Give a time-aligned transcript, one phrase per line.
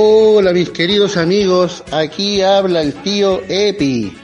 [0.00, 4.16] Hola mis queridos amigos, aquí habla el tío Epi.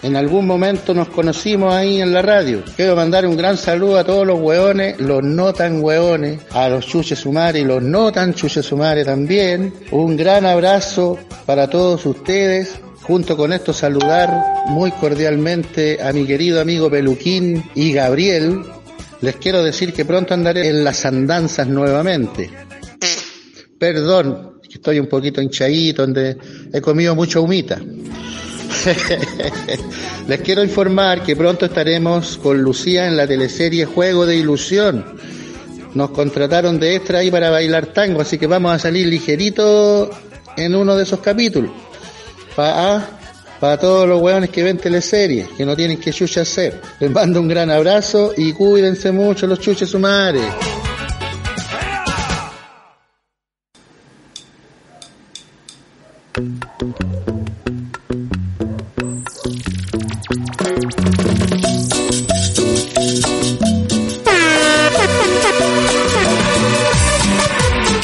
[0.00, 2.62] En algún momento nos conocimos ahí en la radio.
[2.76, 6.86] Quiero mandar un gran saludo a todos los hueones, los no tan hueones, a los
[6.86, 9.74] chuches sumares y los no tan chuches sumares también.
[9.90, 12.78] Un gran abrazo para todos ustedes.
[13.02, 14.30] Junto con esto saludar
[14.68, 18.62] muy cordialmente a mi querido amigo Peluquín y Gabriel.
[19.20, 22.52] Les quiero decir que pronto andaré en las andanzas nuevamente.
[23.80, 24.51] Perdón,
[24.82, 26.36] estoy un poquito hinchadito, donde
[26.72, 27.78] he comido mucha humita.
[30.26, 35.04] Les quiero informar que pronto estaremos con Lucía en la teleserie Juego de Ilusión.
[35.94, 40.10] Nos contrataron de extra ahí para bailar tango, así que vamos a salir ligerito
[40.56, 41.70] en uno de esos capítulos.
[42.56, 46.80] Para todos los hueones que ven teleseries, que no tienen que chucha hacer.
[46.98, 50.42] Les mando un gran abrazo y cuídense mucho los chuches sumares.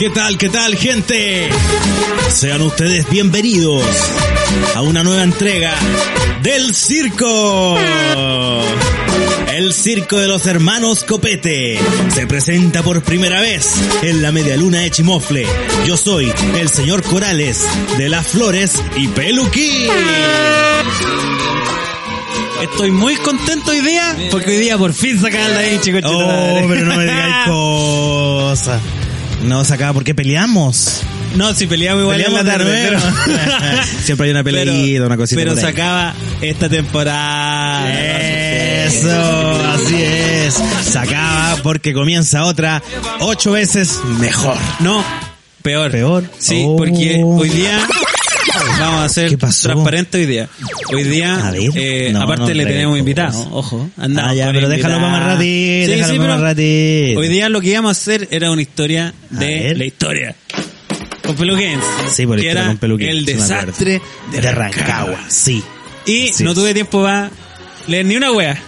[0.09, 1.51] ¿Qué tal, qué tal, gente?
[2.31, 3.85] Sean ustedes bienvenidos
[4.75, 5.75] a una nueva entrega
[6.43, 7.77] del circo.
[9.53, 11.79] El circo de los hermanos Copete
[12.15, 15.47] se presenta por primera vez en la media luna de Chimofle.
[15.87, 17.67] Yo soy el señor Corales
[17.99, 19.91] de las Flores y Peluquín.
[22.63, 26.01] Estoy muy contento hoy día porque hoy día por fin sacaron la coche.
[26.03, 28.81] Oh, pero no me digáis cosas.
[29.45, 31.03] No sacaba porque peleamos.
[31.37, 33.01] No, si peleamos igual en la tarde, pero...
[34.03, 35.65] Siempre hay una peleita, una cosita Pero por ahí.
[35.65, 37.93] se acaba esta temporada.
[38.85, 40.55] Eso, así es.
[40.85, 42.83] Se acaba porque comienza otra
[43.21, 44.57] ocho veces mejor.
[44.81, 45.05] No,
[45.63, 45.91] peor.
[45.91, 46.25] Peor.
[46.39, 46.77] Sí, Oh.
[46.77, 47.79] porque hoy día
[48.81, 50.49] vamos a ser transparente hoy día.
[50.93, 52.99] Hoy día, eh, No, aparte no le tenemos cosas.
[53.01, 53.91] invitados, ojo.
[53.97, 55.43] andamos Ah, ya, pero déjalo para más ratito,
[55.87, 57.21] Sí, déjalo sí, para más ratito.
[57.21, 60.35] Hoy día lo que íbamos a hacer era una historia de la historia.
[61.25, 61.85] Con Peluquens.
[62.11, 64.01] Sí, por que era con Peluquín, el desastre
[64.33, 65.19] de, de Rancagua.
[65.29, 65.63] Sí.
[66.07, 66.43] Y Sí.
[66.43, 67.31] no tuve tiempo para
[67.87, 68.59] leer ni una wea.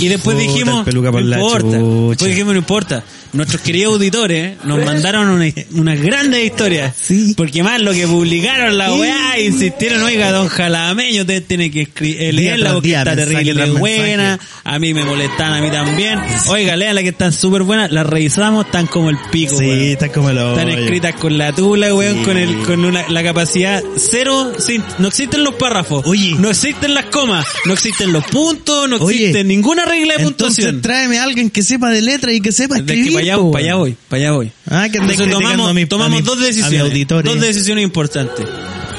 [0.00, 1.76] Y después Puta, dijimos, no importa.
[2.08, 3.04] Después dijimos, no importa.
[3.34, 6.94] Nuestros queridos auditores nos mandaron una, una grande historia.
[6.98, 7.34] Sí.
[7.36, 12.32] Porque más lo que publicaron la weá, insistieron, oiga, don Jalameño, usted tiene que eh,
[12.32, 14.38] leerla porque día, está terrible buena.
[14.64, 16.18] A mí me molestan, a mí también.
[16.48, 17.90] Oiga, léala que están súper buenas.
[17.90, 19.80] Las revisamos, están como el pico, Sí, weón.
[19.80, 22.22] está como el Están escritas con la tula, weón, Sí.
[22.24, 26.34] con el, con una, la capacidad cero, sin- no existen los párrafos, Oye.
[26.38, 30.64] no existen las comas, no existen los puntos, no Oye, existe ninguna regla de Entonces
[30.66, 30.82] puntuación.
[30.82, 33.23] tráeme a alguien que sepa de letra y que sepa escribir.
[33.24, 34.52] Para allá, po, para allá voy, para allá voy.
[34.70, 38.46] Ah, que Entonces tomamos, a mi- a tomamos mi- dos decisiones, dos decisiones importantes.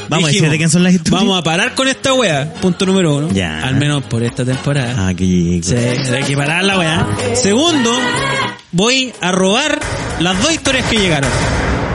[0.07, 1.19] Vamos a decir de quién son las historias.
[1.23, 3.29] Vamos a parar con esta wea, punto número uno.
[3.31, 3.61] Ya.
[3.65, 5.07] Al menos por esta temporada.
[5.07, 5.67] Ah, chico.
[5.67, 7.07] Sí, hay que parar la weá.
[7.33, 7.91] Segundo,
[8.71, 9.79] voy a robar
[10.19, 11.29] las dos historias que llegaron.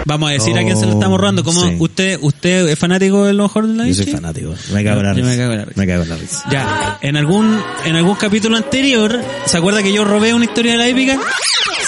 [0.04, 1.44] Vamos a decir a quién se lo estamos robando.
[1.44, 1.76] Como Sí.
[1.78, 4.54] usted, usted es fanático de los mejor de la Yo soy fanático.
[4.72, 5.36] Me cago en la me risa.
[5.36, 5.80] cago en la risa.
[5.80, 6.44] Me cago en la risa.
[6.50, 10.78] Ya, en algún, en algún capítulo anterior, ¿se acuerda que yo robé una historia de
[10.78, 11.18] la épica?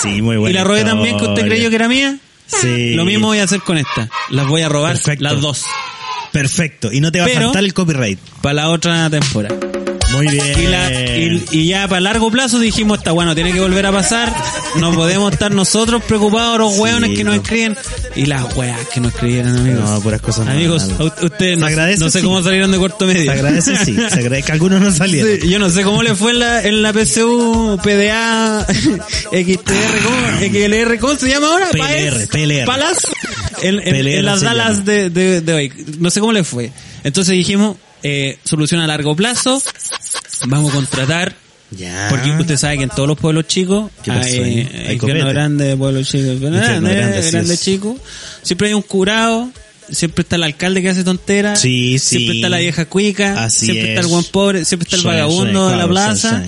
[0.03, 0.51] Sí, muy bueno.
[0.51, 2.19] y la robé también que usted creyó que era mía.
[2.47, 2.95] Sí.
[2.95, 4.09] Lo mismo voy a hacer con esta.
[4.31, 5.25] Las voy a robar Perfecto.
[5.25, 5.65] las dos.
[6.33, 6.93] Perfecto.
[6.93, 8.19] Y no te va Pero- a faltar el copyright.
[8.41, 9.55] Para la otra temporada.
[10.13, 10.59] Muy bien.
[10.61, 13.93] Y, la, y, y ya para largo plazo dijimos, está bueno, tiene que volver a
[13.93, 14.33] pasar.
[14.79, 17.43] No podemos estar nosotros preocupados los Sí, hueones que nos no.
[17.43, 17.77] escriben.
[18.15, 19.89] Y las weas que nos escribieron, amigos.
[19.91, 21.23] No, puras cosas Amigos, malas.
[21.23, 21.59] ustedes
[21.99, 22.25] no, sé sí.
[22.25, 23.23] cómo salieron de corto medio.
[23.25, 23.95] Se agradece, sí.
[23.97, 25.41] Se agradece que algunos no salieron.
[25.41, 28.67] Sí, yo no sé cómo le fue en la, en la PSU, PDA,
[29.31, 30.17] XTR, ¿cómo?
[30.41, 31.69] XLR, ¿cómo se llama ahora?
[31.71, 32.65] PLR, PLR.
[32.67, 33.07] Palas,
[33.63, 34.83] en, en- PLR en las Dallas llama.
[34.85, 35.73] de, de, de hoy.
[35.99, 36.71] No sé cómo le fue.
[37.05, 39.63] Entonces dijimos, eh, solución a largo plazo,
[40.47, 41.35] vamos a contratar
[41.71, 42.09] Ya.
[42.11, 45.77] porque usted sabe que en todos los pueblos chicos ¿Qué pasó hay, hay Hay grande,
[45.77, 46.95] pueblos chicos, grande,
[47.31, 47.97] grande, chico.
[48.43, 49.51] Siempre hay un curado,
[49.91, 52.17] siempre está el alcalde que hace tonteras, Sí, sí.
[52.17, 55.09] siempre está la vieja cuica, Así siempre está el buen pobre, siempre está el Sí,
[55.09, 56.43] vagabundo de la plaza.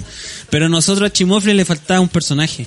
[0.51, 2.67] Pero a nosotros a Chimofle le faltaba un personaje,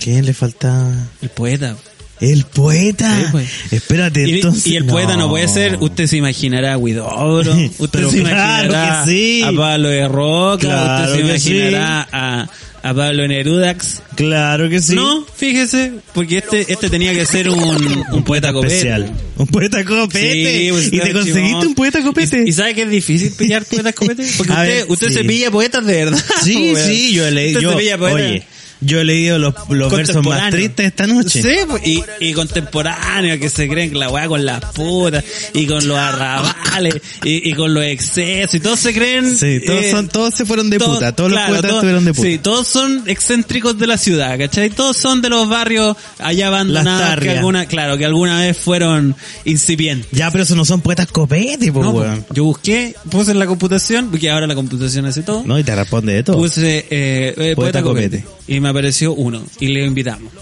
[0.00, 0.92] ¿Qué le falta?
[1.22, 1.76] el poeta.
[2.20, 3.14] El poeta.
[3.18, 3.48] Sí, pues.
[3.72, 4.66] Espérate, Y, entonces.
[4.66, 9.42] y el poeta no puede ser, usted se imaginará a Guidobro, usted se imaginará sí.
[9.44, 11.50] a Pablo de Roca, Claro usted se que sí.
[11.56, 12.48] imaginará a,
[12.82, 14.02] a Pablo Nerudax.
[14.14, 14.94] Claro que sí.
[14.94, 18.74] No, fíjese, porque este este tenía que ser un, un poeta copete.
[18.76, 19.12] Especial.
[19.36, 20.58] Un poeta copete.
[20.60, 22.44] Sí, pues, y te conseguiste un poeta copete.
[22.46, 24.24] ¿Y, y sabe que es difícil pillar poetas copete?
[24.36, 26.24] Porque A usted, ver, usted se pilla poetas de verdad.
[26.44, 27.48] Sí, sí, yo leí.
[27.48, 28.20] Usted Yo, se pilla poetas.
[28.30, 28.46] oye,
[28.84, 31.42] Yo he leído los, los versos más tristes esta noche.
[31.42, 35.66] Sí, pues, y, y contemporáneos que se creen que la weá con las putas y
[35.66, 39.36] con los arrabales y, y con los excesos y todos se creen.
[39.36, 42.04] Sí, todos eh, son, todos se fueron de todos- puta, todos claro, los poetas estuvieron
[42.04, 42.28] de puta.
[42.28, 44.70] Sí, todos son excéntricos de la ciudad, ¿cachai?
[44.70, 49.14] Todos son de los barrios allá abandonados que alguna, claro, que alguna vez fueron
[49.44, 50.08] incipientes.
[50.12, 52.24] Ya, pero eso no son poetas copete, pues, No, weón.
[52.32, 55.42] yo busqué, puse en la computación, porque ahora la computación hace todo.
[55.46, 56.36] No, y te responde de todo.
[56.36, 58.20] Puse eh, eh, poeta, Poeta copete.
[58.22, 58.43] copete.
[58.46, 59.42] Y me apareció uno.
[59.60, 60.32] Y le invitamos.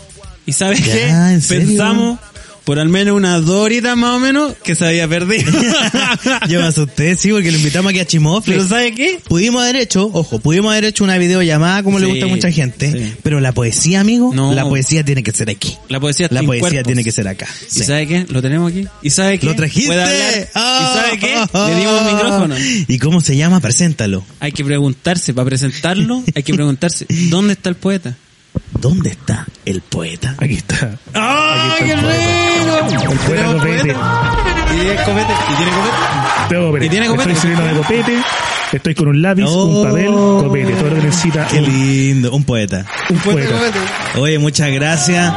[0.46, 1.40] ¿Y sabes Ya, qué?
[1.48, 2.18] Pensamos
[2.64, 5.50] por al menos unas dos horitas más o menos que se había perdido.
[6.48, 8.54] Yo me asusté, sí, porque lo invitamos aquí a Chimofle.
[8.54, 9.20] Pero ¿sabes qué?
[9.26, 12.92] Pudimos haber hecho, ojo, pudimos haber hecho una videollamada como le gusta a mucha gente,
[12.92, 13.12] sí.
[13.22, 14.52] pero la poesía, amigo, No.
[14.54, 15.76] la poesía tiene que ser aquí.
[15.88, 16.82] La poesía La poesía cuerpos.
[16.86, 17.48] tiene que ser acá.
[17.68, 17.84] ¿Y Sí.
[17.84, 18.26] sabe qué?
[18.28, 18.86] Lo tenemos aquí.
[19.02, 19.46] ¿Y sabe qué?
[19.46, 19.92] ¿Lo trajiste?
[19.92, 19.96] ¿Y
[20.54, 21.34] sabe qué?
[21.68, 22.54] Le dimos micrófono.
[22.88, 23.60] ¿Y cómo se llama?
[23.60, 24.24] Preséntalo.
[24.40, 28.16] Hay que preguntarse, para presentarlo, hay que preguntarse, ¿dónde está el poeta?
[28.78, 30.34] ¿Dónde está el poeta?
[30.38, 30.92] Aquí está.
[31.14, 33.12] ¡Ah, Aquí qué está el rico!
[33.12, 33.94] El poeta ¿Tenemos copete.
[34.74, 35.32] ¿Y tiene copete?
[35.52, 35.96] ¿Y tiene copete?
[36.48, 36.86] Tengo copete.
[36.86, 37.32] ¿Y tiene copete?
[37.32, 38.22] Estoy sirviendo de copete.
[38.72, 39.64] Estoy con un lápiz, Oh.
[39.66, 40.72] un papel, copete.
[40.74, 42.86] Todo lo que necesita Qué un, lindo, un poeta.
[43.10, 43.54] un poeta.
[44.16, 45.32] Oye, muchas gracias.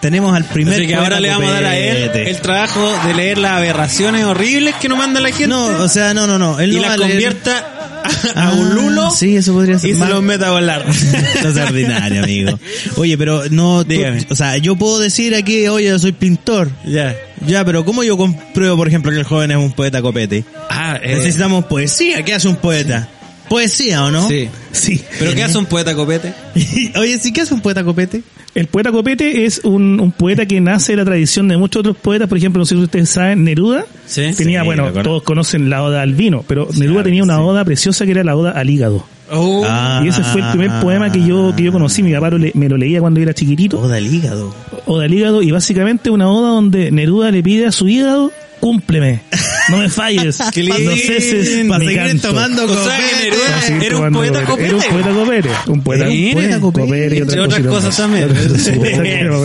[0.00, 2.92] Tenemos al primer Así que poeta ahora le vamos a dar a él el trabajo
[3.06, 5.48] de leer las aberraciones horribles que nos manda la gente.
[5.48, 6.60] No, o sea, no, no, no.
[6.60, 7.75] Él y no las convierta
[8.34, 10.84] a, a Ah, un lulo Sí, eso podría ser y se los meta a volar.
[11.42, 12.58] No es ordinario, amigo.
[12.96, 14.26] Oye, pero no, tú- Dígame.
[14.30, 16.70] o sea, yo puedo decir aquí, oye, soy pintor.
[16.86, 17.14] ya.
[17.46, 20.44] Ya, pero ¿cómo yo compruebo, por ejemplo, que el joven es un poeta copete?
[20.70, 22.22] Ah, eh, Necesitamos poesía.
[22.24, 23.08] ¿Qué hace un poeta?
[23.48, 24.26] ¿Poesía o no?
[24.26, 24.48] sí.
[24.72, 25.02] Sí.
[25.18, 26.32] ¿Pero qué hace un poeta copete?
[26.98, 28.22] oye, ¿sí qué hace un poeta copete?
[28.56, 31.96] El poeta copete es un, un poeta que nace de la tradición de muchos otros
[31.96, 32.26] poetas.
[32.28, 34.30] Por ejemplo, no sé si ustedes saben, Neruda Sí.
[34.36, 38.04] tenía, Sí, bueno, todos conocen la oda al vino, pero Neruda tenía una oda preciosa
[38.06, 39.04] que era la oda al hígado.
[39.30, 39.62] Oh.
[39.68, 40.00] Ah.
[40.04, 42.02] Y ese fue el primer poema que yo, que yo conocí.
[42.02, 43.78] Mi papá le- me lo leía cuando era chiquitito.
[43.80, 44.54] Oda el hígado.
[44.86, 48.30] Oda al hígado y básicamente una oda donde Neruda le pide a su hígado,
[48.60, 49.20] cúmpleme,
[49.68, 50.96] no me falles, Qué no lindo.
[50.96, 52.28] ceses Para mi seguir canto".
[52.28, 53.22] tomando O sea que copete.
[53.24, 54.66] Neruda Para seguir era un tomando poeta copete.
[54.68, 55.48] Era un poeta copete.
[55.68, 56.86] Un poeta, Mire, un poeta copete.
[56.86, 58.28] copete y Entre otras cosas también.
[58.30, 59.38] Entre no,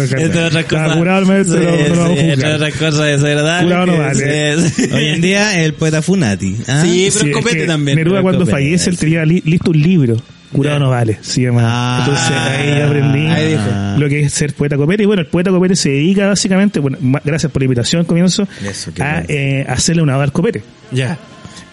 [0.48, 0.98] otras cosas.
[0.98, 2.54] curado el maestro, Sí, no, no lo vamos a sí, entre juzgar.
[2.56, 3.64] otras cosas desagradables.
[3.64, 4.58] Curado no vale.
[4.70, 4.90] sí, sí.
[4.94, 6.56] Hoy en día el poeta Funati.
[6.68, 6.82] ¿ah?
[6.84, 7.98] Sí, pero Sí, es es copete que también.
[7.98, 10.18] Neruda cuando copete, fallece, él tenía li- listo un libro.
[10.52, 11.62] Curado no vale, se llama.
[11.64, 12.00] Ah.
[12.00, 13.64] Entonces ahí aprendí Ahí dijo.
[13.98, 15.04] lo que es ser poeta copete.
[15.04, 18.92] Y bueno, el poeta copete se dedica básicamente, bueno, gracias por la invitación, comienzo, Eso,
[19.00, 20.64] a eh, hacerle una oda al copete.
[20.92, 21.18] Ya.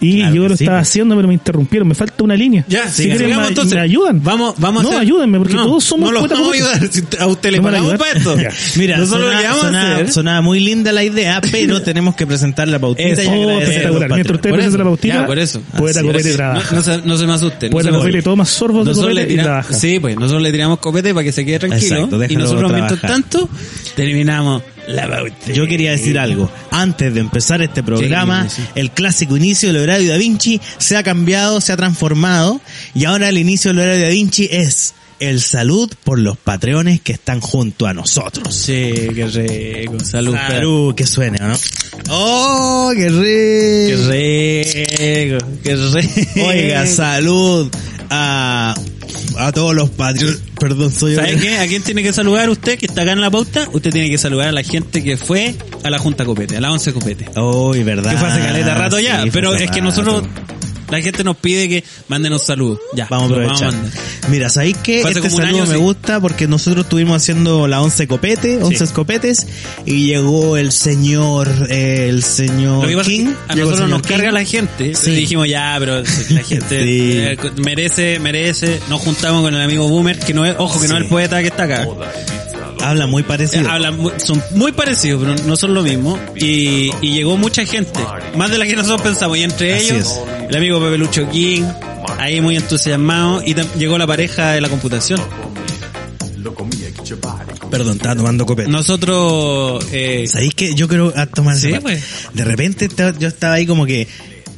[0.01, 0.87] Y Claro yo lo sí, estaba pues.
[0.89, 1.87] haciendo, pero me interrumpieron.
[1.87, 2.63] Me falta una línea.
[2.69, 3.37] Ya, si siga, quieren,
[3.75, 4.23] me, ayudan.
[4.23, 6.55] Vamos, vamos a No, hacer- ayúdenme, porque No, todos somos No lo poeta vamos a
[6.55, 6.89] ayudar.
[7.19, 8.37] A usted le ¿No me pagamos para esto.
[8.77, 9.47] Mira, Nosotros sonaba, lo
[9.77, 10.41] a hacer.
[10.41, 14.09] muy linda la idea, pero tenemos que presentar la pautita y Oh, a los espectacular.
[14.13, 15.61] Mientras usted presenta la pautita, Ya, por eso.
[15.77, 16.35] poeta Así copete es.
[16.35, 16.75] trabaja.
[16.75, 17.71] No, se, no se me asusten.
[17.71, 19.73] Poeta copete toma sorbos de copete y trabaja.
[19.73, 22.09] sí, pues nosotros le tiramos copete para que se quede tranquilo.
[22.29, 23.49] Y nosotros mientras tanto
[23.95, 25.23] terminamos la.
[25.53, 26.49] Yo quería decir algo.
[26.71, 28.67] Antes de empezar este programa, Sí, sí, sí.
[28.75, 32.61] el clásico inicio del horario da Vinci se ha cambiado, se ha transformado
[32.93, 37.11] y ahora el inicio del horario da Vinci es el salud por los patreones que
[37.11, 38.55] están junto a nosotros.
[38.55, 39.99] Sí, qué rico.
[40.03, 40.33] Salud.
[40.35, 41.55] Salud, que suene, ¿o ¿no?
[42.09, 45.37] ¡Oh, qué Qué rico!
[45.37, 45.59] rico.
[45.61, 46.47] Qué rico.
[46.47, 47.69] Oiga, salud
[48.09, 48.73] a,
[49.37, 50.39] a todos los patreones.
[50.59, 51.17] Perdón, soy yo.
[51.21, 51.57] ¿Sabe qué?
[51.57, 53.67] ¿A quién tiene que saludar usted que está acá en la pauta?
[53.71, 56.71] Usted tiene que saludar a la gente que fue a la Junta Copete, a la
[56.71, 57.39] 11 Copete.
[57.39, 58.11] Uy, verdad.
[58.11, 60.23] Que fue hace caleta rato ya, Sí, pero es que nosotros,
[60.91, 62.79] la gente nos pide que mándenos saludos.
[62.95, 63.73] Ya, Vamos a aprovechar.
[63.73, 63.91] mandar.
[64.29, 65.79] Mira, ¿sabéis hace Este saludo año, me sí.
[65.81, 69.47] gusta porque nosotros estuvimos haciendo la 11 copete, 11 copetes,
[69.85, 73.25] y llegó el señor, eh, el señor que King.
[73.25, 74.09] que a llegó nosotros nos King.
[74.09, 74.95] carga la gente.
[74.95, 75.11] Sí.
[75.11, 76.05] Y dijimos, ya, pero la
[76.43, 77.11] gente Sí.
[77.17, 78.79] eh, merece, merece.
[78.89, 81.41] Nos juntamos con el amigo Boomer, que no es, ojo, que no es el poeta
[81.41, 81.87] que está acá.
[82.81, 83.69] Habla muy Eh, parecido.
[83.69, 86.17] hablan muy- son muy parecidos, pero no son lo mismo.
[86.35, 87.99] Y, y llegó mucha gente,
[88.35, 89.37] más de la que nosotros pensamos.
[89.37, 90.49] Y entre Así ellos, es.
[90.49, 91.63] el amigo Pepe Lucho King,
[92.17, 93.41] ahí muy entusiasmado.
[93.45, 95.19] Y llegó la pareja de la computación.
[97.69, 98.69] Perdón, estaba tomando copete.
[98.69, 100.73] Nosotros, eh, ¿Sabéis qué?
[100.73, 102.03] Yo creo a tomar Sí, pues.
[102.33, 104.07] De repente estaba- yo estaba ahí como que,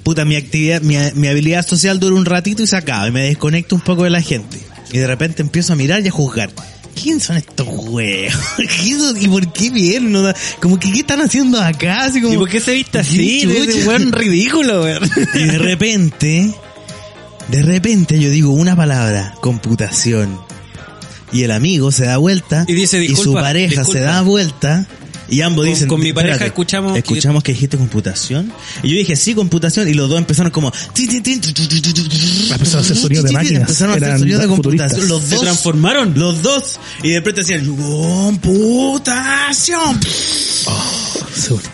[0.04, 3.08] puta, mi actividad, mi, mi habilidad social dura un ratito y se acaba.
[3.08, 4.58] Y me desconecto un poco de la gente.
[4.94, 6.52] Y de repente empiezo a mirar y a juzgar.
[7.00, 8.34] ¿Quién son estos huevos?
[8.58, 10.12] ¿Qué son- ¿Y por qué vienen?
[10.12, 12.06] No Como que, ¿qué están haciendo acá?
[12.06, 13.42] Así como, ¿y por qué se viste ¿Qué así?
[13.44, 13.88] Chucha?
[13.88, 15.04] weón ridículo, weón.
[15.36, 16.54] Y de repente,
[17.50, 20.40] de repente yo digo una palabra, computación.
[21.34, 23.92] Y el amigo se da vuelta Y dice, su "Disculpa, pareja disculpa".
[23.94, 24.86] se da vuelta
[25.32, 28.52] Y ambos Con- dicen, con mi pareja espérate, escuchamos escuchamos que dijiste computación.
[28.84, 29.88] Y yo dije, sí, computación.
[29.88, 30.72] Y los dos empezaron como...
[30.72, 33.62] Empezaron a hacer sonidos de máquinas.
[33.62, 35.08] Empezaron a hacer Eran sonidos de computación.
[35.08, 35.44] Los Se dos.
[35.44, 36.14] transformaron.
[36.20, 36.80] Los dos.
[37.02, 38.52] Y de repente decían, computación.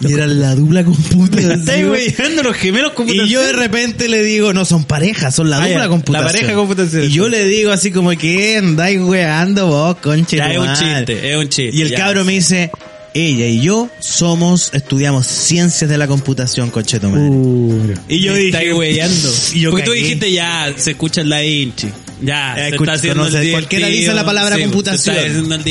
[0.01, 1.59] Y era la dupla computación.
[1.59, 3.27] Estáis weyando los gemelos computación.
[3.27, 6.25] Y yo de repente le digo, no son parejas, son la Ah, dupla ya, computación.
[6.25, 7.03] la pareja computación.
[7.05, 10.37] Y yo le digo así como que andáis weando vos, conche.
[10.37, 10.97] Ya, es un madre".
[11.05, 11.97] chiste, es un chiste, Y el ya.
[11.97, 12.71] cabro me dice,
[13.13, 17.29] ella y yo somos, estudiamos ciencias de la computación, conche tu madre.
[17.29, 18.51] Uh, y yo dije.
[19.53, 21.87] Y yo Porque tú dijiste ya, se escucha en la inchi.
[22.21, 24.99] Ya, Eh, se escucha, está haciendo conoce- el cualquiera dice la palabra Sí, computación.
[25.03, 25.61] se está haciendo el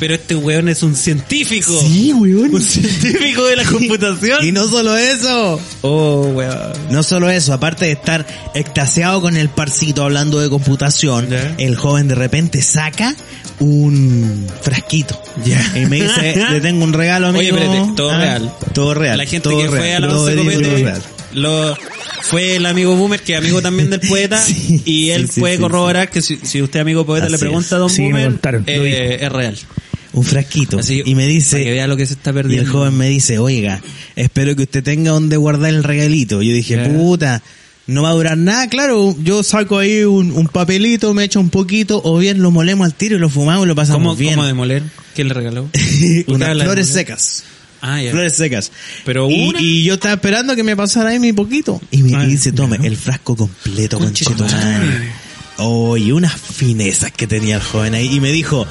[0.00, 1.78] Pero este weón es un científico.
[1.80, 2.52] Sí, weón.
[2.54, 4.44] Un científico de la computación.
[4.44, 5.60] Y no solo eso.
[5.82, 6.72] Oh, weón.
[6.90, 11.54] No solo eso, aparte de estar extasiado con el parcito hablando de computación, Ya.
[11.58, 13.14] el joven de repente saca
[13.60, 15.20] un frasquito.
[15.76, 17.54] Y me dice, le tengo un regalo, amigo.
[17.56, 18.52] Oye, espérate, todo Ah, real.
[18.72, 19.18] Todo real.
[19.18, 21.02] La gente todo que fue real, a la real.
[21.34, 21.76] Lo,
[22.22, 25.56] fue el amigo Boomer, que es amigo también del poeta, Sí, y él sí, puede
[25.56, 29.18] sí, corroborar que si, si usted amigo poeta Así le pregunta a Don Boomer, eh,
[29.20, 29.56] es real.
[30.12, 30.78] Un frasquito.
[30.80, 32.64] Así, y me Para que dice, vea lo que se está y perdiendo.
[32.64, 33.80] el joven me dice, oiga,
[34.16, 36.42] espero que usted tenga donde guardar el regalito.
[36.42, 36.88] Yo dije, Ya.
[36.88, 37.42] puta,
[37.86, 38.68] no va a durar nada.
[38.68, 42.86] Claro, yo saco ahí un, un papelito, me echo un poquito, o bien lo molemos
[42.86, 44.34] al tiro y lo fumamos y lo pasamos ¿Cómo, bien.
[44.34, 44.82] ¿Cómo demoler?
[45.14, 45.68] ¿Quién le regaló?
[46.26, 47.44] Unas flores secas.
[47.82, 48.10] Ah, ya.
[48.10, 48.70] Flores secas.
[49.04, 49.60] Pero y, una.
[49.60, 51.80] y yo estaba esperando que me pasara ahí mi poquito.
[51.90, 55.12] Y me Ah, dice, tome, el frasco completo, madre.
[55.58, 58.14] Oh, y unas finezas que tenía el joven ahí.
[58.14, 58.66] Y me dijo,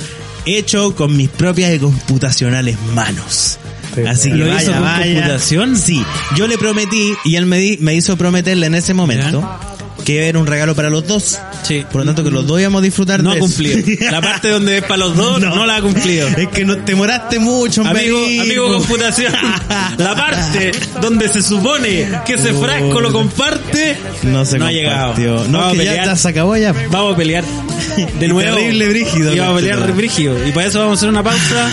[0.46, 3.58] hecho con mis propias y computacionales manos.
[3.96, 5.14] Sí, Así que ¿Lo vaya, hizo con vaya.
[5.16, 5.78] computación?
[5.78, 6.04] Sí,
[6.36, 9.42] yo le prometí y él me, di- me hizo prometerle en ese momento
[10.10, 11.38] que era un regalo para los dos.
[11.62, 11.86] Sí.
[11.92, 13.46] Por lo tanto, que los dos íbamos a disfrutar No de ha eso.
[13.48, 14.10] cumplido.
[14.12, 16.28] La parte donde es para los dos no, la ha cumplido.
[16.30, 19.32] Es que no te moraste mucho, Amigo, amigo computación,
[19.98, 25.14] la parte donde se supone que ese frasco lo comparte, No se ha llegado.
[25.48, 26.74] No, vamos, que a ya, pelear, ya se acabó ya.
[26.90, 27.44] vamos a pelear
[28.20, 28.56] de nuevo.
[28.58, 30.48] terrible brígido, Y vamos a pelear brígido.
[30.48, 31.70] Y para eso vamos a hacer una pausa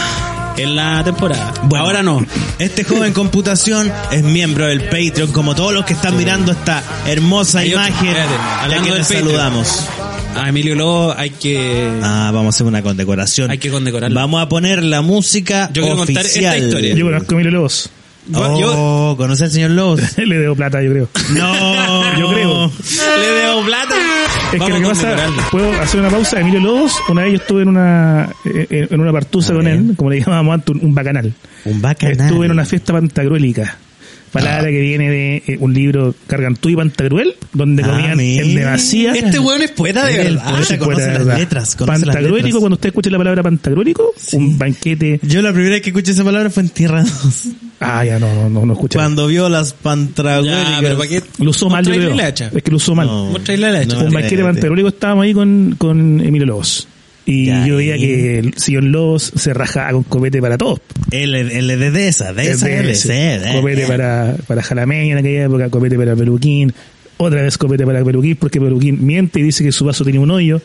[0.57, 1.53] en la temporada.
[1.65, 2.25] Bueno, Ahora no.
[2.59, 7.61] Este joven computación es miembro del Patreon, como todos los que están mirando esta hermosa
[7.61, 8.09] Hay otro- imagen.
[8.09, 9.87] espérate, de hablando que les saludamos.
[10.35, 11.91] A Emilio Lobo hay que...
[12.03, 13.51] Ah, vamos a hacer una condecoración.
[13.51, 14.15] Hay que condecorarlo.
[14.21, 16.55] Vamos a poner la música Yo quiero contar oficial.
[16.57, 16.95] esta historia.
[16.95, 17.89] yo conozco a Emilio Lobos.
[18.35, 20.01] Oh, Yo ¿conoce al señor Lobos?
[20.19, 21.09] Le debo plata, yo creo.
[21.35, 22.71] No, Yo creo.
[23.19, 23.95] le debo plata.
[24.53, 25.17] Es que lo que a pasa,
[25.51, 26.41] puedo hacer una pausa.
[26.41, 30.11] Emilio Lobos, una vez yo estuve en una eh, en una partusa con él, como
[30.11, 31.33] le llamábamos antes, un, un bacanal.
[31.65, 32.21] Un bacanal.
[32.21, 33.79] Estuve en una fiesta pantagruélica.
[34.45, 39.13] Palabra que viene de eh, un libro Cargantú y Pantagruel, donde Ah, comían en demasía.
[39.15, 40.51] Este weón es poeta de El verdad.
[40.51, 41.39] poeta conoce poeta, las ¿verdad?
[41.39, 42.61] letras, conoce las Pantagruélico, letras.
[42.61, 45.21] cuando usted escuche la palabra pantagruélico, un banquete.
[45.23, 47.45] Yo la primera vez que escuché esa palabra fue en Tierra 2.
[47.81, 48.99] Ah, ya no, no, no, no escuché.
[48.99, 50.81] Cuando vio las Ya, pantragüéricas.
[50.81, 51.23] pero ¿para qué?
[51.39, 52.15] Lo usó mal, yo creo.
[52.15, 52.51] la hacha.
[52.55, 53.07] Es que lo usó mal.
[53.07, 53.27] No.
[53.27, 53.97] Mostráisle la hacha.
[53.97, 56.89] No, un banquete pantagruélico estábamos ahí con, con Emilio Lobos.
[57.29, 60.81] Y Ya, yo veía y- que el señor Lobos se rajaba con copete para todos.
[61.11, 63.35] Él, él es de esa, de esa, Es de él ese.
[63.35, 63.87] es, eh, Copete eh.
[63.89, 66.73] para, para Jalameña en aquella época, copete para Peluquín,
[67.17, 70.31] otra vez copete para Peluquín, porque Peluquín miente y dice que su vaso tenía un
[70.31, 70.61] hoyo,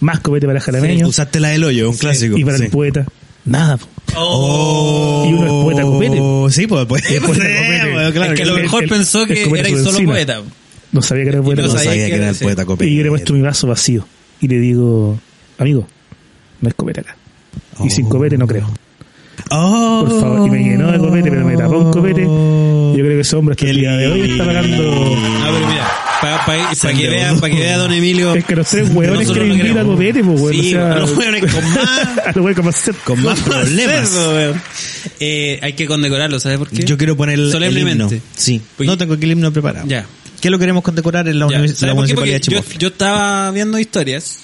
[0.00, 2.38] más copete para Jalameño, Usaste la del hoyo, un clásico.
[2.38, 2.64] y para sí.
[2.64, 3.04] el poeta,
[3.44, 3.78] nada.
[4.16, 5.26] Oh.
[5.28, 6.54] Y uno es poeta copete.
[6.54, 7.92] Sí, pues, pues, Es poeta sí, copete.
[7.92, 8.62] pues, claro es que lo sí.
[8.62, 10.12] mejor el- pensó que era solo encima.
[10.12, 10.42] poeta.
[10.92, 11.62] No sabía que era poeta.
[11.62, 12.90] No No sabía que era el poeta copete.
[12.90, 14.06] Y yo le muestro mi vaso vacío.
[14.40, 15.18] Y le digo,
[15.58, 15.86] amigo,
[16.60, 17.16] no es copete acá.
[17.84, 18.70] Y sin copete no creo.
[19.50, 20.04] Oh.
[20.08, 20.48] Por favor.
[20.48, 22.22] Y me llenó de copete, pero me tapó un copete.
[22.22, 24.82] Yo creo que ese hombre Qué el día de hoy está pagando...
[24.82, 25.86] Ah, pero mira,
[26.20, 28.34] para que vea, para que vea don Emilio.
[28.34, 30.52] Es que los tres hueones no vivir a copete, pues, weón.
[30.54, 32.94] Sí, o sea, a los hueones con más- a los hueones con más sed.
[33.04, 34.18] Con más problemas.
[35.20, 36.84] Eh, hay que condecorarlo, ¿sabes por qué?
[36.84, 38.14] Yo quiero poner el, el Solemnemente.
[38.16, 38.24] himno.
[38.34, 38.60] Sí.
[38.76, 39.86] Porque- No tengo aquí el himno preparado.
[39.86, 40.06] Ya.
[40.40, 43.78] ¿Qué lo queremos condecorar en la, Ya, univers- ¿sabes la municipalidad de yo estaba viendo
[43.78, 44.40] historias.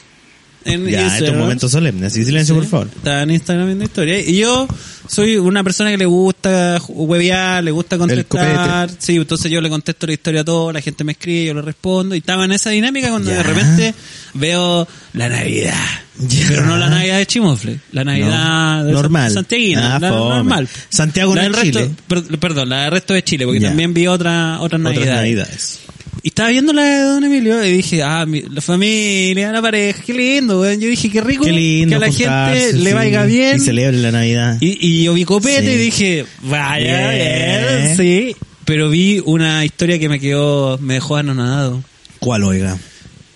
[0.64, 1.25] En Ya, Instagram.
[1.25, 2.16] estos momentos solemnes.
[2.16, 2.88] Y silencio, Sí, por favor.
[2.95, 4.28] Estaba en Instagram viendo historias.
[4.28, 4.69] Y yo
[5.09, 8.90] soy una persona que le gusta huevear, le gusta contestar.
[8.99, 11.62] Sí, entonces yo le contesto la historia a todo, la gente me escribe, yo le
[11.62, 12.14] respondo.
[12.14, 13.37] Y estaba en esa dinámica cuando Ya.
[13.38, 13.95] de repente
[14.35, 15.75] veo la Navidad.
[16.19, 16.45] Ya.
[16.49, 17.81] Pero no la Navidad de Chimofle.
[17.92, 18.85] La Navidad No.
[18.85, 19.33] de Normal.
[19.33, 19.97] Santiaguina.
[19.97, 20.69] Ah, la normal.
[20.90, 21.90] Santiago la del resto, Chile.
[22.07, 23.69] per- Perdón, la del resto de Chile, porque Ya.
[23.69, 25.81] también vi otra, otras Otras Navidades.
[26.23, 30.02] Y estaba viendo la de Don Emilio y dije, ah, mi- la familia, la pareja,
[30.04, 30.81] qué lindo, weón.
[30.81, 31.90] Yo dije, qué rico Qué lindo.
[31.99, 32.95] que a la gente le sí.
[32.95, 33.57] vaya bien.
[33.57, 34.57] Y celebre la Navidad.
[34.61, 35.73] Y, y yo vi copete Sí.
[35.73, 37.64] y dije, vaya, Bien.
[37.66, 38.37] bien, sí.
[38.64, 41.83] Pero vi una historia que me quedó, me dejó anonadado.
[42.21, 42.78] ¿Cuál, oiga?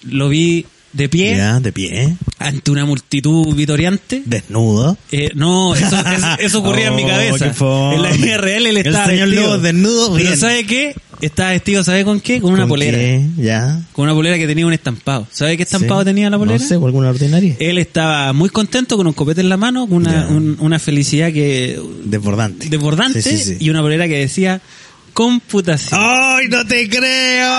[0.05, 2.17] Lo vi de pie, Ya, de pie.
[2.39, 4.23] ante una multitud vitoriante.
[4.25, 4.97] Desnudo.
[5.11, 7.53] Eh, no, eso, eso, eso ocurría en mi Oh, cabeza.
[7.95, 9.47] En la real él El estaba señor vestido.
[9.51, 10.39] Lobo desnudo, Pero bien.
[10.39, 10.95] ¿sabe qué?
[11.21, 12.41] Estaba vestido, ¿sabe con qué?
[12.41, 12.99] Con una ¿Con polera.
[12.99, 13.25] qué?
[13.37, 13.81] Ya.
[13.93, 15.27] Con una polera que tenía un estampado.
[15.31, 16.07] ¿Sabe qué estampado Sí.
[16.07, 16.59] tenía la polera?
[16.59, 17.57] No sé, ¿por alguna ordinaria.
[17.59, 21.33] Él estaba muy contento con un copete en la mano, con una, un- una felicidad
[21.33, 22.69] que Desbordante.
[22.69, 23.57] desbordante Sí, sí, sí.
[23.61, 24.61] y una polera que decía
[25.13, 25.99] computación.
[26.03, 27.53] ¡Ay, no te creo!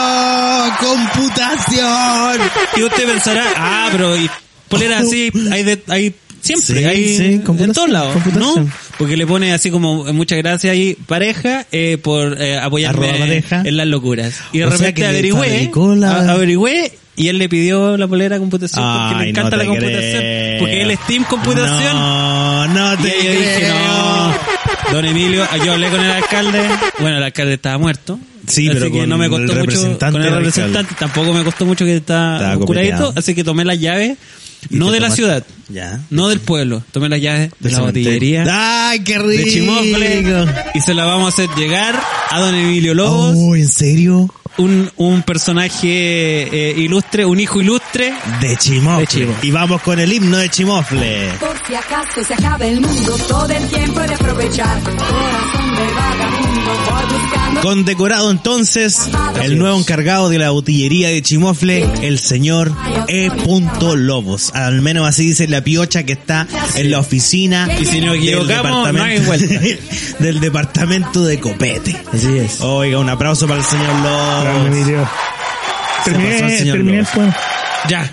[0.79, 2.39] ¡Computación!
[2.77, 4.29] Y usted pensará, ah, pero y
[4.69, 6.15] polera así hay de, hay
[6.47, 8.15] siempre, Sí, hay sí, en todos lados.
[8.35, 8.55] ¿no?
[8.97, 13.19] Porque le pone así como eh, muchas gracias ahí pareja eh, por eh, apoyarme Arroba
[13.25, 13.61] pareja.
[13.65, 14.33] en las locuras.
[14.53, 19.23] Y de O repente averigüé, la- averigüé y él le pidió la polera computación porque
[19.23, 20.59] le encanta no la computación, creo.
[20.59, 21.93] porque él es team computación.
[21.93, 26.61] No, no Y te ahí yo dije, no, don Emilio, yo hablé con el alcalde,
[26.99, 28.19] bueno, el alcalde estaba muerto.
[28.47, 30.95] Sí, así pero que con no me el costó mucho, con el representante, alcalde.
[30.99, 34.17] tampoco me costó mucho que Estaba estaba curadito, así que tomé las llaves, ¿Y
[34.69, 35.99] no de la ciudad, Ya.
[36.09, 38.09] no del pueblo, tomé las llaves de la cementerio.
[38.09, 39.43] botillería ¡Ay, qué rico!
[39.43, 43.67] de Chimofle y se la vamos a hacer llegar a don Emilio Lobos, Oh, ¿en
[43.69, 44.29] serio?
[44.57, 48.13] un, un personaje eh, ilustre, un hijo ilustre.
[48.41, 49.01] De Chimofle.
[49.01, 49.47] De Chimofle.
[49.47, 51.29] Y vamos con el himno de Chimofle.
[51.39, 54.81] Por si acaso se acaba el mundo, todo el tiempo de aprovechar.
[54.81, 56.46] Corazón de vagabundo.
[57.61, 59.09] Condecorado entonces
[59.41, 62.71] el nuevo encargado de la botillería de Chimofle, el señor
[63.07, 63.29] E.
[63.95, 64.51] Lobos.
[64.53, 68.15] Al menos así dice la piocha que está en la oficina Y si nos del
[68.15, 69.19] equivocamos, no hay
[70.19, 71.99] del departamento de Copete.
[72.13, 72.61] Así es.
[72.61, 74.43] Oiga, un aplauso para el señor Lobos.
[76.05, 77.35] Se pasó el Terminé, señor terminé Lobos.
[77.89, 78.11] Ya.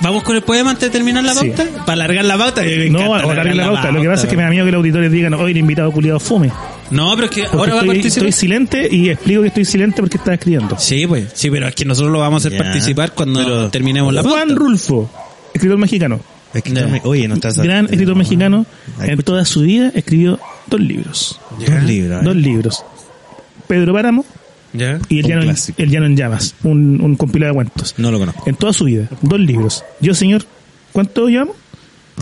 [0.00, 1.48] ¿Vamos con el poema antes de terminar la Sí.
[1.50, 1.84] pauta?
[1.84, 2.62] Para alargar la pauta.
[2.90, 3.90] No, darle la pauta.
[3.90, 5.90] Lo que pasa es que me da miedo que los auditores digan, hoy el invitado
[5.90, 6.52] culiado fome.
[6.90, 8.28] No, pero es que Porque ahora va a estoy, participar.
[8.28, 10.78] estoy silente y explico que estoy silente porque está escribiendo.
[10.78, 11.28] Sí, pues.
[11.34, 12.64] Sí, pero es que nosotros lo vamos a hacer Ya.
[12.64, 14.36] participar cuando Pero- terminemos la pauta.
[14.38, 15.10] Juan Rulfo,
[15.52, 16.20] escritor mexicano.
[16.54, 16.82] Es que Ya.
[16.82, 18.64] no me- Oye, no estás Gran escritor mexicano.
[18.98, 20.38] Ay, En toda su vida escribió
[20.68, 21.40] dos libros.
[21.58, 22.22] Dos libros.
[22.22, 22.24] ¿eh?
[22.24, 22.84] Dos libros.
[23.66, 24.24] Pedro Páramo
[24.72, 24.98] ¿Ya?
[25.08, 25.56] y El Llano, en.
[25.76, 26.54] El Llano en Llamas.
[26.62, 27.94] Un, un compilado de cuentos.
[27.98, 28.42] No lo conozco.
[28.46, 29.08] En toda su vida.
[29.22, 29.84] Dos libros.
[30.00, 30.44] Yo, señor,
[30.92, 31.56] ¿cuánto llevamos?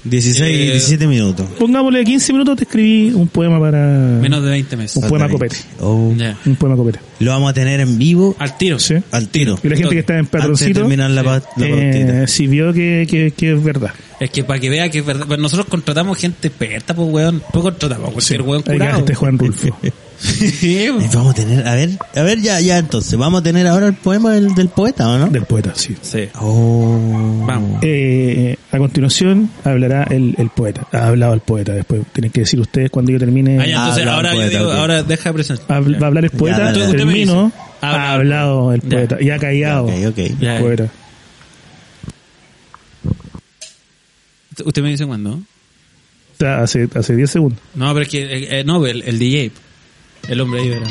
[0.04, 1.46] 16 y Eh, 17 minutos.
[1.58, 3.78] Pongámosle 15 minutos, te escribí un poema para...
[4.20, 5.02] Menos de 20 meses.
[5.02, 5.56] Un poema copete.
[5.80, 6.14] Oh.
[6.44, 7.00] Un poema copete.
[7.18, 8.78] Lo vamos a tener en vivo Al tiro.
[8.78, 8.94] Sí.
[9.10, 9.58] al tiro.
[9.62, 13.32] Y la gente que está en patroncito, terminar la, la eh, si vio que, que,
[13.36, 13.92] que es verdad.
[14.20, 15.26] Es que para que vea que es verdad.
[15.26, 17.42] Pues nosotros contratamos gente experta, pues, weón.
[17.54, 18.98] No contratamos a cualquier weón curado.
[19.00, 19.76] este Juan Rulfo.
[20.18, 23.86] Sí, vamos a tener, a ver, a ver ya, ya entonces, vamos a tener ahora
[23.86, 25.26] el poema del, del poeta, ¿o no?
[25.28, 25.94] del poeta, sí.
[26.00, 26.28] Sí.
[26.40, 27.44] Oh.
[27.46, 27.80] Vamos.
[27.82, 30.86] Eh, a continuación hablará el, el poeta.
[30.92, 32.02] Ha hablado el poeta después.
[32.12, 33.58] Tienen que decir ustedes cuando yo termine.
[33.60, 35.82] Ah, ya, entonces ahora yo digo, ahora deja de presentar.
[35.82, 36.96] Va a hablar el poeta, dale, dale.
[36.98, 37.52] termino.
[37.80, 38.02] Habla.
[38.02, 38.88] Ha hablado el Ya.
[38.88, 39.16] poeta.
[39.20, 40.18] Y ha callado Ok, ok.
[40.40, 40.56] Ya.
[40.56, 40.88] el poeta.
[44.64, 45.40] ¿Usted me dice cuándo?
[46.40, 47.58] Hace, hace 10 segundos.
[47.74, 49.50] No, pero es que, eh, eh, no, el, el DJ.
[50.28, 50.86] El hombre ahí, verá.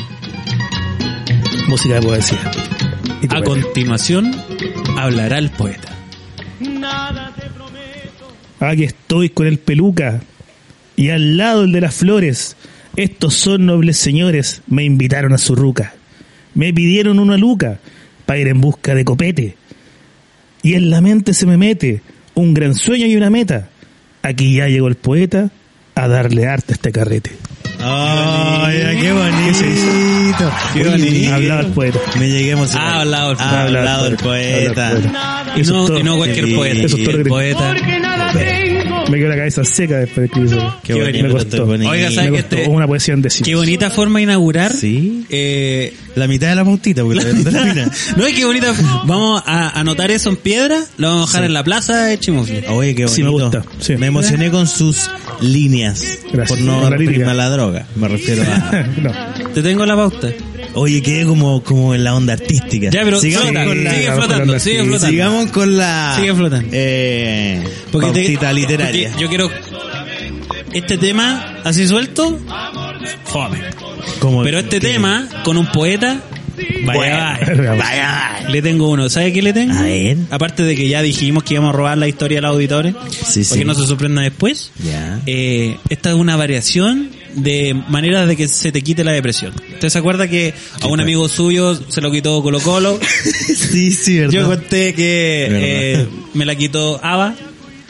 [1.68, 2.40] Música de poesía.
[2.40, 3.42] A poeta.
[3.42, 4.32] continuación,
[4.96, 5.92] hablará el poeta.
[8.60, 10.22] Aquí estoy con el peluca.
[10.96, 12.56] Y al lado el de las flores.
[12.96, 14.62] Estos son nobles señores.
[14.66, 15.94] Me invitaron a su ruca.
[16.54, 17.78] Me pidieron una luca
[18.24, 19.56] para ir en busca de copete.
[20.62, 22.00] Y en la mente se me mete
[22.34, 23.68] un gran sueño y una meta.
[24.22, 25.50] Aquí ya llegó el poeta
[25.94, 27.32] a darle arte a este carrete.
[27.88, 30.50] Ay, qué bonito.
[30.74, 31.30] Qué bonito.
[31.32, 31.98] Ha hablado el poeta.
[32.18, 32.88] Me llegué a emocionar.
[32.88, 33.62] Ha hablado el poeta.
[33.62, 34.88] hablado el Ha poeta.
[34.88, 35.52] hablado el poeta.
[35.56, 36.86] Y no, no cualquier poeta.
[36.86, 37.74] Eso es todo el poeta.
[39.10, 40.74] Me quedó la cabeza seca después de escribir eso.
[40.82, 41.66] Qué Qué bonito, me costó.
[41.66, 41.90] bonito.
[41.90, 43.48] Oiga, ¿sabe Me que costó este- una poesía en décimos.
[43.48, 44.72] Qué bonita forma de inaugurar.
[44.72, 45.24] Sí.
[45.30, 47.90] Eh, La mitad de la pautita, porque la no termina.
[48.16, 48.72] no, es que bonita.
[49.04, 50.80] Vamos a anotar eso en piedra.
[50.98, 52.64] Lo vamos a dejar en la plaza de Chimofle.
[52.68, 53.14] Oye, qué bonito.
[53.14, 53.62] Sí, me gusta.
[53.80, 53.96] Sí.
[53.96, 56.18] Me emocioné con sus líneas.
[56.32, 56.58] Gracias.
[56.58, 57.86] Por no referirme a la droga.
[57.96, 58.86] Me refiero a...
[59.00, 59.12] no.
[59.54, 60.30] Te tengo la pauta.
[60.76, 62.90] Oye, quedé como, como en la onda artística.
[62.90, 63.90] Ya, pero sigamos flota, con la...
[63.90, 65.06] sigue sigamos con flotando, la- sigue flotando.
[65.10, 66.16] Sigamos con la...
[66.20, 66.68] Sigue flotando.
[66.72, 69.08] Eh, Porque te- literaria.
[69.10, 69.50] porque yo quiero
[70.72, 72.38] este tema así suelto,
[73.24, 73.58] fome.
[74.18, 76.20] Como Pero este que- tema con un poeta,
[76.86, 77.74] vaya, vaya.
[77.74, 78.48] Vaya.
[78.50, 79.08] Le tengo uno.
[79.08, 79.74] ¿Sabe qué le tengo?
[79.74, 80.16] A ver.
[80.30, 83.40] Aparte de que ya dijimos que íbamos a robar la historia a los auditores, Sí,
[83.40, 83.58] para sí.
[83.58, 84.72] que no se sorprenda después.
[84.84, 85.20] Ya.
[85.26, 89.54] Eh, esta es una variación de maneras de que se te quite la depresión.
[89.74, 92.98] ¿Usted se acuerda que a un amigo suyo se lo quitó Colo Colo?
[93.70, 94.32] sí, sí, ¿verdad?
[94.32, 97.34] Yo conté que eh, me la quitó Ava.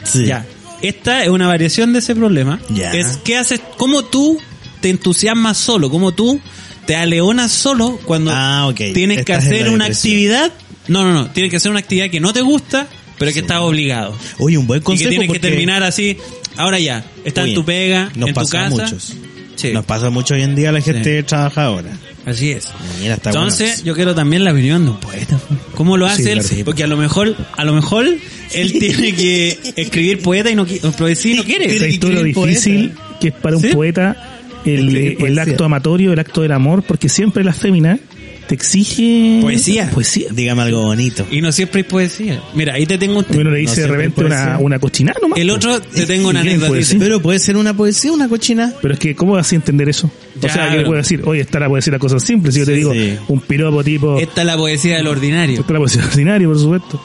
[0.03, 0.25] Sí.
[0.25, 0.45] Ya.
[0.81, 2.59] Esta es una variación de ese problema.
[2.69, 2.91] Ya.
[2.91, 4.39] Es qué haces, cómo tú
[4.81, 6.39] te entusiasmas solo, cómo tú
[6.85, 10.51] te aleonas solo cuando Ah, tienes que Estás hacer una actividad.
[10.87, 11.31] No, no, no.
[11.31, 14.15] Tienes que hacer una actividad que no te gusta pero que estás obligado.
[14.39, 16.17] Oye, un buen Y consejo que tienes que terminar así,
[16.55, 18.69] ahora ya, está Oye, en tu pega, nos en tu casa.
[18.69, 19.13] muchos.
[19.57, 21.89] Sí, Nos pasa mucho hoy en día a la gente trabajadora.
[22.25, 22.69] así es.
[23.01, 25.39] Mira, está Entonces, yo quiero también la opinión de un poeta.
[25.75, 26.39] ¿Cómo lo hace Sí, él?
[26.39, 26.65] claro.
[26.65, 28.05] Porque a lo mejor, a lo mejor,
[28.53, 31.77] él tiene que escribir poeta y no, poesía y no quiere.
[31.77, 36.19] ¿Sabes que todo lo difícil que es para un poeta el, el acto amatorio, el
[36.19, 36.83] acto del amor?
[36.83, 37.99] Porque siempre la fémina
[38.47, 39.89] te exige Poesía.
[39.91, 40.27] Poesía.
[40.31, 41.25] Dígame algo bonito.
[41.31, 42.41] Y no siempre hay poesía.
[42.53, 45.39] Mira, ahí te tengo un Uno le dice de siempre repente una, una cochinada nomás.
[45.39, 46.95] El otro te tengo una ¿Y quién anécdota.
[46.99, 48.73] Pero puede ser una poesía, una cochina.
[48.81, 50.09] Pero es que, ¿cómo vas a entender eso?
[50.41, 52.51] Ya, o sea, pero- le puedo decir, oye, está la poesía la cosa simple.
[52.51, 53.17] Si yo te Sí, digo sí.
[53.27, 54.17] un piropo tipo.
[54.17, 55.59] Esta es la poesía del ordinario.
[55.59, 57.01] Está la poesía ordinaria, por supuesto.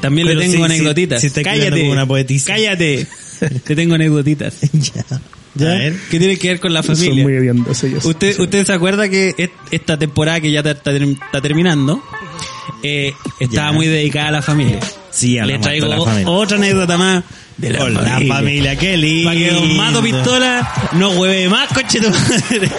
[0.00, 2.52] También Pero le tengo sí, escribiendo cállate, una poetisa.
[2.52, 3.06] cállate.
[3.64, 4.54] Te tengo anécdotitas.
[4.72, 5.04] ya.
[5.56, 5.70] ¿Ya?
[5.70, 5.96] A ver.
[6.10, 7.22] ¿Qué tiene que ver con la Son familia?
[7.24, 8.04] muy hediondos ellos.
[8.04, 12.02] ¿Usted, ¿Usted se acuerda que esta temporada que ya está, está term- está terminando
[12.82, 13.72] eh, estaba Ya.
[13.72, 14.80] muy dedicada a la familia?
[15.10, 16.28] Sí, Le hablamos traigo la familia.
[16.30, 17.24] otra anécdota más
[17.56, 18.34] de la familia.
[18.34, 19.30] familia, qué lindo.
[19.30, 22.70] Para que Don Mato Pistola no hueve más, coche tu madre.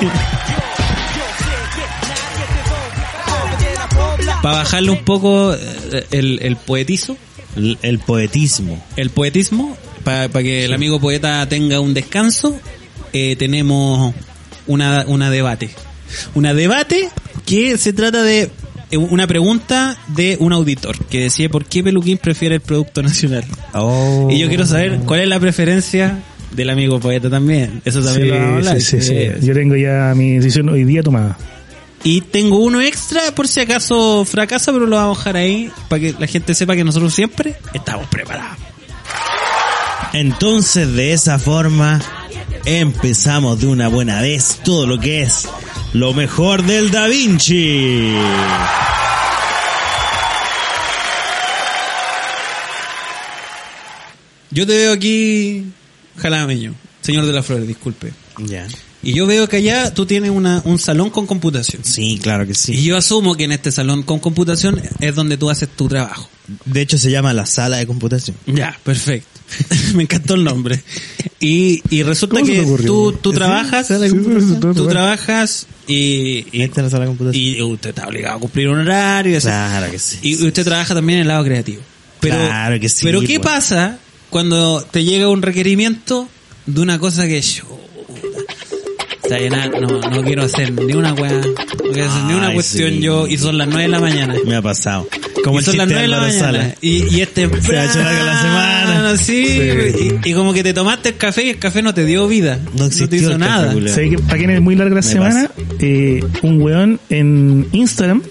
[4.41, 7.17] Para bajarle un poco eh, el, el poetizo,
[7.55, 8.83] El, el poetismo.
[8.95, 9.75] el poetismo,
[10.07, 12.57] para que el amigo poeta tenga un descanso,
[13.11, 14.15] eh, tenemos
[14.65, 15.69] una, una debate.
[16.33, 17.09] Una debate
[17.45, 18.49] que se trata de
[18.89, 23.43] eh, una pregunta de un auditor que decía por qué Peluquín prefiere el producto nacional.
[23.73, 24.29] Oh.
[24.31, 27.81] Y yo quiero saber cuál es la preferencia del amigo poeta también.
[27.83, 28.81] Eso también Sí, lo vamos a hablar.
[28.81, 29.13] sí, sí, sí.
[29.41, 29.45] Sí.
[29.45, 31.37] Yo tengo ya mi decisión hoy día tomada.
[32.05, 35.99] Y tengo uno extra por si acaso fracasa, pero lo vamos a dejar ahí para
[35.99, 38.57] que la gente sepa que nosotros siempre estamos preparados.
[40.13, 42.01] Entonces, de esa forma,
[42.65, 45.47] empezamos de una buena vez todo lo que es
[45.93, 48.13] lo mejor del Da Vinci.
[54.49, 55.65] Yo te veo aquí,
[56.17, 58.13] jalameño, señor de las flores, disculpe.
[58.39, 58.67] Ya.
[59.03, 61.83] Y yo veo que allá tú tienes una, un salón con computación.
[61.83, 62.83] Sí, claro que Y sí.
[62.83, 66.29] yo asumo que en este salón con computación es donde tú haces tu trabajo.
[66.65, 68.35] De hecho, se llama la sala de computación.
[68.47, 69.36] Ya, perfecto.
[69.95, 70.81] Me encantó el nombre.
[71.39, 76.65] Y, y resulta ¿Cómo se que tú, tú trabajas, tú trabajas y, y, la
[77.63, 79.37] usted está obligado a cumplir un horario.
[79.37, 79.47] así.
[79.47, 80.17] Claro que sí.
[80.21, 81.81] Y usted trabaja también en el lado creativo.
[82.19, 83.53] Pero, Claro que sí, Pero ¿qué pues.
[83.53, 86.27] pasa cuando te llega un requerimiento
[86.65, 87.63] de una cosa que yo...
[89.27, 92.47] O sea, na- no, no quiero hacer ni una weá, no quiero hacer ni una
[92.47, 92.99] Ay, cuestión sí.
[93.01, 94.35] yo y son las nueve de la mañana.
[94.45, 95.05] Me ha pasado.
[95.43, 96.39] Como y el son las chiste 9 de la mañana.
[96.39, 96.75] Sala.
[96.81, 99.17] Y, y este Se ha hecho larga la semana.
[99.17, 100.19] Sí, Sí.
[100.25, 102.59] Y, y como que te tomaste el café y el café no te dio vida.
[102.73, 103.71] No No, existió te hizo nada.
[103.73, 103.93] culiao.
[103.95, 105.51] ¿Sabes que para quienes es muy larga la Me semana?
[105.79, 108.21] Eh, un weón en Instagram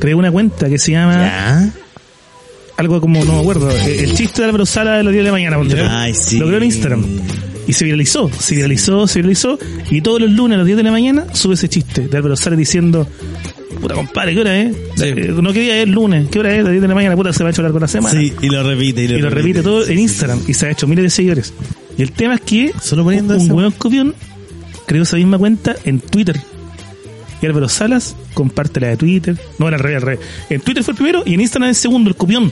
[0.00, 1.72] creó una cuenta que se llama Ya.
[2.76, 5.30] algo como, no me acuerdo, eh, el chiste de Álvaro Sala de los 10 de
[5.30, 6.02] la mañana.
[6.02, 6.38] Ay, sí.
[6.38, 7.04] Lo creó en Instagram.
[7.66, 9.58] Y se viralizó, se viralizó, se viralizó.
[9.90, 12.36] Y todos los lunes a las 10 de la mañana sube ese chiste de Álvaro
[12.36, 13.06] Sala diciendo,
[13.80, 14.76] puta compadre, ¿qué hora es?
[14.96, 15.04] Sí.
[15.04, 16.60] Eh, No quería el lunes, ¿qué hora es?
[16.60, 18.18] A las 10 de la mañana, puta, se me ha hecho largo la semana.
[18.18, 19.02] Sí, y lo repite.
[19.04, 21.52] Y lo, y lo repite todo en Instagram y se ha hecho miles de seguidores.
[21.98, 24.14] Y el tema es que Solo poniendo un weón copión
[24.86, 26.40] creó esa misma cuenta en Twitter.
[27.42, 29.36] Y Álvaro Salas comparte la de Twitter.
[29.58, 30.20] No, era al revés, al revés.
[30.50, 32.50] En Twitter fue el primero y en Instagram el segundo, el copión.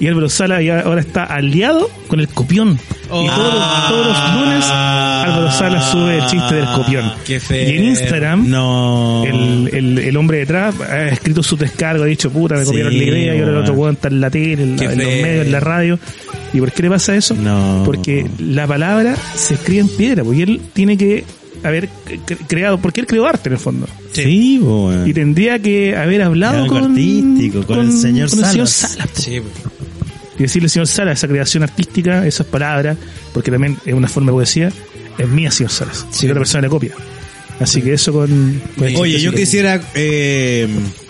[0.00, 2.78] Y Álvaro Salas ya ahora está aliado con el copión.
[3.10, 3.24] Oh.
[3.24, 7.12] Y todos, los- todos los lunes Álvaro Salas sube el chiste del copión.
[7.26, 7.68] Qué feo.
[7.70, 9.24] Y en Instagram No.
[9.26, 12.96] el, el, el hombre detrás ha escrito su descargo, ha dicho, puta, me Sí, copiaron
[12.96, 13.94] la idea y ahora el otro weón.
[13.94, 15.98] está en la tele, en, en los medios, en la radio.
[16.52, 17.34] ¿Y por qué le pasa eso?
[17.34, 17.82] No.
[17.84, 21.24] Porque la palabra se escribe en piedra, porque él tiene que
[21.66, 23.86] haber cre- creado, porque él creó arte en el fondo.
[24.12, 25.08] Sí, weón.
[25.08, 28.92] Y tendría que haber hablado con, artístico, con el señor con el señor Salas.
[28.92, 29.08] Salas.
[29.14, 29.40] Sí,
[30.38, 32.96] Y decirle, señor Salas, esa creación artística, esas palabras,
[33.32, 34.72] porque también es una forma de poesía,
[35.18, 36.06] es mía, señor Salas.
[36.10, 36.92] Si otra persona le copia.
[37.60, 38.60] Así que eso con...
[38.96, 39.80] Oye, yo quisiera...
[39.94, 40.68] Eh,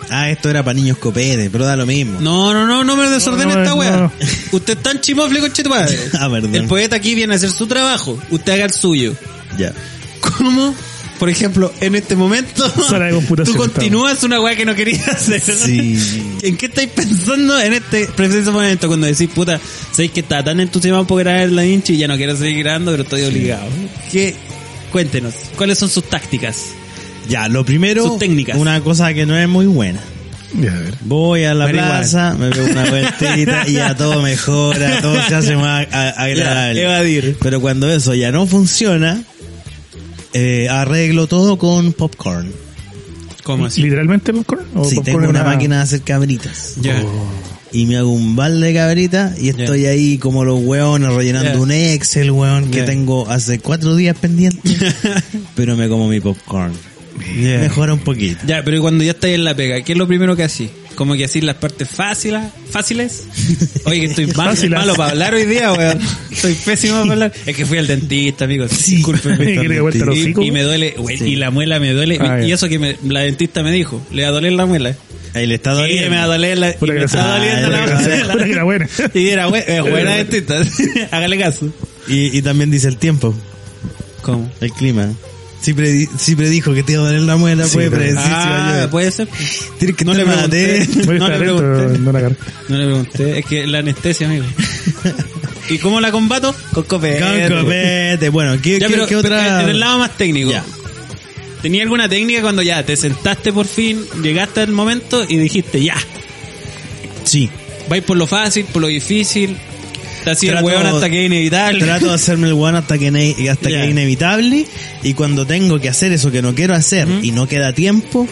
[0.09, 2.21] ah, esto era para niños copete, pero da lo mismo.
[2.21, 4.11] No, no, no, no me desordene No, no, esta no, no.
[4.53, 5.97] Usted está en chimofle con madre.
[6.13, 6.55] Ah, perdón.
[6.55, 8.17] El poeta aquí viene a hacer su trabajo.
[8.29, 9.13] Usted haga el suyo.
[9.57, 9.73] Ya.
[10.37, 10.73] ¿Cómo?
[11.19, 15.07] Por ejemplo, en este momento, Sala de computación, tú continúas una weá que no querías
[15.07, 15.41] hacer.
[15.41, 15.97] Sí.
[16.43, 19.59] ¿En qué estáis pensando en este preciso momento cuando decís, puta,
[19.91, 22.91] sabéis que está tan entusiasmado por grabar la hincha y ya no quiero seguir grabando,
[22.91, 23.65] pero estoy obligado?
[24.11, 24.35] ¿Qué?
[24.91, 26.65] Cuéntenos, ¿cuáles son sus tácticas?
[27.27, 28.03] Ya, lo primero...
[28.05, 28.55] Sus técnicas.
[28.57, 29.99] Una cosa que no es muy buena.
[30.53, 30.93] Ya, a ver.
[31.01, 31.91] Voy a la Marihuana.
[31.97, 36.79] plaza, me pego una vueltita y ya todo mejora, todo se hace más a- agradable.
[36.79, 37.37] Ya, evadir.
[37.41, 39.23] Pero cuando eso ya no funciona,
[40.33, 42.51] eh, arreglo todo con popcorn.
[43.43, 43.81] ¿Cómo así?
[43.81, 44.65] ¿Literalmente popcorn?
[44.75, 46.75] ¿O Sí, popcorn tengo en una máquina de hacer cabritas.
[46.81, 47.01] Ya.
[47.71, 51.71] y me hago un balde de cabrita y estoy ahí como los hueones rellenando un
[51.71, 54.75] Excel, weón, que tengo hace cuatro días pendiente,
[55.55, 56.73] pero me como mi popcorn.
[57.35, 58.39] Mejora un poquito.
[58.45, 60.69] Ya, pero cuando ya estáis en la pega, ¿qué es lo primero que hacís?
[60.97, 63.25] Como que así las partes fáciles, fáciles.
[63.85, 65.99] Oye, que estoy mal- malo para hablar hoy día, weón.
[66.31, 67.33] Estoy pésimo para hablar.
[67.45, 68.71] Es que fui al dentista, amigos.
[68.71, 68.95] Sí.
[68.95, 69.45] Discúlpenme.
[69.59, 72.17] ¿Quiere que vuelta los Y, y me duele, güey, y la muela me duele.
[72.19, 74.95] Ah, y eso que me- la dentista me dijo, le va a doler la muela.
[75.35, 76.09] Ahí le está Sí, doliendo.
[76.09, 78.47] me va a doler la, y me está doliendo la muela.
[78.55, 78.89] la buena.
[79.13, 80.61] Y era es buena dentista.
[81.11, 81.71] Hágale caso.
[82.07, 83.35] Y, y también dice el tiempo,
[84.23, 84.51] ¿Cómo?
[84.61, 85.09] el clima.
[85.61, 88.29] Si, predi- si predijo que te iba a doler la muela, Sí, puede predecir si
[88.29, 88.89] va a Ah, llover.
[88.89, 89.27] puede ser.
[89.79, 90.87] Tienes que No le pregunté.
[91.05, 91.99] No le pregunté.
[91.99, 92.35] no la cara.
[92.69, 93.39] No le pregunté.
[93.39, 94.45] Es que la anestesia, amigo.
[95.69, 96.55] ¿Y cómo la combato?
[96.73, 97.19] Con copete.
[97.49, 98.29] Con copete.
[98.29, 99.63] Bueno, ¿qué, Ya, qué- pero, qué otra?
[99.63, 100.51] en el lado más técnico.
[100.51, 100.63] Ya.
[101.61, 105.95] ¿Tenía alguna técnica cuando ya te sentaste por fin, llegaste al momento y dijiste ya?
[107.23, 107.49] Sí.
[107.89, 109.57] Vais por lo fácil, por lo difícil.
[110.31, 111.79] Hacía el Trato- hueón hasta que es inevitable.
[111.85, 114.65] Trato de hacerme el guano hasta que, ne- hasta que es inevitable
[115.03, 118.27] y cuando tengo que hacer eso que no quiero hacer y no queda tiempo,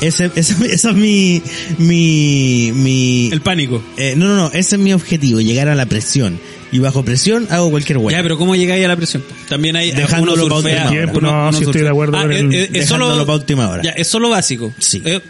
[0.00, 1.40] ese, ese, ese es mi,
[1.78, 3.82] mi, mi, El pánico.
[3.96, 6.38] eh, no, no, no, ese es mi objetivo, llegar a la presión.
[6.72, 8.16] Y bajo presión hago cualquier hueá.
[8.16, 9.22] Ya, pero ¿cómo llegáis a la presión?
[9.48, 11.50] También hay Dejándolo uno pa' surfea, última hora.
[11.52, 13.68] No, sí estoy de acuerdo Ah, con es, el- es- es solo dejándolo pa' última
[13.68, 13.82] hora.
[13.84, 14.72] Ya, es solo básico.
[14.80, 15.00] Sí.
[15.04, 15.20] Eh,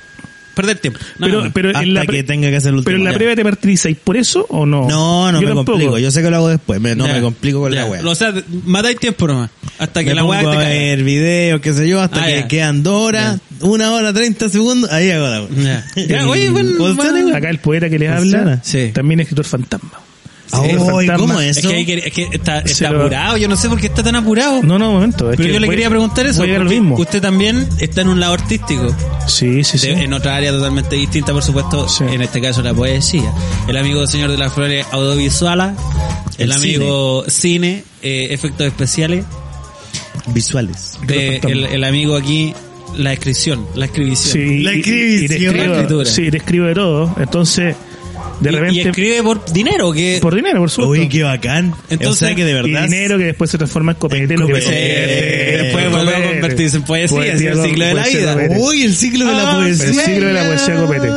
[0.55, 1.01] perder tiempo.
[1.19, 2.85] No, Pero, hasta en la que tenga que hacer el último.
[2.87, 3.17] pero en la Ya.
[3.17, 4.88] previa te martirizáis por eso o no?
[4.88, 5.73] No, no Yo me tampoco.
[5.73, 5.99] complico.
[5.99, 6.81] Yo sé que lo hago después.
[6.81, 7.14] me- no Ya.
[7.14, 7.83] me complico con Ya.
[7.83, 8.07] la hueá.
[8.07, 8.33] O sea,
[8.64, 9.51] matáis tiempo nomás.
[9.79, 10.69] Hasta que me la hueá te a caiga.
[10.69, 12.49] ver videos, qué sé yo, hasta Ah, que ya.
[12.49, 15.47] quedan dos horas, una hora, treinta segundos, ahí hago la.
[16.07, 16.71] Ya, oye, bueno.
[17.35, 18.90] Acá el poeta que le habla, Sí.
[18.95, 19.90] también es escritor fantasma.
[20.51, 23.37] ¿Cómo es que, es que está, Se está lo- apurado.
[23.37, 24.63] Yo no sé por qué está tan apurado.
[24.63, 25.31] No, no, un momento.
[25.31, 26.45] es Pero que yo le voy- quería preguntar eso.
[26.47, 26.97] lo mismo.
[26.97, 28.95] Usted también está en un lado artístico.
[29.27, 29.89] Sí, sí, sí.
[29.89, 31.89] de- en otra área totalmente distinta, por supuesto.
[31.89, 32.05] Sí.
[32.11, 33.33] En este caso, la poesía.
[33.69, 35.73] El amigo señor de las flores audiovisuales.
[36.39, 39.25] El, El amigo cine, eh, efectos especiales.
[40.29, 40.99] Visuales.
[41.07, 42.55] de- el, el amigo aquí,
[42.97, 43.67] la escripción.
[43.75, 44.33] La escribición.
[44.33, 45.57] Sí, La y- y- y escribición.
[45.57, 46.05] Escritura.
[46.11, 47.15] Sí, te escribo de todo.
[47.19, 47.77] Entonces,
[48.40, 51.03] de Y- escribe por dinero, que por dinero, por supuesto.
[51.03, 51.75] Uy, qué bacán.
[51.90, 52.85] Entonces- o sea que de y verdad.
[52.85, 54.35] dinero que después se transforma en copete.
[54.35, 54.70] En lo que copete.
[54.70, 58.37] me- Después vuelve a convertirse en poesía, es el ciclo de la vida.
[58.59, 59.87] Uy, el ciclo de la Ah, poesía.
[59.87, 61.09] el ciclo de la poesía copete.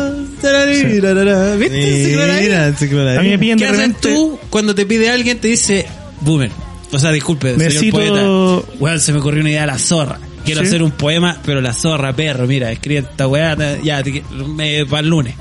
[1.58, 2.42] ¿Viste el ciclo de la vida?
[2.42, 3.40] Mira, el ciclo de la A mí me vida.
[3.40, 4.10] piden ¿Qué de haces repente...
[4.16, 5.86] tú cuando te pide alguien te dice,
[6.22, 6.52] boomer?
[6.92, 8.74] O sea, disculpe, Necesito- señor poeta.
[8.80, 10.20] Weón, se me ocurrió una idea de la zorra.
[10.46, 10.68] Quiero ¿Sí?
[10.68, 14.24] hacer un poema, pero la zorra, perro, mira, escribe esta weá, ya, te-
[14.56, 15.36] me- para el lunes.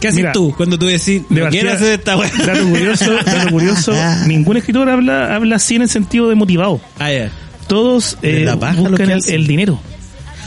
[0.00, 2.30] ¿Qué haces Mira, tú cuando tú decís, de no quiero hacer esta weá?
[2.46, 3.92] Dato curioso, dato curioso,
[4.26, 6.80] ningún escritor habla, habla así en el sentido de motivado.
[6.98, 7.30] Ah, ya.
[7.66, 9.80] Todos eh, la buscan el, dinero.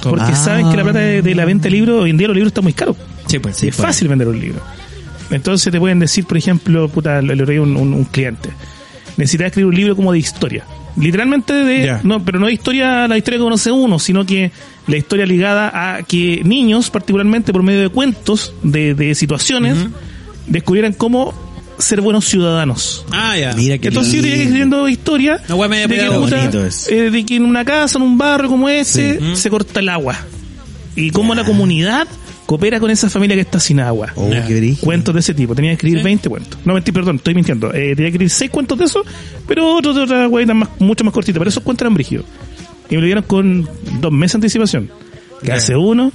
[0.01, 0.35] Porque Ah.
[0.35, 2.49] saben que la plata de, de la venta de libros, hoy en día los libros
[2.51, 2.95] están muy caros.
[3.27, 4.61] Sí, pues, Sí, es fácil vender un libro.
[5.29, 8.49] Entonces te pueden decir, por ejemplo, puta, le, un, un, un cliente.
[9.17, 10.65] Necesitas escribir un libro como de historia.
[10.97, 14.51] Literalmente de, no, pero no de historia, la historia que conoce uno, sino que
[14.87, 19.77] la historia ligada a que niños, particularmente por medio de cuentos, de, de situaciones,
[20.47, 21.33] descubrieran cómo
[21.77, 23.05] ser buenos ciudadanos.
[23.11, 23.53] Ah, ya.
[23.53, 26.49] Mira que Entonces yo iría escribiendo historia de, que, puta,
[26.89, 29.35] eh, de que en una casa, en un barrio como ese, Sí.
[29.35, 30.15] se corta el agua.
[30.95, 32.07] Y cómo la comunidad
[32.51, 34.11] coopera con esa familia que está sin agua.
[34.13, 34.75] Oh, qué.
[34.81, 35.55] Cuentos de ese tipo.
[35.55, 36.03] Tenía que escribir Sí.
[36.03, 36.59] 20 cuentos.
[36.65, 37.69] No, mentí, perdón, estoy mintiendo.
[37.73, 39.05] Eh, tenía que escribir 6 cuentos de eso,
[39.47, 41.39] pero otros de otra hueá más, mucho más cortitos.
[41.39, 42.25] Pero esos cuentos eran brígidos.
[42.89, 43.69] Y me lo dieron con
[44.01, 44.91] dos meses de anticipación.
[45.41, 46.11] Que hace uno,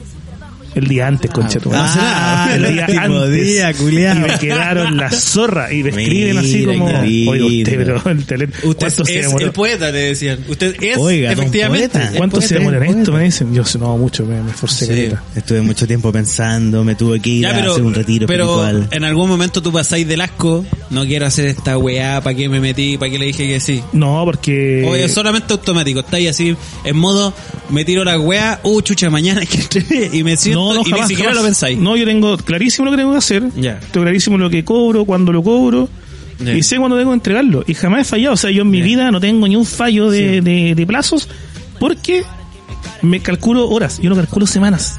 [0.77, 1.91] el día antes, concha tu madre.
[1.97, 3.47] Ah, el día antes.
[3.47, 3.71] día.
[3.71, 5.73] Y me quedaron la zorra.
[5.73, 8.59] Y me escriben así como, oiga usted, pero el talento.
[8.65, 10.39] Usted ¿Cuánto se es el poeta, le decían.
[10.49, 12.01] Usted es, Oiga, efectivamente.
[12.17, 12.71] ¿Cuánto se poeta.
[12.71, 13.13] demora en esto?
[13.13, 13.55] Me dicen.
[13.55, 14.87] Yo no, mucho, me, me esforcé.
[15.11, 15.15] Sí.
[15.35, 18.63] Estuve mucho tiempo pensando, me tuve que ir Ya, a pero, hacer un retiro pero
[18.65, 18.89] espiritual.
[18.97, 22.61] en algún momento tú pasáis del asco, no quiero hacer esta weá, ¿para qué me
[22.61, 22.97] metí?
[22.99, 23.83] ¿Para qué le dije que sí?
[23.93, 24.85] No, porque...
[24.87, 27.33] O es solamente automático, estáis así en modo,
[27.71, 30.81] me tiro la weá, uh, chucha, mañana hay que entrenar", y me siento No, no,
[30.83, 31.43] y jamás, ni siquiera jamás.
[31.43, 31.79] lo pensáis.
[31.79, 33.43] No, yo tengo clarísimo lo que tengo que hacer.
[33.57, 33.79] Ya.
[33.93, 35.89] Tengo clarísimo lo que cobro, cuándo lo cobro.
[36.39, 37.65] Y sé cuándo tengo que entregarlo.
[37.67, 38.35] Y jamás he fallado.
[38.35, 41.29] O sea, yo en mi vida no tengo ni un fallo de, de, de plazos
[41.81, 42.25] porque
[43.03, 43.99] me calculo horas.
[44.03, 44.99] Yo no calculo semanas.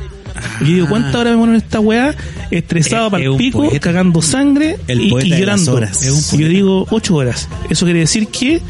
[0.61, 2.15] Y yo digo, ¿cuántas horas me muero en esta weá?
[2.51, 3.79] Estresado Es- para el pico, poeta.
[3.79, 5.73] cagando sangre El y, y llorando.
[5.73, 5.99] horas.
[6.37, 7.47] Yo digo, ocho horas.
[7.69, 8.61] Eso quiere decir que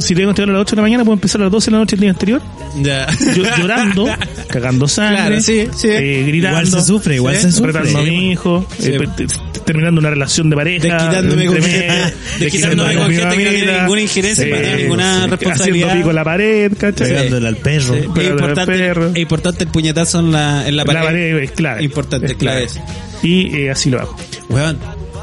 [0.00, 1.66] si tengo que entregarlo a las 8 de la mañana, puedo empezar a las 12
[1.66, 2.42] de la noche del día anterior
[2.82, 3.06] Ya.
[3.34, 4.06] yo- llorando,
[4.48, 5.88] cagando sangre, Claro, sí, sí.
[5.88, 7.42] eh, gritando, Igual se sufre, igual Sí.
[7.42, 7.72] se sufre.
[7.72, 8.88] retando a mi hijo, Sí.
[8.92, 9.26] eh, te-
[9.64, 14.00] terminando una relación de pareja, Desquitándome con gente- desquitándome con gente que no tiene ninguna
[14.00, 15.88] injerencia, sí, no tiene ninguna sí, responsabilidad.
[15.88, 17.08] Haciendo pico en la pared, ¿cachai?
[17.08, 17.94] Pegándole al perro.
[17.94, 19.06] Es importante, perro.
[19.10, 21.02] es importante el puñetazo en la, en la La pared.
[21.06, 21.84] pared es clave.
[21.84, 22.66] Importante, es clave.
[22.66, 22.86] clave.
[23.22, 24.16] Y eh, así lo hago.
[24.48, 24.78] Weón,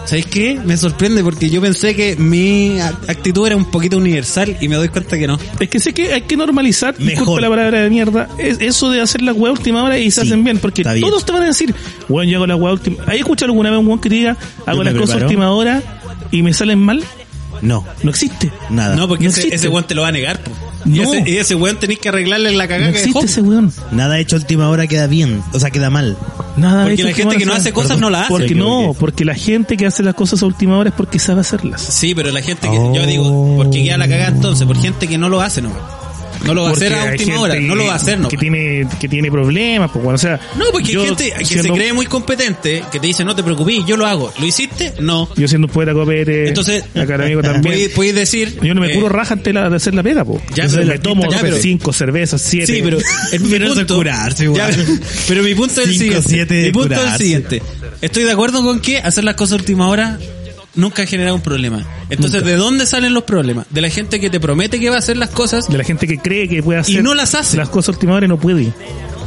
[0.08, 0.60] ¿sabéis qué?
[0.66, 4.90] Me sorprende porque yo pensé que mi actitud era un poquito universal y me doy
[4.90, 5.38] cuenta que no.
[5.60, 7.10] Es que sé que hay que normalizar, Mejor.
[7.12, 10.22] disculpa la palabra de mierda, es eso de hacer la weá última hora y se
[10.22, 11.02] Sí, hacen bien, porque bien.
[11.02, 11.76] todos te van a decir,
[12.10, 13.04] weón, yo hago la weá última.
[13.06, 15.84] ¿Hay escuchado alguna vez un weón que diga, hago las cosas última hora
[16.32, 17.04] y me salen mal?
[17.62, 18.52] No, No existe.
[18.70, 18.96] nada.
[18.96, 20.40] No, porque No ese, ese weón te lo va a negar.
[20.40, 20.52] po.
[20.86, 21.04] Y, No.
[21.14, 23.74] ese, y ese weón tenés que arreglarle la No cagada que existe ese weón.
[23.92, 26.18] Nada hecho a última hora queda bien, o sea, queda mal.
[26.56, 28.30] Nada Porque la gente que no hace cosas no la hace.
[28.30, 31.42] Porque no, porque la gente que hace las cosas a última hora es porque sabe
[31.42, 31.82] hacerlas.
[31.82, 32.94] Sí, pero la gente que, Oh.
[32.96, 35.72] yo digo, porque queda la cagada entonces, por gente que no lo hace, no.
[36.46, 38.28] No lo va a hacer a última hora, no lo va a hacer, no.
[38.30, 40.40] Que tiene, que tiene problemas, pues bueno, o sea.
[40.56, 43.86] No, porque hay gente que se cree muy competente, que te dice, no te preocupes,
[43.86, 44.34] yo lo hago.
[44.40, 44.94] ¿Lo hiciste?
[45.00, 45.30] No.
[45.36, 47.62] Yo siendo un poeta copete, Entonces, académico también.
[47.64, 48.60] Puedes, puedes decir...
[48.62, 50.38] Yo no me eh, curo raja antes de la- de hacer la pega, po.
[50.56, 52.74] Ya, Entonces pero me el tomo artista- ya, pero- cinco cervezas, siete.
[52.76, 52.98] Sí, pero,
[53.32, 54.72] el- mi eso es punto, curarse, igual.
[54.72, 56.64] Ya, pero, pero mi punto es el siguiente.
[56.64, 57.62] mi punto es el siguiente.
[58.02, 60.20] Estoy de acuerdo con que hacer las cosas a última hora
[60.78, 61.84] nunca genera un problema.
[62.10, 63.66] Entonces, ¿de dónde salen los problemas?
[63.70, 66.08] De la gente que te promete que va a hacer las cosas de la gente
[66.08, 67.58] que cree que puede hacer y no las hace.
[67.58, 68.72] las cosas a última hora y no puede.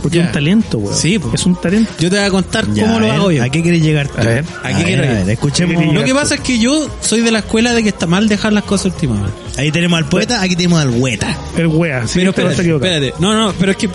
[0.02, 0.96] Porque es un talento, weón.
[0.96, 1.30] Sí, po.
[1.34, 1.92] Es un talento.
[1.98, 3.42] Yo te voy a contar Ya, cómo a lo ver, hago yo.
[3.42, 4.18] ¿A qué quieres llegar tú?
[4.18, 4.44] A ver.
[4.62, 5.92] ¿A qué ver, escuchemos.
[5.94, 8.54] Lo que pasa es que yo soy de la escuela de que está mal dejar
[8.54, 9.30] las cosas a última hora.
[9.58, 11.36] Ahí tenemos al poeta, aquí tenemos al hueta.
[11.56, 12.06] El wea.
[12.06, 13.22] Sí, pero te vas a espérate, espérate.
[13.22, 13.90] No, no, pero es que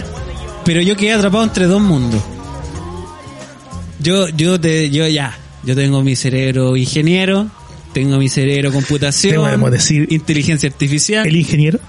[0.63, 2.21] pero yo quedé atrapado entre dos mundos.
[3.99, 7.49] Yo yo te yo ya, yo tengo mi cerebro ingeniero,
[7.93, 10.07] tengo mi cerebro computación, ¿Qué podemos decir?
[10.11, 11.25] inteligencia artificial.
[11.25, 11.79] El ingeniero.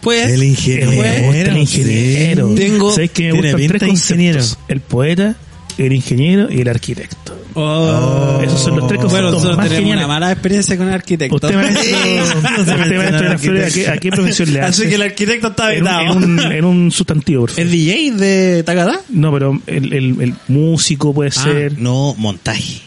[0.00, 0.90] pues El ingeniero.
[0.90, 2.54] Me gusta el ingeniero.
[2.54, 4.38] Tengo- ¿Sabes que me gustan tres de ingeniero.
[4.38, 4.64] conceptos?
[4.68, 5.36] El poeta,
[5.78, 7.36] el ingeniero y el arquitecto.
[7.58, 8.40] Oh.
[8.42, 10.04] Esos son los tres Bueno, conceptos nosotros más tenemos geniales.
[10.04, 11.34] una mala experiencia con el arquitecto.
[11.36, 14.60] Usted maestro, Sí, no se usted maestro las flores, ¿a qué, a qué profesión le
[14.60, 14.82] hace?
[14.82, 16.02] Así que el arquitecto está en, un, vetado.
[16.02, 17.64] en un, en un sustantivo, por favor.
[17.64, 19.00] ¿Es DJ de Takada?
[19.08, 22.80] No, pero el, el, el músico puede Ah, ser No, montaje.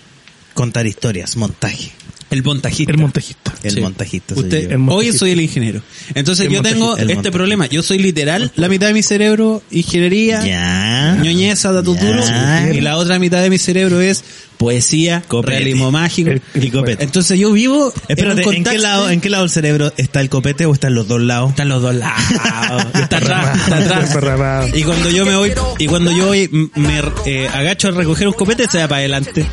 [0.53, 1.91] Contar historias, montaje.
[2.29, 2.91] El montajista.
[2.91, 3.53] el montajista.
[3.63, 3.81] El Sí.
[3.81, 4.35] montajista.
[4.35, 4.75] soy Usted, yo.
[4.75, 5.81] El hoy soy el ingeniero.
[6.13, 6.93] Entonces El yo tengo.
[6.95, 7.31] El este montajista.
[7.31, 7.65] problema.
[7.65, 11.17] Yo soy literal, la mitad de mi cerebro, ingeniería, Ya.
[11.23, 12.71] ñoñeza, datuturo, Ya.
[12.71, 14.23] y la otra mitad de mi cerebro es
[14.59, 15.53] poesía, Copete.
[15.57, 16.31] realismo mágico.
[16.31, 17.01] El- Y copete.
[17.01, 20.19] Entonces yo vivo Espérate, en, un ¿en qué lado, en qué lado del cerebro está
[20.19, 21.51] el copete o están los dos lados?
[21.51, 22.19] Están los dos lados.
[22.93, 24.69] está atrás, está atrás.
[24.75, 28.33] Y cuando yo me voy, y cuando yo voy, me eh, agacho a recoger un
[28.33, 29.47] copete, se va para adelante.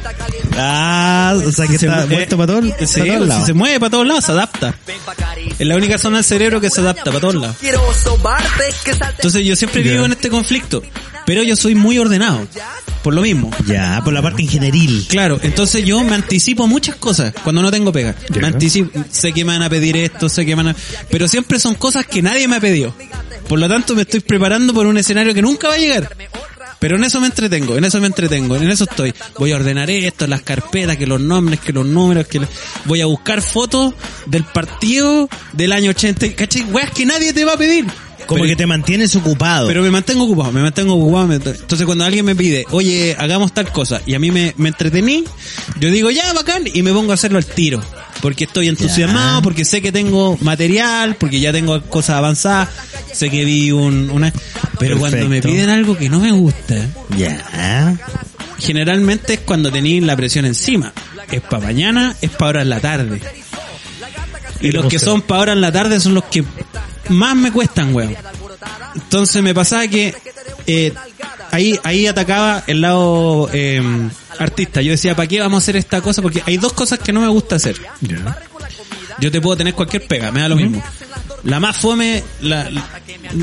[0.58, 3.46] Ah, o sea que está Se- puesto eh, para, todo, sí, para todos si lados.
[3.46, 4.74] se mueve para todos lados, se adapta.
[5.58, 7.56] Es la única zona del cerebro que se adapta para todos lados.
[9.16, 10.82] Entonces yo siempre vivo en este conflicto,
[11.26, 12.46] pero yo soy muy ordenado,
[13.02, 13.50] por lo mismo.
[13.66, 15.06] Ya, por la parte ingenieril.
[15.08, 18.14] Claro, entonces yo me anticipo a muchas cosas cuando no tengo pega.
[18.30, 18.40] Ya.
[18.40, 20.76] Me anticipo, sé que me van a pedir esto, sé que me van a...
[21.10, 22.94] Pero siempre son cosas que nadie me ha pedido.
[23.48, 26.16] Por lo tanto me estoy preparando por un escenario que nunca va a llegar.
[26.78, 29.14] Pero en eso me entretengo, en eso me entretengo, en eso estoy.
[29.38, 32.40] Voy a ordenar esto, las carpetas, que los nombres, que los números, que...
[32.40, 32.48] lo-
[32.84, 33.94] Voy a buscar fotos
[34.26, 36.34] del partido del año 80.
[36.34, 36.62] ¿Cachai?
[36.64, 37.86] Weas que nadie te va a pedir.
[38.26, 39.68] Como Pero- que te mantienes ocupado.
[39.68, 41.26] pero me mantengo ocupado, me mantengo ocupado.
[41.28, 44.68] me- Entonces cuando alguien me pide, oye, hagamos tal cosa, y a mí me, me
[44.68, 45.24] entretení,
[45.78, 47.80] yo digo, ya, bacán, y me pongo a hacerlo al tiro.
[48.20, 49.42] Porque estoy entusiasmado, Ya.
[49.42, 52.68] porque sé que tengo material, porque ya tengo cosas avanzadas,
[53.12, 54.32] sé que vi un, una...
[54.78, 57.96] Pero cuando me piden algo que no me gusta, Ya.
[58.58, 60.92] generalmente es cuando tenéis la presión encima.
[61.30, 63.20] Es para mañana, es para ahora en la tarde.
[64.60, 66.42] Y los que son para ahora en la tarde son los que
[67.08, 68.14] más me cuestan, weón.
[68.94, 70.14] Entonces me pasaba que
[70.66, 70.92] eh,
[71.52, 73.82] ahí ahí atacaba el lado eh,
[74.38, 74.80] artista.
[74.82, 76.22] Yo decía, ¿para qué vamos a hacer esta cosa?
[76.22, 77.76] Porque hay dos cosas que no me gusta hacer.
[79.20, 80.82] Yo te puedo tener cualquier pega, me da lo mismo.
[81.44, 82.88] La más fome, la, la-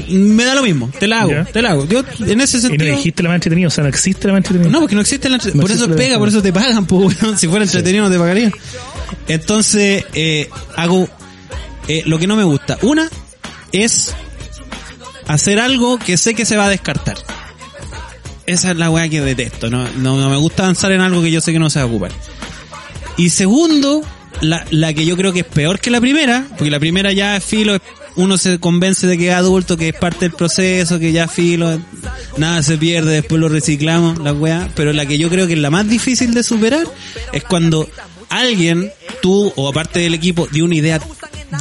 [0.10, 1.86] me da lo mismo, te la hago, te la hago.
[1.88, 2.96] Yo en ese Y no sentido...
[2.98, 4.70] dijiste la más entretenida, o sea, no existe la más entretenida.
[4.72, 7.18] No, porque no existe la entre- No Por eso pega, por eso te pagan, pues,
[7.22, 7.38] weón.
[7.38, 8.52] Si fuera entretenido no te pagarían.
[9.28, 11.08] Entonces, eh, hago
[11.88, 12.78] eh, lo que no me gusta.
[12.82, 13.10] Una
[13.74, 14.16] es
[15.28, 17.18] hacer algo que sé que se va a descartar.
[18.46, 19.70] Esa es la weá que detesto.
[19.70, 21.88] No, no, me gusta avanzar en algo que yo sé que no se va a
[21.88, 22.12] ocupar.
[23.18, 24.02] Y segundo,
[24.42, 27.38] la, la que yo creo que es peor que la primera, porque la primera ya
[27.38, 27.78] es filo,
[28.16, 31.80] uno se convence de que es adulto, que es parte del proceso, que ya filo,
[32.38, 35.60] nada se pierde, después lo reciclamos, la weá, pero la que yo creo que es
[35.60, 36.86] la más difícil de superar
[37.32, 37.90] es cuando
[38.30, 41.00] alguien, tú o aparte del equipo, dio una idea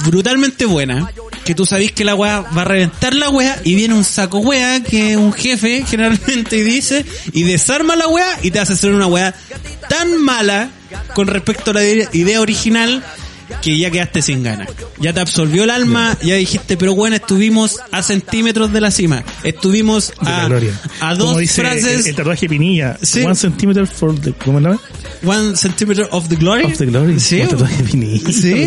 [0.07, 1.11] brutalmente buena,
[1.45, 4.39] que tú sabís que la weá va a reventar la weá y viene un saco
[4.39, 9.07] weá que un jefe generalmente dice y desarma la weá y te hace hacer una
[9.07, 9.35] weá
[9.89, 10.71] tan mala
[11.15, 13.03] con respecto a la ide- idea original
[13.61, 14.69] que ya quedaste sin ganas.
[14.99, 19.25] Ya te absorbió el alma, ya dijiste, pero bueno, estuvimos a centímetros de la cima.
[19.43, 22.01] Estuvimos a, Como dos dice frases.
[22.01, 22.97] El, el tatuaje Pinilla.
[23.03, 23.21] Sí.
[23.21, 24.33] One centimeter for the...
[24.33, 24.59] ¿Cómo?
[25.25, 26.65] One centimeter of the glory.
[26.65, 27.19] Of the Glory.
[27.21, 27.43] Sí,
[28.33, 28.67] Sí,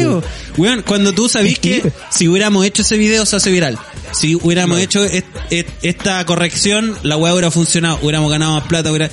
[0.86, 3.78] cuando tú sabís que si hubiéramos hecho ese video se hace viral.
[4.14, 8.90] Si hubiéramos hecho est- est- esta corrección, la weá hubiera funcionado, hubiéramos ganado más plata,
[8.90, 9.10] hubiera...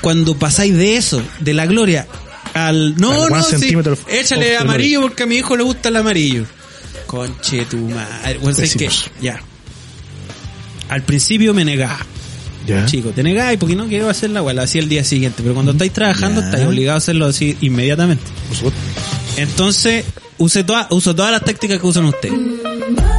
[0.00, 2.06] Cuando pasáis de eso, de la gloria,
[2.54, 2.96] al...
[2.96, 3.74] No, Al no, sí,
[4.08, 6.44] échale amarillo porque a mi hijo le gusta el amarillo.
[7.06, 8.38] Conche tu madre.
[8.38, 8.86] Bueno, ¿sabes qué?
[8.86, 9.10] Pésimos.
[9.20, 9.40] Ya.
[10.88, 11.98] Al principio me negaba.
[12.70, 12.86] Ya.
[12.86, 15.42] Chico, te negáis porque no quiero hacer la la hacía el día siguiente.
[15.42, 16.46] Pero cuando estáis trabajando, Ya.
[16.46, 18.22] estáis obligados a hacerlo así inmediatamente.
[19.36, 20.04] Entonces,
[20.38, 22.38] use toda, uso todas las tácticas que usan ustedes.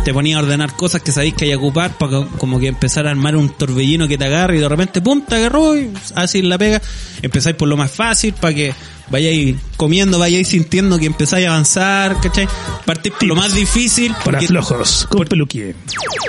[0.05, 3.07] Te ponía a ordenar cosas que sabéis que hay que ocupar para como que empezar
[3.07, 6.41] a armar un torbellino que te agarre y de repente, pum, te agarró y así
[6.41, 6.81] la pega.
[7.21, 8.73] Empezáis por lo más fácil para que
[9.11, 12.47] vayáis comiendo, vayáis sintiendo que empezáis a avanzar, ¿cachai?
[12.85, 14.11] Partís por lo más difícil.
[14.13, 15.75] Para porque- flojos, con peluquín.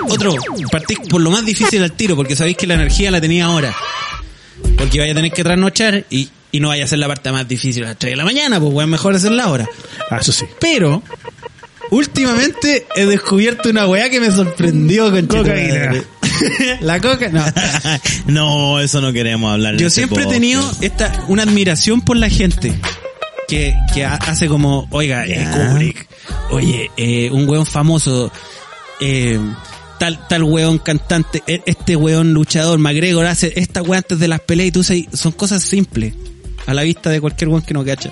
[0.09, 0.35] otro,
[0.71, 3.73] partís por lo más difícil al tiro, porque sabéis que la energía la tenía ahora.
[4.77, 7.47] Porque vaya a tener que trasnochar y, y no vaya a ser la parte más
[7.47, 9.67] difícil a las 3 de la mañana, pues weón, mejor hacerla ahora.
[10.09, 10.45] Ah, eso sí.
[10.59, 11.01] Pero,
[11.91, 16.03] últimamente he descubierto una weá que me sorprendió con Cocaína.
[16.81, 17.43] La coca, no.
[18.27, 19.77] no, eso no queremos hablar.
[19.77, 22.73] Yo este siempre he tenido esta, una admiración por la gente
[23.47, 25.47] que, que ha- hace como, oiga, eh.
[25.51, 26.07] Kubrick,
[26.51, 28.31] oye, eh, un weón famoso,
[29.01, 29.39] eh,
[29.99, 34.39] tal, tal weón cantante, e- este weón luchador, McGregor hace esta weá antes de las
[34.39, 36.13] peleas y tú sabes, son cosas simples
[36.65, 38.09] a la vista de cualquier weón que no cacha.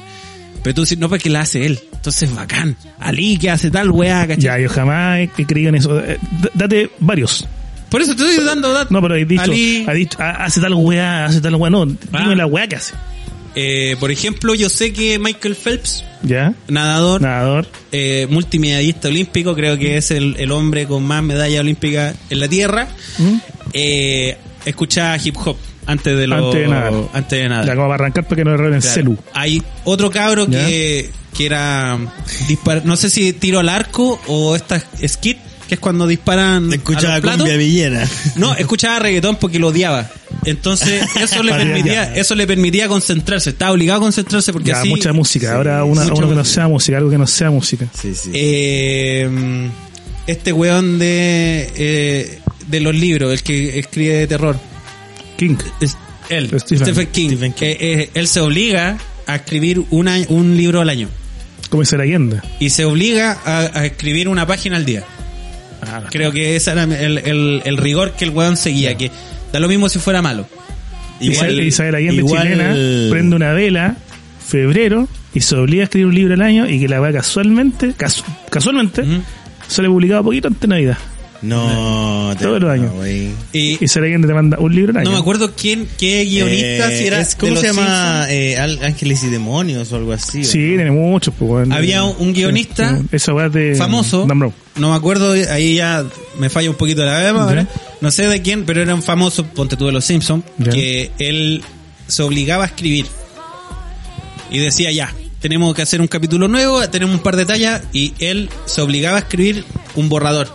[0.64, 1.80] Pero tú dices, no, porque la hace él.
[1.92, 2.78] Entonces, bacán.
[3.00, 4.44] Ali que hace tal weá, ¿cachai?
[4.44, 6.00] Ya, yo jamás he creído en eso.
[6.00, 7.48] Eh, d- Date varios.
[7.92, 8.90] Por eso te estoy dando datos.
[8.92, 11.70] No, pero he dicho, Ali, ha dicho, hace tal weá, hace tal weá.
[11.70, 12.36] No, dime Ah.
[12.36, 12.94] la weá que hace.
[13.54, 16.54] eh, por ejemplo, yo sé que Michael Phelps, ¿Ya?
[16.70, 17.68] nadador, Nadador.
[17.92, 22.48] eh, multimedallista olímpico, creo que es el, el hombre con más medallas olímpicas en la
[22.48, 22.88] Tierra,
[23.18, 23.36] ¿Mm?
[23.74, 26.94] eh, escuchaba hip hop antes de lo, Antes de nadar.
[27.14, 27.66] antes de nada.
[27.66, 28.96] Ya como para arrancar para que no error en Claro.
[28.96, 29.18] celu.
[29.34, 30.66] Hay otro cabro Ya.
[30.68, 31.98] que, que era
[32.48, 35.38] dispar, no sé si tiro al arco o esta skit,
[35.72, 37.40] que es cuando disparan a Escuchaba los platos.
[37.44, 38.06] cumbia villera.
[38.36, 40.12] No, escuchaba reggaetón porque lo odiaba.
[40.44, 43.52] Entonces, eso le permitía, eso le permitía concentrarse.
[43.52, 44.90] Estaba obligado a concentrarse porque Ya, así.
[44.90, 45.56] mucha música.
[45.56, 47.86] Ahora una, uno que no sea música, algo que no sea música.
[47.98, 48.32] Sí, sí.
[48.34, 49.70] Eh,
[50.28, 54.60] este weón de, eh, de los libros, el que escribe de terror.
[55.38, 55.56] King.
[55.80, 55.96] Es
[56.28, 56.86] él, Stephen.
[56.86, 57.28] Stephen, King.
[57.30, 57.66] Stephen King.
[57.66, 61.08] Eh, eh, él se obliga a escribir una, un libro al año.
[61.70, 62.44] Como dice la leyenda.
[62.60, 65.06] Y se obliga a, a escribir una página al día.
[65.82, 69.12] Ah, Creo que ese era el, el- el rigor que el weón seguía, que
[69.52, 70.48] da lo mismo si fuera malo.
[71.20, 73.96] Isabel, Igual- Isabel Allende igual- chilena prende una vela
[74.46, 77.94] febrero y se obliga a escribir un libro al año y que la va casualmente,
[77.98, 79.22] casu- casualmente, Ujú.
[79.68, 80.98] sale publicado poquito antes de Navidad.
[81.42, 82.92] No, te- Todos los años.
[83.54, 85.06] Y Isabel Allende te manda un libro al año.
[85.10, 88.28] no me acuerdo quién, qué guionista, Eh, si era es- ¿Cómo se llama?
[88.30, 90.42] Eh, Al- Ángeles y Demonios o algo así.
[90.42, 90.76] ¿o Sí, no?
[90.76, 91.34] tiene muchos.
[91.38, 91.74] Pues, bueno.
[91.76, 94.40] Había un- un guionista Sí, de famoso, Dan
[94.76, 96.06] no me acuerdo, ahí ya
[96.40, 97.82] me falla un poquito la memoria, Ya.
[98.02, 100.72] no sé de quién, pero era un famoso, ponte tú de los Simpsons, Ya.
[100.72, 101.64] que él
[102.08, 103.06] se obligaba a escribir
[104.52, 108.14] y decía ya, tenemos que hacer un capítulo nuevo, tenemos un par de tallas y
[108.20, 109.66] él se obligaba a escribir
[109.96, 110.48] un borrador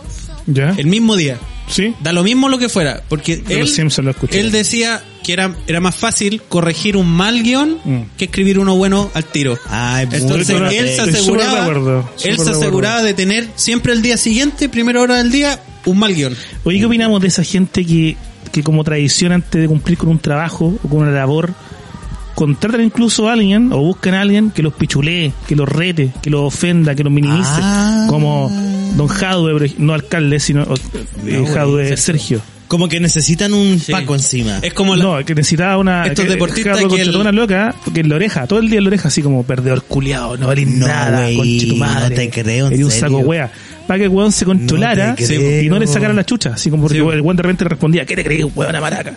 [0.47, 0.73] ¿Ya?
[0.77, 1.37] el mismo día.
[1.69, 1.93] ¿Sí?
[2.01, 5.81] Da lo mismo lo que fuera, porque De él, lo él decía que era, era
[5.81, 8.01] más fácil corregir un mal guion Mm.
[8.17, 9.57] que escribir uno bueno al tiro.
[9.69, 14.01] Ay, Entonces él se súper de aseguraba, acuerdo, él se aseguraba de tener siempre el
[14.01, 16.35] día siguiente, primera hora del día, un mal guion.
[16.63, 18.15] Oye, ¿qué opinamos de esa gente que,
[18.53, 21.53] que como tradición antes de cumplir con un trabajo o con una labor,
[22.35, 26.29] contratan incluso a alguien o buscan a alguien que los pichulee, que los rete, que
[26.29, 27.49] los ofenda, que los minimice?
[27.61, 28.05] Ah.
[28.07, 28.49] Como
[28.95, 30.65] Don Jadwe, no alcalde, sino eh,
[31.23, 32.41] No, güey, Jadwe Sergio.
[32.67, 33.93] Como que necesitan un Sí.
[33.93, 34.59] paco encima.
[34.61, 36.05] Es como la- No, que necesitaba una.
[36.05, 38.79] Estos que- deportistas Jadwe que el- una loca, porque en la oreja, todo el día
[38.79, 42.09] en la oreja, así como perdedor culiado, no valís No, nada, conche tu madre.
[42.09, 43.49] no te creo, en un saco wea.
[43.87, 46.83] Para que el weón se controlara No y no le sacara la chucha, así como
[46.83, 47.05] porque Sí.
[47.07, 49.15] el weón de repente le respondía, ¿qué te crees, weón, a maraca?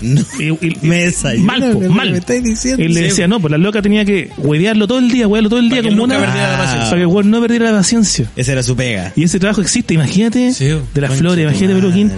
[0.00, 0.20] No.
[0.38, 2.10] Y, y- Me desayuno mal, po, mal.
[2.12, 2.82] me estáis diciendo.
[2.82, 5.58] Él le decía, no, pues la loca tenía que huevearlo todo el día, huevearlo todo
[5.60, 6.18] el día como una...
[6.18, 6.84] perdiera la paciencia.
[6.90, 8.30] Para que el weón no perdiera la paciencia.
[8.36, 9.12] Esa era su pega.
[9.16, 11.74] Y ese trabajo existe, imagínate, Sí, de las flores, imagínate.
[11.80, 12.10] Peluquín,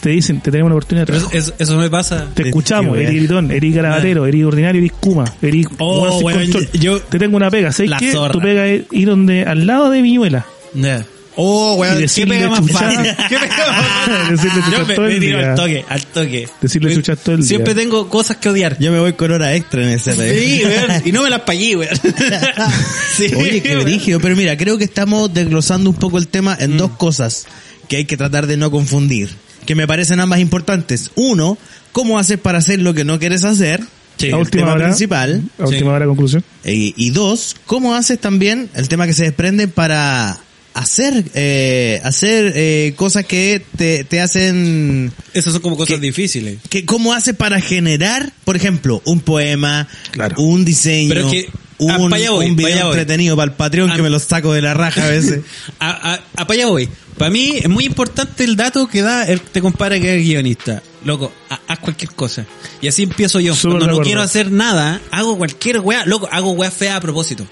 [0.00, 2.26] te dicen, te tenemos una oportunidad de eso, eso me pasa.
[2.34, 6.68] Te escuchamos, eres gritón, eres garabatero, eres ordinario, eres kuma, eres Oh, control.
[6.74, 8.12] yo- Te tengo una pega, ¿sabes La qué?
[8.12, 8.32] zorra.
[8.32, 10.44] Tu pega es ir donde, al lado de Viñuela.
[10.74, 11.06] Ya.
[11.36, 12.98] Oh, weón, ¿qué decirle pega más fácil?
[13.28, 14.30] ¿Qué pega más fácil?
[14.36, 15.50] Decirle Yo me, todo el me tiro día.
[15.50, 16.48] al toque, al toque.
[16.60, 17.48] Decirle Me- chucha todo el día.
[17.48, 18.78] Siempre tengo cosas que odiar.
[18.78, 21.76] Yo me voy con hora extra en ese Sí, weón, y no me las pagué,
[21.76, 21.96] weón.
[23.16, 23.84] Sí, Oye, qué weón.
[23.84, 24.20] brígido.
[24.20, 27.46] Pero mira, creo que estamos desglosando un poco el tema en dos cosas
[27.88, 29.30] que hay que tratar de no confundir.
[29.66, 31.10] Que me parecen ambas importantes.
[31.14, 31.58] Uno,
[31.92, 33.80] ¿cómo haces para hacer lo que no quieres hacer?
[34.18, 34.84] Sí, a el última tema hora.
[34.86, 35.42] principal.
[35.58, 36.44] A última hora, conclusión.
[36.64, 40.38] Y, y dos, ¿cómo haces también el tema que se desprende para
[40.74, 46.00] hacer eh, hacer eh, cosas que te, te hacen Esas son como cosas ¿Qué?
[46.00, 46.58] difíciles.
[46.68, 50.36] que cómo haces para generar por ejemplo un poema Claro.
[50.42, 51.48] un diseño Pero que,
[51.78, 52.98] un, ah, pa' allá voy, un video voy.
[52.98, 53.96] entretenido para el Patreon Ah.
[53.96, 55.40] que me lo saco de la raja a veces
[55.78, 56.88] A, a, a pa' allá voy.
[57.18, 60.82] Para mí es muy importante el dato que da el te compara que es guionista.
[61.04, 62.44] Loco, ha- haz cualquier cosa.
[62.82, 63.54] Y así empiezo yo.
[63.54, 66.04] Súper Cuando no quiero hacer nada, hago cualquier weá.
[66.06, 67.46] Loco, hago weá fea a propósito.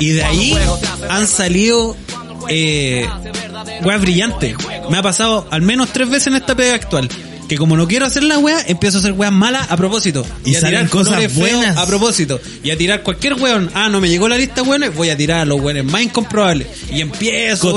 [0.00, 0.56] Y de ahí
[1.08, 1.96] han salido
[2.48, 3.06] eh,
[3.84, 4.54] weas brillantes.
[4.90, 7.08] Me ha pasado al menos tres veces en esta pega actual.
[7.48, 10.24] Que como no quiero hacer la wea, empiezo a hacer weas malas a propósito.
[10.44, 11.76] Y a salen tirar cosas buenas.
[11.76, 12.40] a propósito.
[12.62, 13.68] Y a tirar cualquier weón.
[13.74, 16.68] Ah, no me llegó la lista weones, voy a tirar a los weones más incomprobables.
[16.92, 17.72] Y empiezo.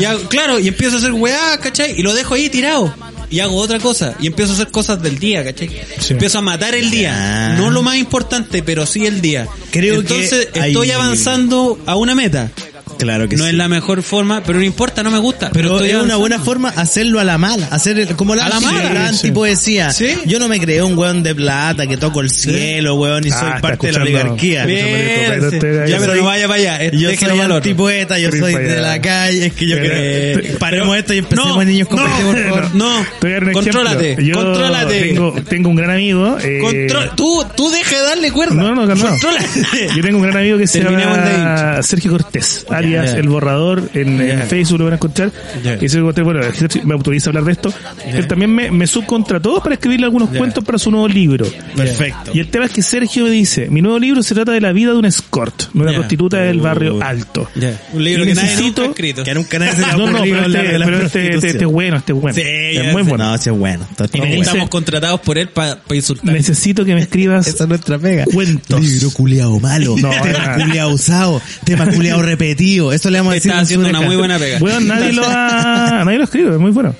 [0.00, 1.94] Y hago- claro, y empiezo a hacer weá, ¿cachai?
[1.96, 2.92] Y lo dejo ahí tirado.
[3.30, 4.14] Y hago otra cosa.
[4.20, 5.68] Y empiezo a hacer cosas del día, ¿cachai?
[5.98, 6.12] Sí.
[6.12, 7.12] Empiezo a matar el día.
[7.52, 7.56] Ah.
[7.58, 9.48] No lo más importante, pero sí el día.
[9.70, 12.50] Creo Entonces que hay- estoy avanzando a una meta.
[12.98, 15.50] Claro que No sí es la mejor forma, pero no importa, no me gusta.
[15.52, 18.60] pero es una buena forma hacerlo a la mala, hacer el- como la, A la
[18.60, 18.92] mala.
[18.92, 19.26] la Sí, sí.
[19.26, 19.90] antipoesía.
[19.90, 20.08] Sí.
[20.26, 23.40] Yo no me creo un weón de plata que toco el cielo, weón, y Ah,
[23.40, 24.66] soy parte de la oligarquía.
[24.66, 25.50] Bien.
[25.50, 25.58] Sí.
[25.88, 26.84] Ya, pero no vaya para allá.
[26.84, 30.40] eh, Yo soy antipoeta, yo soy de la calle, es que yo creo.
[30.40, 32.74] pero- Paremos esto y empecemos, no, niños, no, competen, por favor.
[32.74, 34.16] No, un contrólate.
[34.24, 35.00] Yo contrólate.
[35.04, 36.36] Tengo, tengo un gran amigo.
[36.42, 38.54] eh, Control- tú, tú deja de darle cuerda.
[38.54, 39.10] No, no, calmado.
[39.10, 39.88] Contrólate.
[39.96, 43.14] Yo tengo un gran amigo que se llama Sergio Cortés, alias.
[43.14, 44.42] El Borrador, en.
[44.48, 45.32] Facebook lo van a encontrar.
[45.62, 45.74] Ya.
[45.80, 46.40] Y Cortés, bueno,
[46.84, 47.72] me autoriza a hablar de esto.
[48.12, 51.46] Él también me, me subcontrató para escribirle algunos cuentos para su nuevo libro.
[51.76, 52.30] Perfecto.
[52.34, 54.72] Y el tema es que Sergio me dice, mi nuevo libro se trata de la
[54.72, 57.48] vida de una escort, de una prostituta del barrio alto.
[57.92, 59.24] Un libro Y que nadie necesito- ha escrito.
[59.24, 61.70] Que nunca nadie se No, no, pero este, de la pero este, este, este es
[61.70, 62.34] bueno, este es bueno.
[62.36, 63.30] Sí, es muy bueno.
[63.30, 63.86] No, sí es bueno.
[64.12, 64.42] Y bueno.
[64.42, 66.34] Estamos contratados por él para insultar.
[66.34, 68.24] Necesito que me escribas Esa es nuestra pega.
[68.26, 68.80] cuentos.
[68.80, 69.96] Libro culiao malo.
[69.98, 71.40] No, tema culiao usado.
[71.64, 72.63] Tema culiao repetido.
[72.92, 73.50] Eso le vamos a decir.
[73.50, 74.58] Está haciendo una muy buena pega.
[74.58, 76.94] Bueno, nadie lo ha, nadie lo escribe, es muy bueno.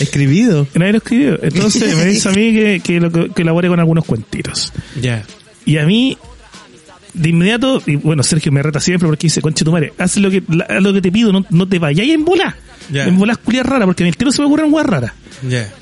[0.00, 0.66] Escribido.
[0.74, 1.38] Nadie lo escribió.
[1.42, 4.72] Entonces me dice a mí que, que, lo, que elabore con algunos cuentitos.
[5.00, 5.24] Ya.
[5.64, 6.18] Y a mí,
[7.14, 10.30] de inmediato, y bueno, Sergio me reta siempre porque dice, conche tu madre, haz lo
[10.30, 12.56] que, la- haz lo que te pido, no, no te vayas en bola.
[12.92, 13.04] Ya.
[13.06, 15.12] En bolas culias raras, porque en el tiro se me ocurren hueas raras.
[15.48, 15.72] Ya.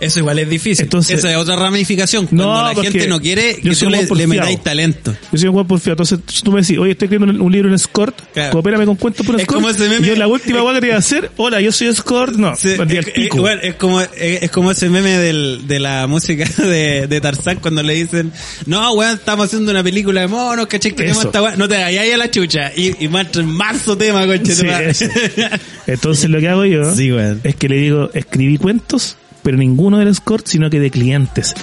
[0.00, 0.84] Eso igual es difícil.
[0.84, 2.28] Entonces- Esa es otra ramificación.
[2.30, 5.16] No, Cuando la porque gente no quiere que tú le, le metáis talento.
[5.32, 5.94] Yo soy un buen porfiado.
[6.02, 8.52] Entonces si tú me decís, oye, estoy escribiendo un, libro en Escort, Claro.
[8.52, 9.62] coopérame con cuentos por Es Escort.
[9.62, 11.88] como meme- Y yo la última hueá que te iba a hacer, hola, yo soy
[11.88, 13.36] Escort, no, Sí, el es, pico.
[13.36, 17.20] es- bueno, es como, es, es como ese meme del, de la música de, de
[17.20, 18.32] Tarzán cuando le dicen,
[18.66, 22.14] no, weón, estamos haciendo una película de monos, caché, que tenemos esta no te vayas
[22.14, 22.72] a la chucha.
[22.76, 25.06] Y, y marzo tema, conche Sí.
[25.86, 27.10] Entonces lo que hago yo Sí,
[27.44, 31.54] es que le digo, escribí cuentos, pero ninguno del escort, sino que de clientes.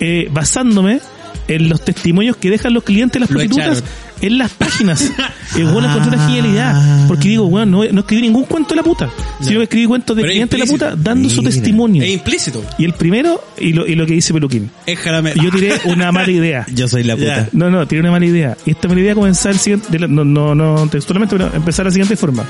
[0.00, 1.00] Eh, basándome
[1.48, 3.88] en los testimonios que dejan los clientes las Lo prostitutas echaron.
[4.20, 5.10] en las páginas.
[5.56, 7.08] Es bueno encontré una genialidad.
[7.08, 9.08] Porque digo, bueno, no, no escribí ningún cuento de la puta,
[9.40, 10.90] sino que escribí cuentos de Pero es clientes de la implícito.
[10.96, 11.50] puta dando su Mira.
[11.50, 12.02] testimonio.
[12.02, 12.62] es implícito.
[12.76, 14.70] Y el primero, y lo, y lo que dice Peluquín.
[14.84, 15.32] Es jarame.
[15.42, 16.66] Yo tiré una mala idea.
[16.72, 17.48] Yo soy la puta.
[17.52, 18.56] No, no, tiré una mala idea.
[18.66, 21.84] Y esta mala idea comenzar el siguiente, de la- no, no, no textualmente, pero empezar
[21.86, 22.44] de la siguiente forma.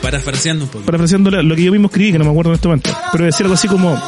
[0.00, 0.84] Parafraseando un poco.
[0.84, 3.24] parafraseando la- lo que yo mismo escribí, que no me acuerdo en este momento, pero
[3.24, 4.00] decía algo así como,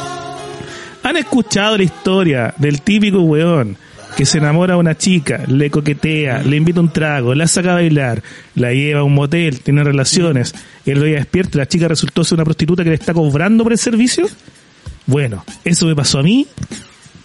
[1.09, 3.77] ¿han escuchado la historia del típico weón
[4.15, 7.75] que se enamora a una chica, le coquetea, le invita un trago, la saca a
[7.75, 8.23] bailar,
[8.55, 10.55] la lleva a un motel, tiene relaciones,
[10.85, 13.63] y él lo despierta, y la chica resultó ser una prostituta que le está cobrando
[13.63, 14.27] por el servicio?
[15.05, 16.47] Bueno, eso me pasó a mí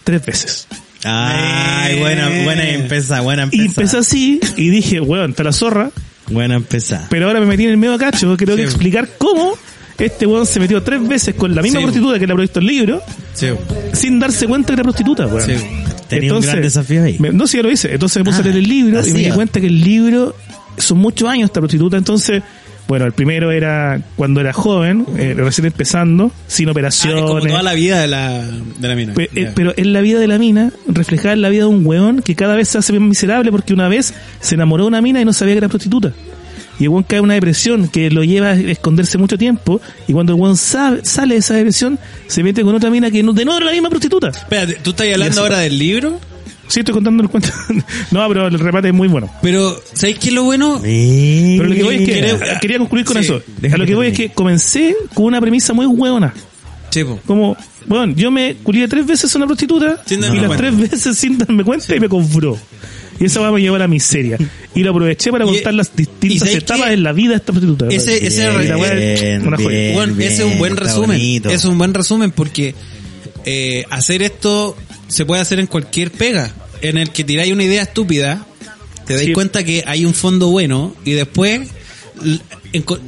[0.03, 0.67] tres veces.
[1.03, 3.81] Ay, buena, buena empezada, buena Y empezada.
[3.81, 5.89] empecé así, y dije, weón, está la zorra,
[6.29, 7.07] Buena empezada.
[7.09, 8.69] pero ahora me metí en el medio cacho, creo que Sí.
[8.69, 9.57] explicar cómo
[9.97, 11.83] este weón se metió tres veces con la misma Sí.
[11.85, 13.01] prostituta que le ha provisto el libro,
[13.33, 13.47] Sí.
[13.93, 15.41] sin darse cuenta que era prostituta, weón.
[15.47, 15.53] Sí.
[16.07, 17.17] Tenía un gran desafío ahí.
[17.19, 17.91] me- no, sí, ya lo hice.
[17.93, 20.35] Entonces me puse Ah, a leer el libro y me di cuenta que el libro
[20.77, 21.97] son muchos años esta prostituta.
[21.97, 22.43] Entonces,
[22.87, 27.23] bueno, el primero era cuando era joven, eh, recién empezando, sin Ah, es operaciones.
[27.23, 29.13] como toda la vida de la, de la mina.
[29.17, 32.21] Eh, pero en la vida de la mina, reflejada en la vida de un weón
[32.21, 35.21] que cada vez se hace más miserable porque una vez se enamoró de una mina
[35.21, 36.11] y no sabía que era prostituta.
[36.79, 39.79] Y el cae en una depresión que lo lleva a esconderse mucho tiempo.
[40.07, 43.45] Y cuando el sale de esa depresión, se mete con otra mina que no, de
[43.45, 44.29] nuevo era la misma prostituta.
[44.29, 46.19] Espérate, ¿tú estás hablando ahora del libro?
[46.67, 47.49] Sí, estoy contando el cuento.
[48.11, 49.29] no, pero el remate es muy bueno.
[49.41, 50.79] Pero, ¿sabéis qué es lo bueno?
[50.81, 53.41] Pero lo que voy es que, quería concluir con Sí, eso.
[53.71, 56.33] A lo que voy es que comencé con una premisa muy hueona.
[56.93, 57.19] Chepo.
[57.25, 60.57] Como, bueno, yo me culié tres veces a una prostituta Sin y las cuenta.
[60.57, 62.57] tres veces sin darme cuenta y me cobró.
[63.19, 64.37] Y esa va me llevó a la miseria.
[64.75, 66.89] Y lo aproveché para Y- contar las distintas ¿sabes etapas qué?
[66.91, 67.87] de la vida de esta prostituta.
[67.89, 69.69] Ese- ese Y la weá es bien, una joya.
[69.69, 69.93] bien.
[69.93, 71.07] Bueno, ese es un buen resumen.
[71.17, 71.49] bonito.
[71.49, 72.73] Es un buen resumen porque
[73.45, 74.75] eh, hacer esto
[75.07, 76.51] se puede hacer en cualquier pega.
[76.81, 78.45] en el que tiráis una idea estúpida,
[79.05, 79.31] te dais Sí.
[79.33, 81.61] cuenta que hay un fondo bueno y después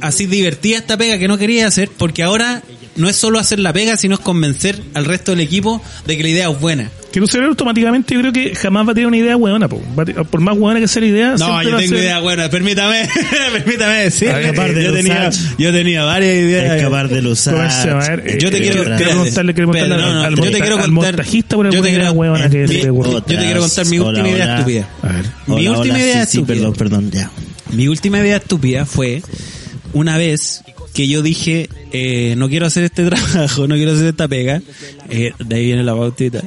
[0.00, 2.62] así divertida esta pega que no quería hacer porque ahora
[2.96, 6.22] no es solo hacer la pega, sino es convencer al resto del equipo de que
[6.22, 6.90] la idea es buena.
[7.12, 9.80] Que tu cerebro automáticamente yo creo que jamás va a tener una idea hueona, po.
[9.98, 11.34] Va a te- por más hueona que sea la idea.
[11.38, 13.08] No, yo tengo ser- idea buena, permítame,
[13.52, 14.40] permítame decirle.
[14.40, 16.64] Escapar de yo, tenía, yo tenía varias ideas.
[18.38, 21.66] Yo te eh, quiero, preguntarle, quiero no, al, yo te quiero al contar- montajista por
[21.66, 21.98] yo te alguna idea
[22.50, 22.76] quiero- que
[23.12, 24.88] yo te quiero contar mi última idea estúpida.
[25.02, 25.24] A ver.
[25.46, 26.46] Mi última idea estúpida.
[26.54, 27.30] perdón, perdón, ya.
[27.72, 29.22] Mi última idea estúpida fue
[29.92, 30.62] una vez
[30.94, 34.62] que yo dije, eh, no quiero hacer este trabajo, no quiero hacer esta pega.
[35.10, 36.42] Eh, de ahí viene la pautita.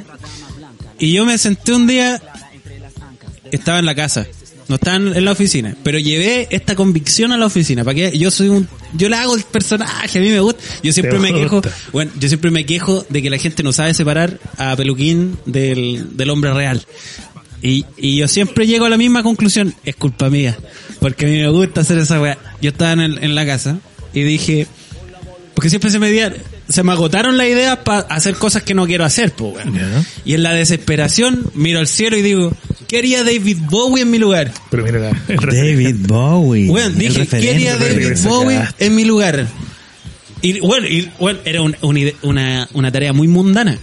[0.98, 2.22] Y yo me senté un día,
[3.52, 4.28] estaba en la casa,
[4.68, 8.30] no estaba en la oficina, pero llevé esta convicción a la oficina, para que yo
[8.30, 11.62] soy un, yo le hago el personaje, a mí me gusta, yo siempre me quejo,
[11.94, 16.18] bueno, yo siempre me quejo de que la gente no sabe separar a Peluquín del,
[16.18, 16.86] del hombre real.
[17.62, 20.57] Y, y yo siempre llego a la misma conclusión, es culpa mía,
[20.99, 22.38] porque a mí me gusta hacer esa weá.
[22.62, 23.80] Yo estaba en, el- en la casa
[24.14, 24.66] y dije,
[25.55, 26.38] porque siempre se me dieron-
[26.70, 29.74] se me agotaron las ideas para hacer cosas que no quiero hacer, po, weón.
[30.24, 32.53] Y en la desesperación miro al cielo y digo,
[32.88, 34.51] ¿qué haría David Bowie en mi lugar?
[34.70, 36.68] Pero mira, David Bowie.
[36.70, 38.18] Bueno, el dije, ¿qué haría David.
[38.24, 39.47] Bowie en mi lugar?
[40.41, 43.78] Y bueno, y, bueno era un- ide- una, una tarea muy mundana,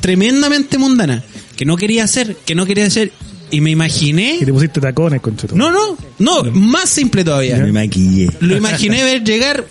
[0.00, 1.22] tremendamente mundana,
[1.62, 3.12] que no quería hacer, que no quería hacer.
[3.52, 4.38] Y me imaginé...
[4.40, 5.54] Y te pusiste tacones, concheto.
[5.54, 7.56] No, no, no, más simple todavía.
[7.58, 8.28] Me maquillé.
[8.40, 9.64] Lo imaginé ver llegar,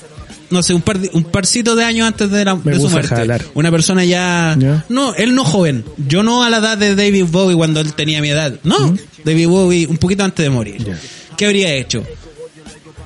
[0.51, 2.87] no sé, un par de- un parcito de años antes de, la, Me de su
[2.89, 3.09] muerte.
[3.09, 3.43] jalar.
[3.55, 4.85] Una persona ya, Ya.
[4.87, 5.83] no, él no joven.
[6.07, 8.57] Yo no a la edad de David Bowie cuando él tenía mi edad.
[8.63, 10.81] No, David Bowie un poquito antes de morir.
[10.85, 10.97] Ya.
[11.35, 12.05] ¿Qué habría hecho?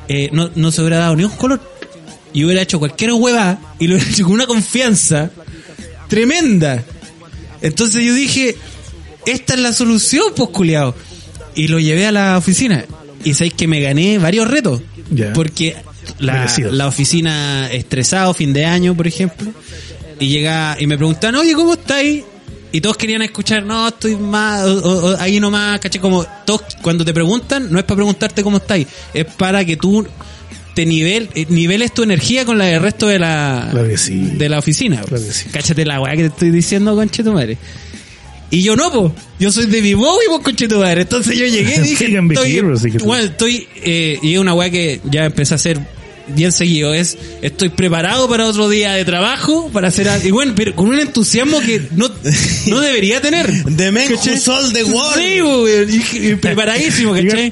[0.08, 1.60] Eh, no, no se hubiera dado ni un color.
[2.34, 5.32] Y hubiera hecho cualquier hueva y lo hubiera hecho con una confianza
[6.08, 6.84] tremenda.
[7.62, 8.56] Entonces yo dije,
[9.26, 10.96] esta es la solución, pues culiao.
[11.56, 12.86] Y lo llevé a la oficina.
[13.24, 14.82] Y sabéis que me gané varios retos.
[15.34, 15.76] Porque
[16.20, 19.52] la, oficina estresado, fin de año, por ejemplo.
[20.20, 22.24] Y llega y me preguntan, oye, ¿cómo estáis?
[22.72, 27.06] Y todos querían escuchar, no, estoy más, o- o- ahí nomás, caché, como todos, cuando
[27.06, 30.06] te preguntan, no es para preguntarte cómo estáis, es para que tú
[30.74, 34.18] te nivel, eh, niveles tu energía con la del resto de la, Claro que sí.
[34.20, 35.02] de la oficina.
[35.08, 35.46] Claro que sí.
[35.52, 37.58] Cáchate la weá que te estoy diciendo, conche tu madre.
[38.52, 39.14] Y yo no, po.
[39.40, 41.02] Yo soy de Bowie, po, conche tu madre.
[41.02, 42.06] Entonces yo llegué y dije,
[42.40, 42.52] estoy,
[43.00, 45.80] tú- bueno, estoy, eh, y es una weá que ya empecé a hacer
[46.28, 46.94] bien seguido.
[46.94, 50.28] Es, estoy preparado para otro día de trabajo, para hacer algo.
[50.28, 52.10] Y bueno, pero con un entusiasmo que no,
[52.68, 53.52] no debería tener.
[54.10, 54.40] ¿Cachai?
[54.40, 55.16] sold the world.
[55.16, 57.50] Sí, y, y preparadísimo, ¿cachai?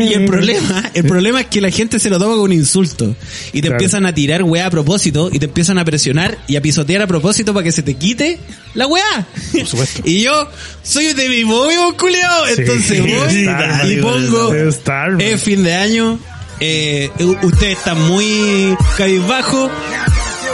[0.00, 3.14] Y el problema, el problema es que la gente se lo toma como un insulto.
[3.52, 3.76] Y te Claro.
[3.76, 7.06] empiezan a tirar weá a propósito y te empiezan a presionar y a pisotear a
[7.06, 8.38] propósito para que se te quite
[8.74, 9.26] la weá.
[9.52, 10.02] Por supuesto.
[10.04, 10.48] y yo
[10.82, 12.46] soy de mi voy, culiao.
[12.46, 12.52] Sí.
[12.58, 16.18] Entonces voy y pongo es fin de año.
[16.64, 19.68] Eh, u- ustedes están muy cabizbajo.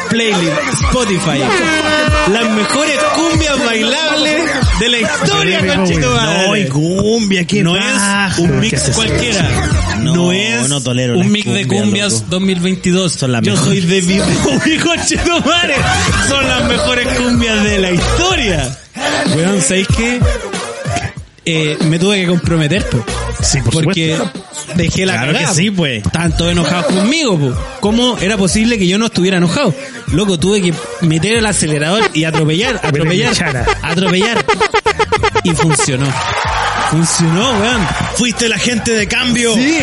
[0.09, 1.39] Playlist, Spotify.
[2.33, 4.37] Las mejores cumbias bailables
[4.81, 6.19] de la historia, conchito.
[6.19, 9.51] No, y cumbia, qué No es un ¿Qué mix cualquiera.
[9.99, 12.27] No, No, es no tolero un mix de cumbias, loco.
[12.31, 13.13] 2022.
[13.13, 13.83] Son las Yo mejores.
[13.85, 14.23] soy de.
[16.29, 18.79] Son las mejores cumbias de la historia.
[19.37, 20.21] Weón, ¿sabéis qué?
[21.45, 23.05] Eh, me tuve que comprometer, po.
[23.49, 24.41] Sí, por porque supuesto.
[24.75, 26.03] dejé la Claro cagada, que sí, pues.
[26.13, 27.55] Tanto enojados conmigo, po.
[27.81, 29.75] ¿Cómo era posible que yo no estuviera enojado?
[30.13, 34.45] Loco, tuve que meter el acelerador y atropellar, atropellar, atropellar.
[35.45, 36.07] Y funcionó.
[36.91, 37.87] Funcionó, weón.
[38.17, 39.55] Fuiste la gente de cambio.
[39.55, 39.79] Sí.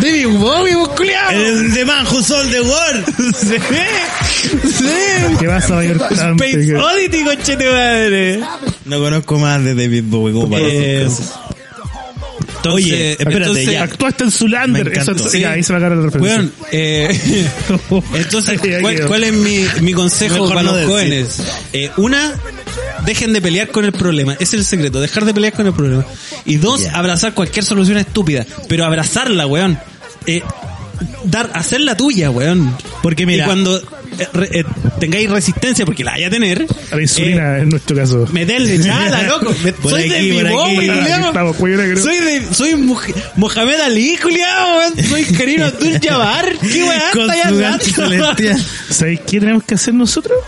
[0.00, 1.30] David Bowie, vos culiao.
[1.30, 3.34] El de man who sold the world.
[3.34, 3.56] Sí.
[4.68, 5.36] Sí.
[5.40, 6.44] ¿Qué vas a bailar tanto?
[6.44, 8.40] Space Oddity, conchete madre.
[8.84, 11.08] No conozco más de David Bowie como para Eh.
[12.64, 13.82] Entonces- Oye, espérate, entonces- ya.
[13.84, 14.84] Actuaste en Zulander.
[14.86, 15.32] Me Eso, encantó.
[15.36, 16.36] ya, ahí se va a agarrar la referencia.
[16.36, 17.46] Weón, eh,
[18.14, 20.90] entonces, ¿cuál, cuál es mi, mi consejo Mejor para no los decir.
[20.92, 21.42] jóvenes?
[21.72, 22.34] Eh, una,
[23.06, 24.34] dejen de pelear con el problema.
[24.34, 26.04] Ese es el secreto, dejar de pelear con el problema.
[26.44, 26.92] Y dos, Ya.
[26.96, 28.46] abrazar cualquier solución estúpida.
[28.68, 29.78] Pero abrazarla, weón.
[30.26, 30.42] Eh,
[31.24, 32.76] dar, hacer la tuya, weón.
[33.02, 34.64] Porque mira- Y cuando eh, re- eh,
[35.00, 38.24] tengáis resistencia, porque la vaya a tener, A la insulina, en nuestro caso.
[38.24, 39.54] eh, meterle chala, loco.
[39.64, 40.88] Me- Por soy aquí, de por mi aquí.
[40.90, 42.02] Ah, estamos, negro.
[42.02, 42.74] Soy de, soy
[43.36, 45.04] Mohamed Ali, culiao, weón.
[45.08, 46.46] Soy Karina Abdul Jabbar.
[46.60, 48.66] ¿Qué weá Con está celestial.
[48.90, 50.38] ¿Sabéis qué tenemos que hacer nosotros?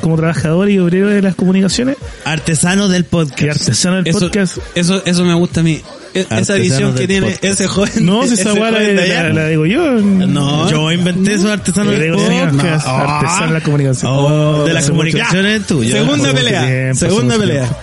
[0.00, 3.60] Como trabajadores y obreros de las comunicaciones Artesano del y podcast.
[3.60, 4.58] artesanos del Eso, podcast.
[4.74, 5.80] eso, eso me gusta a mí.
[6.14, 7.44] E- Esa visión que tiene podcast.
[7.44, 8.06] ese joven.
[8.06, 9.82] No, si esa weá la, digo yo.
[10.00, 10.70] No.
[10.70, 12.86] Yo inventé esos artesanos Yo del podcast.
[12.88, 14.12] artesano de la comunicación.
[14.14, 15.92] Oh, de las mucho- comunicaciones tuyo.
[15.94, 16.66] Segunda pelea.
[16.66, 17.62] tiempo, segunda pelea.
[17.64, 17.76] tiempo.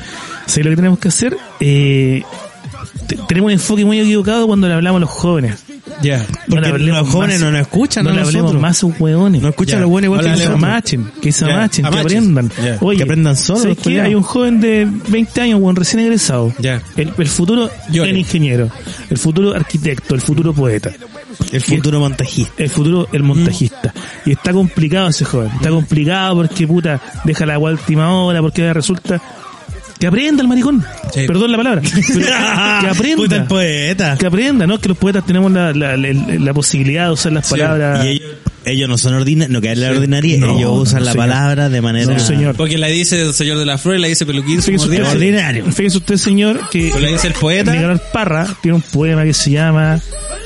[0.47, 1.37] ¿Sabes lo que tenemos que hacer?
[1.59, 2.23] Eh,
[3.07, 5.59] te- tenemos un enfoque muy equivocado cuando le hablamos a los jóvenes.
[6.01, 6.25] Ya.
[6.49, 8.87] Porque le hablemos los jóvenes más- no nos escuchan no a le hablemos más a
[8.87, 9.41] los hueones.
[9.41, 9.77] No escuchan Ya.
[9.77, 12.51] a los buenos igual que que se amachen, que se amachen, que aprendan.
[12.81, 13.83] Oye, Que aprendan ¿sabes qué?
[13.83, 14.05] culiao.
[14.05, 16.53] Hay un joven de 20 años, buen recién egresado.
[16.59, 16.81] Ya.
[16.97, 18.09] El, el futuro Llore.
[18.11, 18.69] el ingeniero,
[19.09, 20.91] el futuro arquitecto, el futuro poeta,
[21.51, 22.53] El futuro montajista.
[22.57, 23.93] el futuro el montajista.
[24.25, 25.51] Y está complicado ese joven.
[25.55, 29.21] Está complicado porque puta deja la última hora, porque resulta
[30.03, 30.83] que aprenda el maricón.
[31.13, 31.21] Sí.
[31.25, 31.81] Perdón la palabra.
[31.81, 32.25] Pero
[32.81, 33.15] que aprenda.
[33.15, 34.17] Puta el poeta.
[34.17, 34.77] que aprenda, ¿no?
[34.77, 38.03] Que los poetas tenemos la, la, la- la posibilidad de usar las palabras.
[38.03, 38.31] Y ellos,
[38.65, 41.27] ellos no son ordinarios, no caen en la ordinaria, No, ellos usan no, la señor.
[41.27, 42.55] palabra de manera No, señor.
[42.55, 45.65] Porque la dice el señor de la flor y la dice peluquín, Fíjese usted, ordinario.
[45.71, 47.71] fíjese usted, señor, que Pues la dice el poeta.
[47.73, 50.01] Nicolás Parra tiene un poema que se llama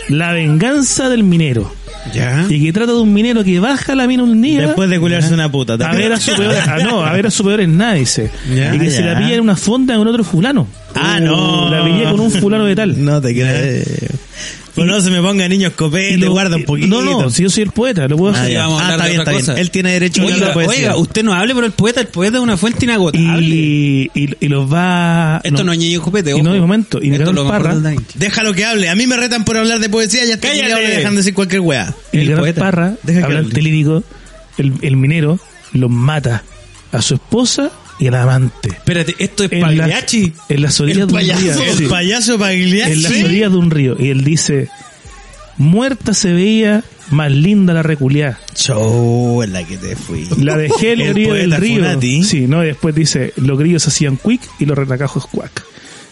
[0.10, 1.74] La venganza del minero.
[2.14, 2.46] Ya.
[2.50, 5.34] Y que trata de un minero que baja la mina un día Después de culiarse
[5.34, 5.78] una puta.
[5.78, 7.94] ¿te a ver a su peor, ah, no, a ver a su peor en nada,
[7.94, 8.32] dice.
[8.54, 9.14] Ya, y que se ya.
[9.14, 10.68] la pilla en una fonda con otro fulano.
[10.96, 11.70] Ah, no.
[11.70, 13.04] La pillé con un fulano de tal.
[13.04, 13.84] No te creo.
[14.78, 16.88] Pues no se me ponga niño escopete, lo- guarda un poquito.
[16.88, 18.54] No, no, si yo soy el poeta, lo puedo Ah, hacer.
[18.54, 18.60] ya.
[18.68, 19.58] vamos a Ah, está bien, está bien.
[19.58, 20.76] Él tiene derecho a hablar de poesía.
[20.92, 23.42] oiga, usted no hable por el poeta, el poeta es una fuente inagotable.
[23.48, 25.42] y, y, y los va...
[25.44, 26.44] Esto no, es ñeño copete, y ojo.
[26.44, 27.76] no, de momento, y Esto lo Parra-.
[28.16, 28.88] Déjalo que hable.
[28.90, 30.88] A mí me retan por hablar de poesía y hasta ¡Cállate!
[30.88, 31.94] dejan de decir cualquier weá.
[32.12, 32.62] Y El poeta.
[32.62, 33.62] Parra, Deja que hablante hable.
[33.64, 34.04] lírico,
[34.60, 35.40] el, el minero
[35.74, 36.44] los mata
[36.92, 38.70] a su esposa y al amante.
[38.70, 40.34] Espérate, esto es En la- Pagliacci.
[40.50, 41.64] En las orillas El de un río.
[41.64, 41.86] El Sí.
[41.88, 42.92] payaso Pagliacci.
[42.92, 43.96] En las orillas de un río.
[44.00, 44.70] Y él dice,
[45.58, 48.38] muerta se veía más linda la reculiá.
[48.56, 50.28] Show en la que te fui.
[50.38, 51.78] La dejé en la El orilla del río.
[51.78, 52.24] Funati.
[52.24, 55.64] Sí, no, y después dice, los grillos hacían quick y los retacajos cuac.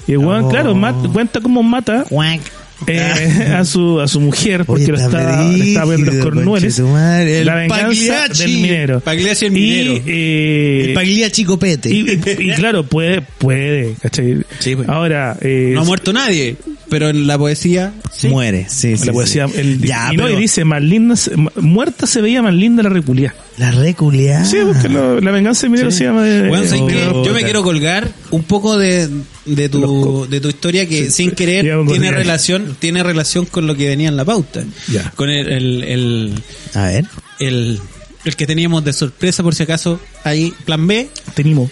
[0.07, 0.49] Y el weón, Oh.
[0.49, 2.39] claro, mat- cuenta cómo mata Cuac.
[2.87, 6.23] Eh, a su a su mujer porque Oye, lo está estaba, le estaba poniendo los
[6.23, 6.79] cornueles.
[6.79, 8.39] El La venganza Pagliacci.
[8.43, 8.99] del minero.
[8.99, 9.93] Pagliacci el minero.
[9.93, 11.89] Y, eh, El Pagliacci copete.
[11.89, 14.37] y, y- y claro, puede, puede, ¿cachai?
[14.59, 14.87] Sí, pues.
[14.89, 16.55] Ahora, eh, No ha muerto nadie,
[16.89, 18.27] pero en la poesía sí.
[18.27, 19.05] Muere, sí, sí.
[19.05, 19.53] la poesía, sí.
[19.57, 21.15] el- ya, y, no, y dice, más linda,
[21.55, 23.33] muerta se veía más linda la reculia.
[23.57, 24.43] la reculia.
[24.45, 27.63] Sí, porque lo- la venganza minero se llama de, Bueno, ¿sabes de- yo me quiero
[27.63, 29.09] colgar un poco de,
[29.45, 33.87] de tu de tu historia que sin querer tiene relación tiene relación con lo que
[33.87, 34.63] venía en la pauta.
[34.91, 35.11] Ya.
[35.15, 36.33] Con el el, el,
[36.73, 37.05] A ver.
[37.39, 37.79] el
[38.25, 41.69] el que teníamos de sorpresa por si acaso ahí plan B Tenimo.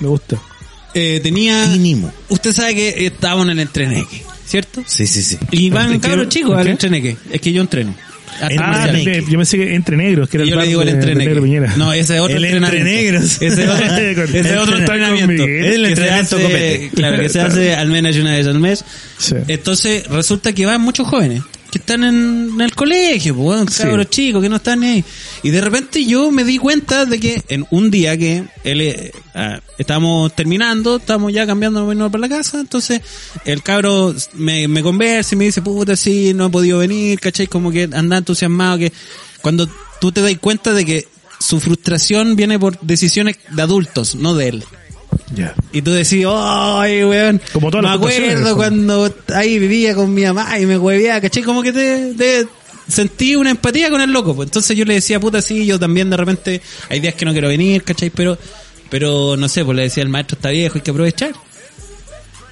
[0.00, 0.36] Me gusta.
[0.94, 2.12] eh, tenía Mínimo.
[2.28, 4.82] usted sabe que estábamos en el entreneque, ¿cierto?
[4.86, 5.38] Sí, sí, sí.
[5.50, 6.70] Y van ¿En qué- cabros chicos al qué?
[6.70, 7.16] entreneque.
[7.30, 7.94] Es que yo entreno.
[8.38, 10.86] Ah, de- yo pensé que entre negros, que era Y el yo le digo el
[10.88, 11.28] de- de entreneque.
[11.30, 11.74] Negro Piñera.
[11.76, 12.90] No, ese es otro El entrenamiento.
[12.90, 13.24] entrenegros.
[13.40, 13.86] Ese es otro,
[14.24, 15.64] ese es otro Entrenamiento Miguel.
[15.64, 18.84] El que se entrenamiento hace, claro, que se hace al menos una vez al mes.
[19.18, 19.36] Sí.
[19.48, 23.82] Entonces, resulta que van muchos jóvenes que están en, el colegio, pues, Sí.
[23.82, 25.04] cabros chicos que no están ahí.
[25.42, 29.12] Y de repente yo me di cuenta de que en un día que él, eh,
[29.34, 33.00] ah, estábamos terminando, estamos ya cambiando venir para la casa, entonces
[33.44, 37.46] el cabro me, me conversa y me dice, puta, sí, no he podido venir, ¿cachai?
[37.46, 38.92] Como que anda entusiasmado, que
[39.42, 39.68] cuando
[40.00, 41.08] tú te das cuenta de que
[41.38, 44.64] su frustración viene por decisiones de adultos, no de él.
[45.34, 45.54] Ya.
[45.72, 47.40] Y tú decís, ay, weón.
[47.52, 51.42] Como todas me las acuerdo cuando ahí vivía con mi mamá y me hueveaba, ¿cachai?
[51.42, 52.46] Como que te, te
[52.88, 54.34] sentí una empatía con el loco.
[54.36, 54.48] Pues.
[54.48, 57.48] Entonces yo le decía, puta, sí, yo también de repente hay días que no quiero
[57.48, 58.10] venir, ¿cachai?
[58.10, 58.38] Pero,
[58.88, 61.32] pero no sé, pues le decía, el maestro está viejo, hay que aprovechar.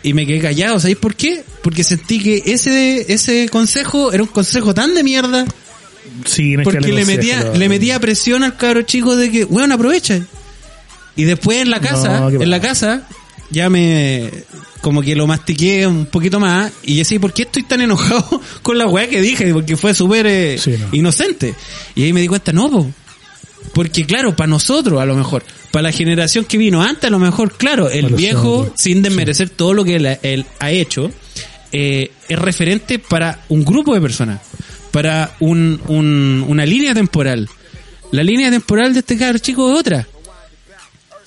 [0.03, 1.45] Y me quedé callado, ¿sabéis por qué?
[1.63, 5.47] Porque sentí que ese, ese consejo era un consejo tan de mierda
[6.27, 9.45] Sí, no es que porque le metía, le metía presión al cabro chico de que,
[9.45, 10.21] weón, aprovecha.
[11.17, 13.07] Y después en la casa, No, en la casa,
[13.51, 14.31] ya me,
[14.81, 18.79] como que lo mastiqué un poquito más y decía, ¿por qué estoy tan enojado con
[18.79, 19.53] la weá que dije?
[19.53, 20.89] Porque fue súper eh, Sí, no.
[20.97, 21.55] inocente.
[21.95, 22.91] Y ahí me di cuenta, no, po.
[23.73, 25.43] Porque claro, para nosotros a lo mejor,
[25.73, 29.51] para la generación que vino antes a lo mejor, claro, el Para viejo, sin desmerecer
[29.51, 31.11] todo lo que él, él ha hecho,
[31.73, 34.41] eh, es referente para un grupo de personas,
[34.93, 37.49] para un, un- una línea temporal.
[38.13, 40.07] La línea temporal de este cabrón chico es otra.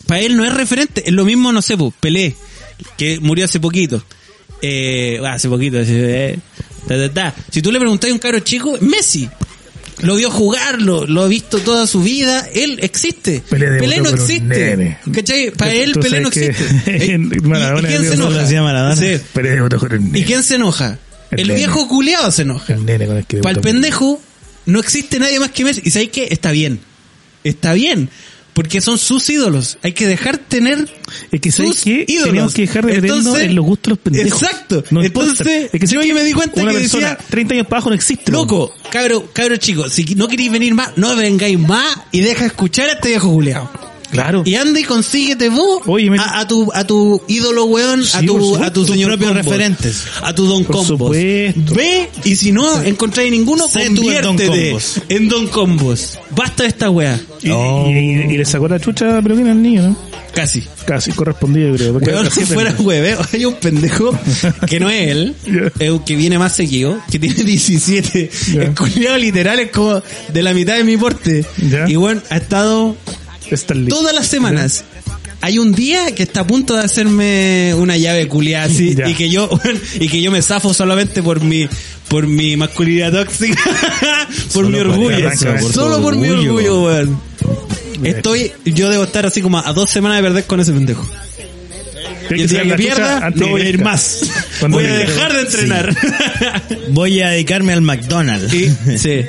[0.07, 2.35] Para él no es referente, es lo mismo, no sé, pues, Pelé,
[2.97, 4.03] que murió hace poquito.
[4.61, 6.39] Eh, ah, hace poquito, eh,
[6.87, 7.35] ta, ta, ta.
[7.51, 9.29] Si tú le preguntas a un cabro chico, Messi.
[10.01, 13.41] Lo vio jugar, lo, ha visto toda su vida, él existe.
[13.49, 14.97] Pelé no existe.
[15.11, 15.51] ¿Cachai?
[15.51, 17.05] Para él Pelé no que existe.
[17.05, 17.31] ¿Y- en
[20.13, 20.99] ¿Y, quién se enoja?
[21.31, 22.73] El viejo culiado se enoja.
[22.75, 24.21] El nene con el que Para el pendejo
[24.67, 25.81] no existe nadie más que Messi.
[25.83, 26.27] ¿Y sabéis qué?
[26.29, 26.79] Está bien.
[27.43, 28.09] Está bien.
[28.57, 29.77] Porque son sus ídolos.
[29.83, 30.89] Hay que dejar tener
[31.31, 32.05] Es que ¿sabes sus qué?
[32.07, 32.29] ídolos.
[32.31, 34.41] Tenemos que dejar de meternos Entonces- en los gustos de los pendejos.
[34.41, 34.83] Exacto.
[34.89, 35.03] No.
[35.03, 36.13] Entonces, Es que yo ¿sabes ahí qué?
[36.15, 38.31] me di cuenta Una que persona decía, 30 años para abajo no existe.
[38.31, 42.89] loco, cabro, cabro chico, si no queréis venir más, no vengáis más y deja escuchar
[42.89, 43.69] a este viejo culiado.
[44.11, 44.43] Claro.
[44.45, 48.03] Y anda y consíguete vos Oye, me- a, a tu a tu ídolo weón, a
[48.03, 48.63] Sí, por tu supuesto.
[48.65, 50.03] a tu Tus señor propios Combos, referentes.
[50.21, 50.87] a tu Don Por Combos.
[50.87, 51.73] supuesto.
[51.75, 55.01] Ve y si no encontráis ninguno, Sé Don conviértete Combos.
[55.09, 56.19] en Don Combos.
[56.31, 57.19] Basta de esta wea.
[57.41, 57.85] Y, Oh.
[57.89, 59.97] y- y- y le sacó la chucha, pero viene al niño, ¿no?
[60.33, 60.63] Casi.
[60.85, 61.93] Casi correspondido, creo.
[61.93, 64.17] porque Weón, si fuera hueveo, hay un pendejo
[64.67, 65.71] que no es él, Ya.
[65.85, 68.29] eh, que viene más seguido, que tiene 17.
[68.53, 68.61] Ya.
[68.63, 70.01] El culiado literal es como
[70.31, 71.43] de la mitad de mi porte.
[71.87, 72.95] Y bueno, ha estado
[73.89, 74.83] Todas las semanas.
[75.39, 79.07] Hay un día que está a punto de hacerme una llave culiada así Ya.
[79.07, 79.49] y que yo
[79.99, 81.69] y que yo me zafo solamente por mi
[82.07, 83.61] por mi masculinidad tóxica,
[84.53, 86.53] por Solo mi por orgullo, eso, por tu solo por mi orgullo.
[86.55, 87.21] orgullo, weón.
[88.03, 91.07] Estoy, yo debo estar así como a dos semanas de perder con ese pendejo.
[92.29, 94.21] Y el día que pierda, no voy a ir más.
[94.59, 95.95] Cuando Voy a dejar de entrenar.
[96.89, 98.53] Voy a dedicarme al McDonald's.
[98.53, 99.21] Y- sí.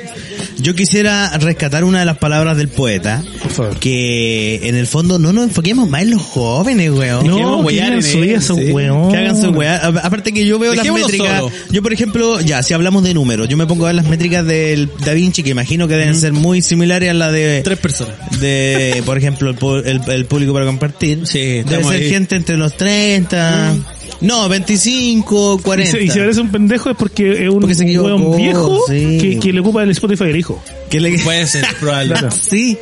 [0.59, 3.79] Yo quisiera rescatar una de las palabras del poeta, Por favor.
[3.79, 7.25] que en el fondo no nos enfoquemos más en los jóvenes, weón.
[7.27, 9.11] No, que hagan su vida esos weón.
[9.11, 9.77] Que hagan su weá.
[10.03, 11.39] Aparte que yo veo las métricas.
[11.39, 11.51] solo.
[11.71, 14.45] Yo, por ejemplo, ya, si hablamos de números, yo me pongo a ver las métricas
[14.45, 18.15] del Da Vinci, que imagino que deben ser muy similares a la de, Tres personas.
[18.39, 21.25] de, por ejemplo, el, el- el público para compartir.
[21.25, 22.09] Sí, Debe ser ahí.
[22.09, 23.75] gente entre los 30,
[24.21, 25.97] no, 25, Y 40.
[25.97, 29.17] si, y si parece un pendejo es porque es un, Porque se un viejo sí.
[29.19, 30.61] que, que le ocupa el Spotify del hijo.
[30.89, 32.13] Que le- Puede ser, probable.
[32.15, 32.29] Claro.
[32.31, 32.77] Sí.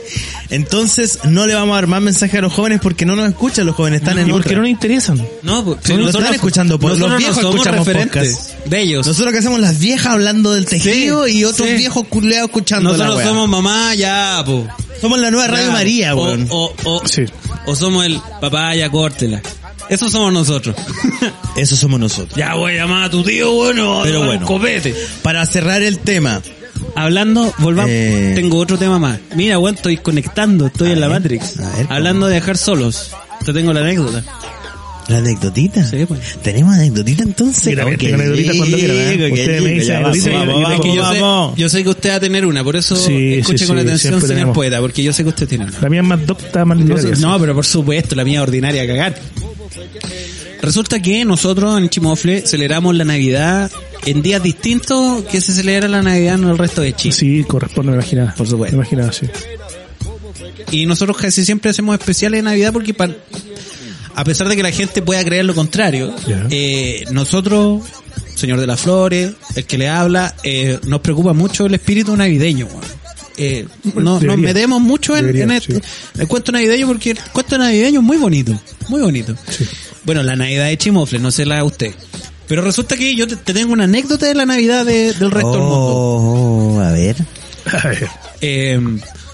[0.49, 3.65] Entonces, no le vamos a dar más mensaje a los jóvenes porque no nos escuchan,
[3.65, 4.57] los jóvenes están en Y porque otra.
[4.59, 5.25] no le interesan.
[5.43, 8.55] No, pues, Sí, lo están escuchando, pues, los no viejos somos escuchamos podcast.
[8.65, 9.05] de ellos.
[9.07, 11.75] Nosotros que hacemos las viejas hablando del tejido Sí, y otros sí.
[11.75, 14.65] viejos culeados escuchando la Nosotros somos mamá, ya, po.
[15.01, 15.71] Somos la nueva Radio Ya.
[15.73, 16.47] María, o, weón.
[16.49, 17.23] o, o, Sí.
[17.65, 19.41] o somos el papá, ya córtela.
[19.89, 20.75] Eso somos nosotros.
[21.55, 22.35] Eso somos nosotros.
[22.37, 24.45] ya voy a llamar a tu tío, bueno, Pero bueno.
[24.45, 24.93] copete.
[25.21, 26.41] Para cerrar el tema,
[26.95, 28.33] Hablando, volvamos, Eh.
[28.35, 29.19] tengo otro tema más.
[29.35, 31.59] Mira, weón, estoy conectando, estoy en la Matrix.
[31.59, 31.87] a ver.
[31.89, 33.11] Hablando de dejar solos.
[33.45, 34.23] Te tengo la anécdota.
[35.07, 35.83] la anecdotita.
[35.87, 36.37] Sí, pues.
[36.43, 37.65] ¿Tenemos anecdotita entonces?
[37.67, 39.31] Mira, Oh, tengo anecdotita cuando rico, quieran, ¿eh?
[39.31, 41.55] Ustedes me dicen anecdotita vamos, vamos, y- Es que yo sé, vamos.
[41.57, 43.81] yo sé que usted va a tener una, por eso Sí, escuche sí, con sí,
[43.83, 44.55] atención, señor tenemos.
[44.55, 45.79] poeta, porque yo sé que usted tiene una.
[45.79, 47.07] La mía es más docta, más No, sí.
[47.21, 49.15] no, pero por supuesto, la mía ordinaria cagar.
[50.61, 53.71] Resulta que nosotros en Chimofle celebramos la Navidad
[54.05, 57.15] en días distintos que se celebra la Navidad en el resto de Chile.
[57.15, 58.33] Sí, corresponde, me imaginaba.
[58.35, 58.77] Por supuesto.
[58.77, 59.27] Me imaginaba, sí.
[60.71, 62.95] Y nosotros casi siempre hacemos especiales de Navidad porque
[64.15, 66.13] a pesar de que la gente pueda creer lo contrario,
[66.49, 67.83] eh, nosotros,
[68.35, 72.67] señor de las flores, el que le habla, eh, nos preocupa mucho el espíritu navideño.
[73.37, 75.81] Eh, no- nos metemos mucho en, Debería, en este, sí.
[76.19, 78.59] el cuento navideño porque el cuento navideño es muy bonito,
[78.89, 79.35] muy bonito.
[79.49, 79.65] Sí.
[80.03, 81.93] Bueno, la Navidad de Chimofle, no sé la de usted.
[82.47, 85.51] Pero resulta que yo te, te tengo una anécdota de la Navidad de- del resto
[85.51, 85.87] del mundo.
[85.93, 87.15] Oh, a ver.
[87.71, 88.07] A ver.
[88.41, 88.79] Eh,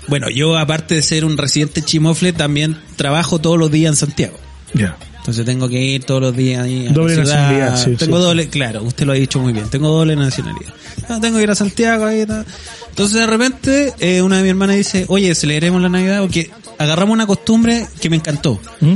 [0.07, 4.37] bueno, yo aparte de ser un residente chimofle, también trabajo todos los días en Santiago.
[4.73, 4.97] Ya.
[5.19, 7.41] Entonces tengo que ir todos los días ahí a Doble la ciudad.
[7.51, 8.23] nacionalidad, sí, Tengo sí.
[8.23, 9.69] doble, claro, usted lo ha dicho muy bien.
[9.69, 10.73] Tengo doble nacionalidad.
[11.07, 12.45] Ah, tengo que ir a Santiago ahí y tal.
[12.93, 17.13] Entonces de repente eh, una de mis hermanas dice, oye, celebremos la Navidad porque agarramos
[17.13, 18.59] una costumbre que me encantó.
[18.81, 18.93] ¿Mm?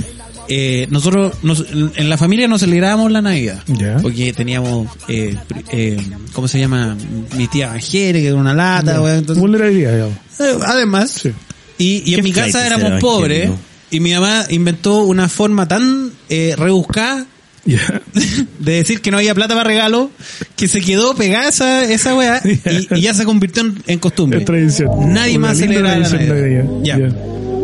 [0.49, 3.63] Eh, nosotros nos- en la familia nos celebrábamos la Navidad.
[4.01, 5.35] Porque teníamos, eh,
[5.71, 5.99] eh,
[6.33, 6.95] ¿cómo se llama?
[7.35, 10.15] Mi tía Angélica, que era una lata, entonces- Vulnerabilidad, digamos.
[10.39, 11.31] eh, Además, Sí.
[11.79, 13.49] y, y en ¿Qué mi casa éramos pobres
[13.89, 17.25] y mi mamá inventó una forma tan eh, rebuscada
[18.59, 20.09] De decir que no había plata para regalo
[20.55, 24.39] que se quedó pegada esa, esa weá y, y ya se convirtió en, en costumbre.
[24.39, 25.13] Es tradición.
[25.13, 26.65] Nadie Una más celebra la Navidad.
[26.83, 26.97] Ya.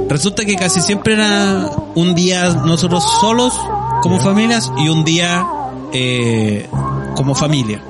[0.09, 3.53] Resulta que casi siempre era un día nosotros solos
[4.01, 5.45] como familias y un día
[5.93, 6.67] eh,
[7.15, 7.81] como familia.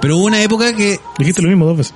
[0.00, 1.94] Pero hubo una época que Dijiste lo mismo dos veces.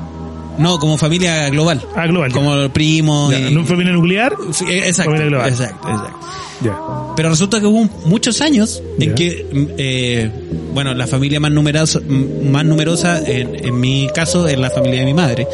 [0.59, 1.83] No como familia global.
[1.95, 2.33] Ah, global.
[2.33, 3.31] Como primos.
[3.33, 4.35] Ya, y- ¿No familia nuclear?
[4.53, 5.49] Sí, Exacto, Familia global.
[5.51, 6.21] exacto, exacto.
[6.63, 6.79] Ya.
[7.17, 9.15] Pero resulta que hubo muchos años en Ya.
[9.15, 10.31] que, mm, eh,
[10.73, 15.01] bueno, la familia más numerosa, mm, más numerosa en, en mi caso, es la familia
[15.01, 15.47] de mi madre,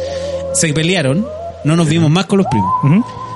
[0.53, 1.25] se pelearon,
[1.65, 2.71] no nos vimos más con los primos.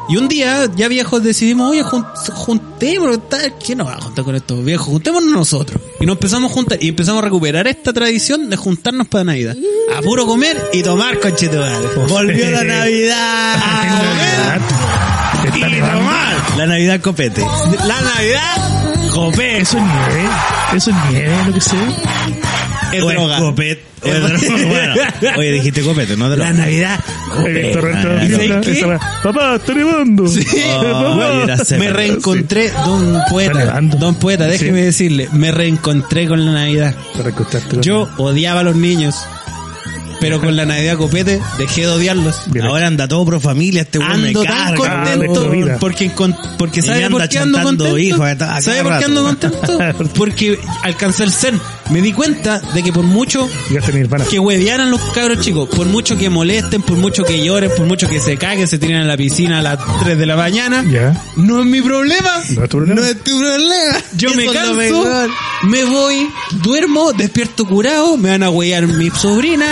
[0.10, 4.24] Y un día, ya viejos, decidimos, oye, jun- juntémonos, tal, ¿quién nos va a juntar
[4.24, 4.88] con estos viejos?
[4.88, 5.82] Juntémonos nosotros.
[6.00, 9.58] Y nos empezamos a juntar, y empezamos a recuperar esta tradición de juntarnos para Navidad.
[9.96, 11.82] A puro comer y tomar conchetumal.
[12.10, 14.60] Volvió la Navidad.
[15.56, 16.36] Y tomar.
[16.58, 17.42] La Navidad copete.
[17.86, 19.58] La Navidad, copé.
[19.60, 20.30] Eso es nieve.
[20.76, 21.76] Eso es nieve, lo que sé.
[22.94, 23.40] Es O droga.
[23.40, 23.84] copete.
[24.04, 24.68] O es droga.
[24.68, 24.94] Bueno,
[25.38, 26.52] oye, dijiste copete, no droga.
[26.52, 27.00] La Navidad.
[29.24, 30.28] Papá, está nevando.
[30.28, 30.46] Sí.
[31.78, 34.86] Me reencontré, don poeta, don poeta, déjeme Sí.
[34.86, 36.96] decirle, me reencontré con la Navidad.
[37.82, 39.16] Yo odiaba a los niños.
[40.20, 42.36] Pero con la Navidad copete dejé de odiarlos.
[42.48, 42.66] Bien.
[42.66, 45.04] Ahora anda todo pro familia, este weón me Ando tan carga.
[45.04, 45.78] contento weón.
[45.80, 46.12] porque,
[46.58, 47.98] porque me ¿sabe anda por qué ando chantando contento?
[48.00, 49.80] hijos a cada ¿Sabe por qué ando contento?
[50.16, 51.60] Porque alcancé el zen.
[51.92, 53.48] Me di cuenta de que por mucho
[54.30, 58.10] que huevearan los cabros chicos, por mucho que molesten, por mucho que lloren, por mucho
[58.10, 61.14] que se caguen, se tiren a la piscina a las 3 de la mañana, Ya.
[61.38, 62.30] no es mi problema.
[62.56, 63.02] No es tu problema.
[63.02, 63.98] No es tu problema.
[64.18, 65.30] Yo me canso, mejor.
[65.64, 66.30] me voy,
[66.64, 69.66] duermo, despierto curado, me van a huear mi sobrina,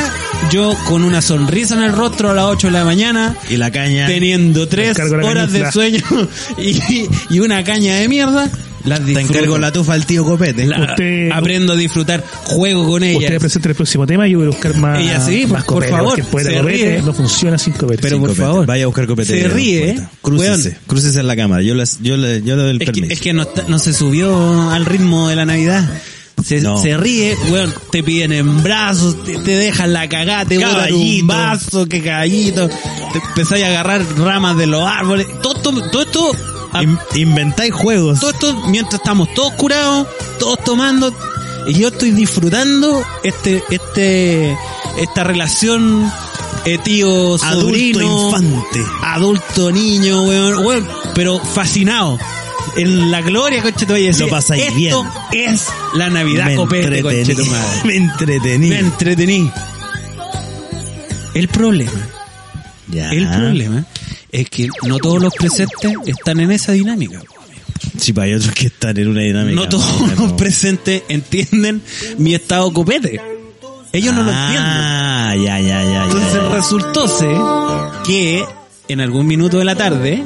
[0.51, 3.71] yo con una sonrisa en el rostro a las 8 de la mañana, Y la
[3.71, 4.07] caña.
[4.07, 6.01] teniendo tres encargo la horas de sueño
[6.57, 8.49] y, y una caña de mierda,
[8.85, 9.33] las Te disfruto.
[9.33, 10.65] encargo la tufa al tío Copete.
[10.67, 13.17] La- Usted- aprendo a disfrutar, juego con ella.
[13.17, 14.99] Usted presenta el próximo tema y yo voy a buscar más.
[14.99, 17.01] Ella sí, más por copete, favor, se copete ríe.
[17.01, 18.01] no funciona sin copete.
[18.03, 18.45] Pero por Copete.
[18.45, 18.65] favor.
[18.67, 19.41] Vaya a buscar Copete.
[19.41, 19.99] Se ríe.
[20.21, 20.77] Crúcese.
[20.85, 21.63] Crúcese en la cámara.
[21.63, 23.79] Yo, les, yo, le, yo le doy el Es que, es que no, está- no
[23.79, 25.89] se subió al ritmo de la Navidad.
[26.45, 26.77] Se, No.
[26.77, 31.25] se ríe, weón, te piden en brazos, te, te dejan la cagada, te botan un
[31.25, 36.31] vaso, que caballito, te empezáis a agarrar ramas de los árboles, todo, esto- todo esto,
[36.71, 38.19] a- In- inventáis juegos.
[38.19, 40.05] todo esto mientras estamos todos curados,
[40.37, 41.11] todos tomando,
[41.67, 44.55] y yo estoy disfrutando este, este,
[44.97, 46.11] esta relación
[46.65, 48.83] eh, tío Adulto infante.
[49.03, 52.19] adulto niño, weón, weón, pero fascinado.
[52.77, 54.95] En la gloria, madre, decir, Lo pasáis esto bien.
[55.53, 57.49] es la Navidad me copete, entretení.
[57.49, 57.81] madre.
[57.85, 58.69] Me entretení.
[58.69, 59.51] Me entretení.
[61.33, 61.91] El problema,
[62.89, 63.09] Ya.
[63.11, 63.85] el problema
[64.31, 67.21] es que no todos los presentes están en esa dinámica.
[67.97, 69.55] Sí, pues hay otros que están en una dinámica.
[69.55, 71.81] No todos los presentes entienden
[72.17, 73.19] mi estado copete.
[73.91, 74.61] Ellos no lo entienden.
[74.63, 75.83] Ah, ya, ya, ya.
[75.83, 76.49] ya, Entonces ya.
[76.49, 77.27] resultóse
[78.05, 78.45] que
[78.89, 80.21] en algún minuto de la tarde,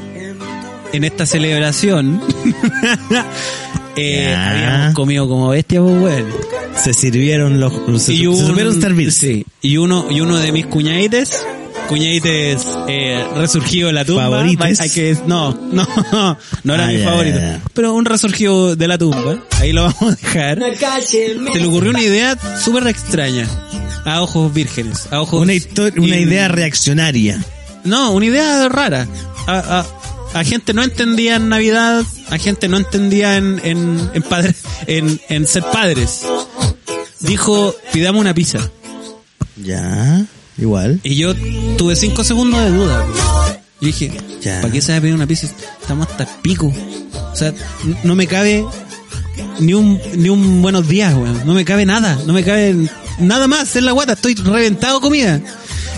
[0.92, 2.22] en esta celebración,
[3.96, 4.50] eh, Ya.
[4.52, 6.26] habíamos comido como bestias, pues, weón.
[6.78, 7.74] Se sirvieron los...
[8.02, 9.12] Se, se un- supieron servir.
[9.12, 9.46] Sí.
[9.62, 11.46] Y uno, y uno de mis cuñadites,
[11.90, 14.30] cuñadites eh, resurgido de la tumba.
[14.30, 14.80] ¿Favorites?
[14.80, 15.86] Hay que, no, no,
[16.64, 17.38] no era Ah, mi ya, favorito.
[17.40, 17.62] ya, ya.
[17.74, 19.40] Pero un resurgido de la tumba.
[19.60, 20.60] Ahí lo vamos a dejar.
[21.06, 23.46] Se le ocurrió una idea súper extraña.
[24.06, 25.08] A ojos vírgenes.
[25.12, 27.44] A ojos Una, histo- una idea reaccionaria.
[27.84, 29.06] no, una idea rara.
[29.48, 29.86] A, a-
[30.34, 34.56] a gente no entendía en Navidad, a gente no entendía en, en, en, padre-
[34.88, 36.22] en, en ser padres.
[37.20, 38.60] Dijo, pidamos una pizza.
[39.58, 40.26] Ya,
[40.58, 41.00] igual.
[41.04, 41.36] Y yo
[41.78, 43.06] tuve cinco segundos de duda.
[43.82, 44.12] Yo dije,
[44.42, 44.62] Ya.
[44.62, 45.48] ¿para qué se va a pedir una pizza?
[45.82, 46.72] Estamos hasta el pico.
[47.32, 47.54] O sea,
[48.04, 48.66] no me cabe
[49.60, 51.46] ni un, ni un buenos días, weón.
[51.46, 52.18] No me cabe nada.
[52.26, 52.76] No me cabe
[53.20, 54.14] nada más en la guata.
[54.14, 55.42] Estoy reventado comida.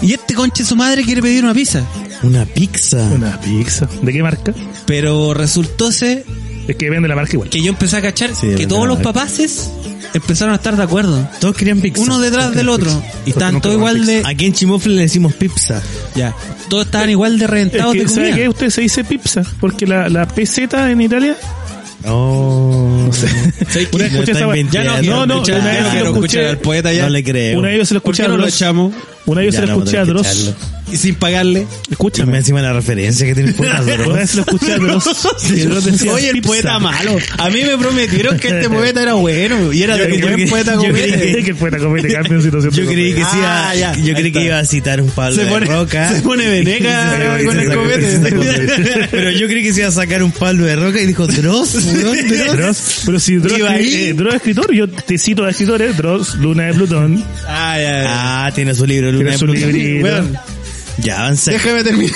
[0.02, 1.84] Y este conche su madre quiere pedir una pizza.
[2.24, 2.98] Una pizza.
[3.14, 3.88] Una pizza.
[4.02, 4.54] ¿De qué marca?
[4.86, 6.24] Pero resultóse
[6.68, 7.50] Es que vende la marca igual.
[7.50, 9.70] que yo empecé a cachar Sí, que todos los papaces
[10.14, 11.28] empezaron a estar de acuerdo.
[11.40, 12.02] Todos querían pizza.
[12.02, 12.90] Uno detrás del otro.
[13.26, 14.22] Y estaban nunca todos igual de...
[14.26, 15.82] Aquí en Chimofle le decimos pizza.
[16.16, 16.36] Ya.
[16.70, 18.36] Todos estaban igual de Es reventados que, de ¿sabe comida.
[18.36, 18.50] qué?
[18.50, 19.42] Usted se dice pizza.
[19.60, 21.36] Porque la, la peseta en Italia.
[22.06, 23.10] Oh.
[23.92, 24.66] Una vez escuché esa wea.
[24.72, 26.48] Ya no, no, no, una vez no lo escuché.
[26.48, 27.04] al poeta ya.
[27.04, 27.60] No le creo.
[27.60, 28.56] Una vez yo se lo ¿Por escuché a no lo Dross.
[28.56, 28.94] echamos?
[29.28, 30.54] Una vez yo se lo no, escuché a Dross.
[30.92, 31.68] Y sin pagarle.
[31.90, 33.82] Escúchame encima la referencia que tiene el poeta.
[34.06, 35.28] Una vez se lo escuché a Dross.
[36.12, 37.18] Oye, el poeta malo.
[37.38, 39.72] A mí me prometieron que este poeta era bueno.
[39.72, 41.44] Y era Yo- de yo buen poeta yo creí este.
[41.44, 44.44] que el poeta comete cambio en situación Yo creí que sí Ah, yo creí que
[44.46, 46.14] iba a citar un Pablo Se de pone, Roca.
[46.14, 49.08] se pone veneca con el sí, copete.
[49.12, 51.76] Pero yo creí que se iba a sacar un Pablo de Roca y dijo Dross,
[52.56, 53.02] Dross.
[53.06, 56.74] Pero si Dross, eh, Dross es escritor, yo te cito a escritores, Dross, Luna de
[56.74, 58.46] Plutón, Ah, ya, ya.
[58.46, 59.72] Ah, tiene su libro, Luna tiene de su Plutón.
[59.72, 60.40] librito.
[60.98, 61.52] Ya, avanza.
[61.52, 62.14] déjame terminar.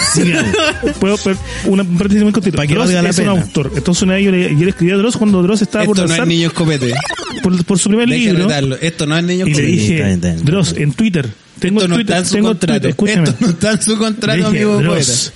[0.99, 2.57] Puedo, pero una paréntesis muy cortita.
[2.57, 3.71] Para que Dross es un autor.
[3.75, 6.07] Entonces una vez yo le, yo le escribí a Dross cuando Dross estaba por Esto
[6.07, 6.93] no es lanzar niño escopete.
[7.41, 8.43] por, por su primer Deje libro.
[8.47, 8.77] retarlo.
[8.79, 9.71] Esto no es niño Y le escopete.
[9.71, 10.45] dije, Está bien, está bien.
[10.45, 12.73] Dross, en Twitter, tengo Esto no Twitter, está en su tengo contrato.
[12.73, 13.23] Twitter, escúchame.
[13.29, 15.33] Esto no está en su Le contrato, dije, amigo Dross, poeta.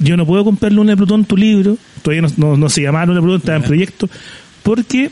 [0.00, 3.06] yo no puedo comprar Luna de Plutón tu libro, todavía no, no, no se llamaba
[3.06, 4.08] Luna de Plutón, estaba en proyecto,
[4.62, 5.10] porque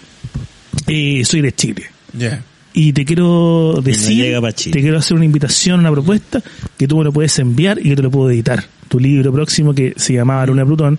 [0.87, 1.85] eh, soy de Chile.
[2.16, 2.43] Ya.
[2.72, 6.43] Y te quiero decir, te quiero hacer una invitación, una propuesta,
[6.76, 8.64] que tú me lo puedes enviar y yo te lo puedo editar.
[8.89, 10.99] Tu libro próximo que se llamaba Luna Plutón.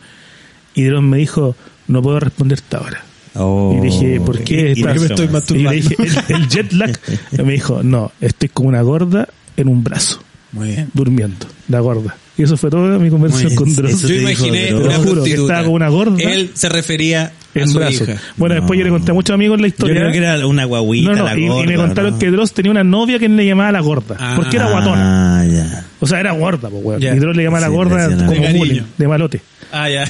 [0.74, 1.56] Y Dross me dijo,
[1.88, 3.04] no puedo responderte ahora.
[3.36, 3.78] Oh.
[3.78, 4.74] Y dije, ¿por qué?
[4.76, 5.70] Y- y estás- me estoy y masturbando.
[5.72, 7.00] le dije, el, el jet lag.
[7.32, 9.28] Y me dijo, no, estoy como una gorda
[9.58, 10.22] en un brazo,
[10.54, 10.90] Muy bien.
[10.94, 12.16] durmiendo, la gorda.
[12.38, 13.74] Y eso fue toda mi conversación con.
[13.74, 14.02] Dross.
[14.02, 14.86] Yo dijo imaginé Dross.
[14.86, 18.04] una juro que estaba como una gorda Él se refería a su brazo.
[18.04, 18.18] hija.
[18.36, 19.96] Bueno, después yo le conté a muchos amigos la Yo historia.
[20.02, 22.20] creo que era una guaguita, no, no, la y, me contaron ¿no?
[22.20, 24.18] que Dross tenía una novia que él le llamaba la gorda.
[24.20, 24.34] Ah.
[24.36, 25.40] porque era guatona.
[25.42, 25.86] Ah, ya.
[26.02, 27.02] O sea, era gorda, pues, weón.
[27.02, 29.42] Y Dross le llamaba Sí, la gorda como de bullying, de malote.
[29.72, 30.04] Ah, ya.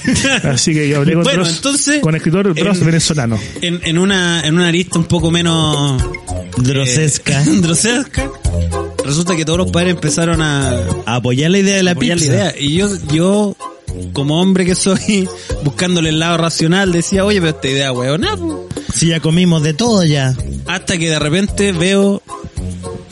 [0.51, 3.37] Así que yo hablé con Bueno, Dross, entonces, con escritor Dross en- venezolano.
[3.61, 6.01] en, en una en una arista un poco menos
[6.57, 7.41] Drosesca.
[7.43, 8.29] eh, drosesca
[9.05, 10.69] resulta que todos los padres empezaron a,
[11.05, 12.33] A apoyar la idea de la apoyar la pizza.
[12.33, 12.53] idea.
[12.59, 13.55] Y yo, yo,
[14.13, 15.27] como hombre que soy,
[15.63, 18.25] buscándole el lado racional, decía, oye, pero esta idea, weón,
[18.93, 20.35] Si ya comimos de todo ya.
[20.67, 22.21] Hasta que de repente veo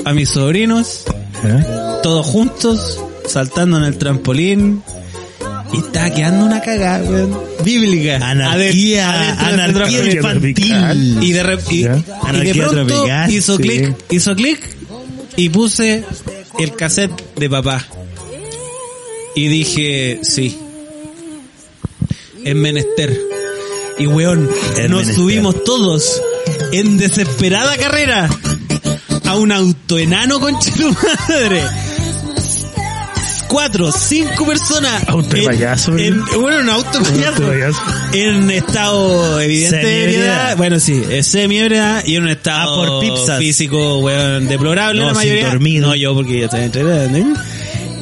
[0.06, 1.04] a mis sobrinos,
[1.44, 1.64] ¿Eh?
[2.04, 4.82] todos juntos, saltando en el trampolín.
[5.72, 7.36] Y estaba quedando una cagada, weón.
[7.64, 8.18] Bíblica.
[8.18, 11.18] Anarquía, anarquía infantil.
[11.22, 13.64] Y de, y, y de pronto tropical, hizo sí.
[13.64, 14.60] clic, hizo clic
[15.36, 16.04] y puse
[16.60, 17.86] el cassette de papá.
[19.36, 20.58] Y dije, sí.
[22.44, 23.20] Es menester.
[23.98, 25.16] Y weón, Es nos menester.
[25.16, 26.22] subimos todos
[26.72, 28.30] en desesperada carrera
[29.26, 30.60] a un auto enano con
[31.30, 31.62] madre.
[33.54, 35.08] Cuatro, cinco personas.
[35.08, 37.28] Auto en- payaso, en- bueno, un auto payaso.
[37.28, 37.80] Auto de payaso.
[38.14, 40.58] En estado evidente de ebriedad.
[40.58, 43.38] Bueno, sí, semi-ebriedad y en un estado Ah, por pipsas.
[43.38, 45.54] físico, weón, deplorable No, la mayoría.
[45.82, 47.16] No, yo porque ya estaba entrenado.
[47.16, 47.26] ¿eh?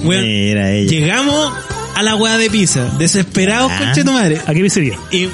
[0.04, 0.90] Weón, Mira ella.
[0.90, 1.54] llegamos
[1.96, 3.78] a la weá de pizza, desesperados, Ah.
[3.80, 4.40] conche tu madre.
[4.48, 4.98] ¿A qué pizzería?
[5.12, 5.28] Y,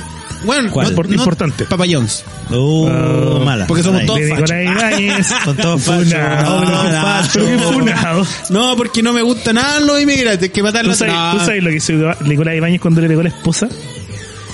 [0.46, 0.96] bueno, ¿Cuál?
[0.96, 1.66] Impor- importante.
[1.66, 2.24] Papa John's.
[2.50, 3.68] Uh, Ah, mala.
[3.68, 4.50] porque somos todos fachos.
[5.46, 6.14] Son todos fachos.
[6.14, 8.28] No, no.
[8.50, 10.98] No, porque no me gustan nada los inmigrantes, hay que ¿Tú matarlos.
[10.98, 11.32] sabes, No.
[11.34, 11.94] tú sabes lo que hizo
[12.26, 13.68] Nicolás Ibáñez cuando le pegó a la esposa?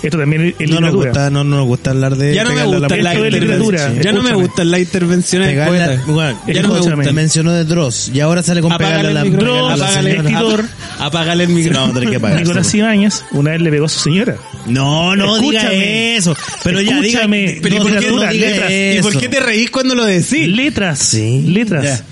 [0.02, 2.74] Esto también es, No nos gusta, no nos gusta hablar de Ya no me pegarle
[2.80, 3.94] la gusta la es literatura.
[4.02, 6.04] Ya no me gustan las intervenciones del Pegarle a- poeta.
[6.08, 7.16] bueno, Ya no me gustan.
[7.16, 10.30] mencionó de Dross y ahora sale con pegarle Apágale a el la, la apágale, señora.
[10.30, 10.66] escritor.
[11.00, 11.56] apágale el no,
[11.88, 12.36] micrófono.
[12.36, 14.36] Nicolás Ibáñez una vez le pegó a su señora.
[14.68, 16.16] No, no diga Escúchame.
[16.16, 16.36] eso.
[16.64, 17.59] Pero ya diga, Escúchame.
[17.61, 18.72] Pero ¿y por qué literatura, no diga letras.
[18.72, 19.20] ¿Y por eso.
[19.20, 20.47] qué te reís cuando lo decís?
[20.47, 20.99] Letras.
[20.99, 21.41] Sí.
[21.47, 22.03] Letras.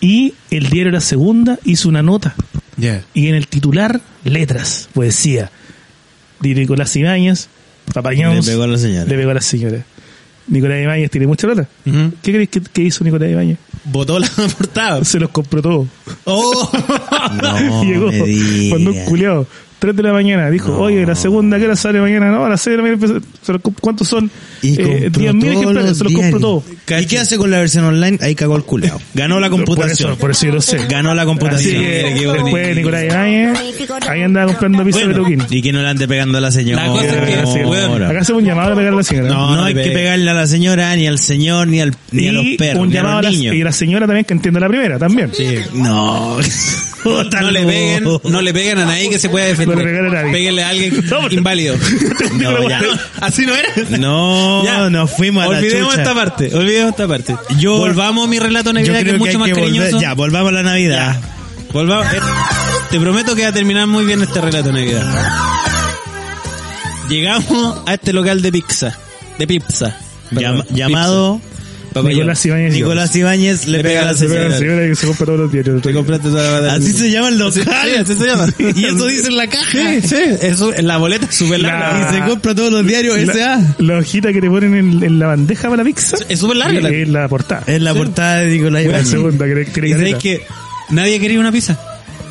[0.00, 2.34] Y el diario La Segunda hizo una nota.
[2.76, 3.04] Ya.
[3.12, 5.50] Y en el titular, letras, poesía.
[6.40, 7.48] De Nicolás Ibáñez,
[7.92, 8.36] Papañón.
[8.36, 9.04] Le pegó a la señora.
[9.04, 9.84] Le pegó a la señora.
[10.46, 11.68] Nicolás Ibáñez tiene mucha plata.
[11.84, 13.58] ¿Qué crees que, que hizo Nicolás Ibáñez?
[13.84, 15.04] Botó la portada.
[15.04, 15.88] Se los compró todos.
[16.24, 16.70] Oh.
[17.42, 19.46] No, Llegó, me cuando un culiao,
[19.80, 22.30] 3 de la mañana, dijo, oye, la segunda, ¿qué hora sale mañana?
[22.30, 23.20] No, a las 6 de la mañana,
[23.80, 24.30] ¿cuántos son?
[24.62, 26.64] Y compró 10.000 todos ejemplares, se los compro todos.
[27.00, 28.18] ¿Y qué hace con la versión online?
[28.20, 29.00] Ahí cagó el culeado.
[29.14, 30.10] Ganó la Por computación.
[30.12, 30.78] eso, por eso yo lo sé.
[30.88, 31.82] Ganó la Así computación.
[31.82, 32.44] que qué bonito.
[32.44, 33.58] después Nicolás Ibáñez,
[34.08, 35.46] ahí andaba comprando pizza de Bueno, Peluquín.
[35.50, 36.82] y que no le ande pegando a la señora.
[36.86, 39.28] La cosa es que, Sí, weón, Acá hacemos un llamado a pegar a la señora.
[39.28, 41.94] No, No, no no hay que pegarle a la señora, ni al señor, ni, al,
[42.12, 43.54] ni a los perros, un ni a llamado a los la, niños.
[43.54, 45.30] y la señora también que entienda la primera, también.
[45.74, 46.36] No.
[47.04, 49.76] no le peguen, no le peguen a nadie que se pueda defender.
[49.78, 50.32] No le peguen a nadie.
[50.32, 51.76] Péguenle a alguien inválido.
[52.34, 52.80] No, ya.
[53.20, 53.68] Así no era.
[53.98, 54.88] No, Ya.
[54.90, 56.02] nos fuimos a la Olvidemos chucha.
[56.02, 57.36] esta parte, olvidemos esta parte.
[57.58, 60.00] Yo- Volvamos a mi relato navidad que es mucho más que volver- cariñoso.
[60.00, 61.16] Ya, volvamos a la Navidad.
[61.72, 62.12] Volvamos.
[62.12, 62.18] eh,
[62.90, 65.04] te prometo que va a terminar muy bien este relato Navidad.
[67.08, 68.96] Llegamos a este local de pizza.
[69.38, 69.96] De pizza.
[70.32, 71.59] Perdón, llamado pizza.
[71.94, 72.72] Nicolás Ibáñez.
[72.74, 74.48] Nicolás Ibáñez le, pega a la Se pega a señora.
[74.50, 75.82] la señora que se compra todos los diarios.
[75.82, 77.64] Te compraste toda la Así se llama el local.
[77.64, 78.46] Sí, así se llama.
[78.58, 79.70] y eso dice en la caja.
[79.72, 81.98] Sí, sí, eso, en la boleta es súper larga.
[81.98, 83.74] La- Y se compra todos los diarios La, S.A.
[83.78, 86.16] la hojita que te ponen en, en la bandeja para la pizza.
[86.28, 86.80] Es súper larga.
[86.80, 87.64] la- Es la portada.
[87.66, 89.08] Es la portada de Nicolás La Ibáñez.
[89.08, 90.18] segunda que Y caleta.
[90.18, 90.46] que
[90.90, 91.78] nadie quería una pizza.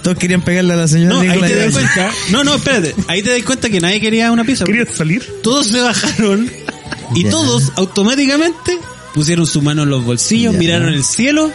[0.03, 2.11] Todos querían pegarle a la señora No, ahí Nicolás te das cuenta.
[2.31, 2.95] No, no, espérate.
[3.07, 4.63] Ahí te das cuenta que nadie quería una pizza.
[4.63, 5.21] ¿Querías salir?
[5.43, 6.49] Todos se bajaron
[7.15, 8.77] y todos automáticamente
[9.13, 10.59] pusieron su mano en los bolsillos, Ya.
[10.59, 11.51] miraron el cielo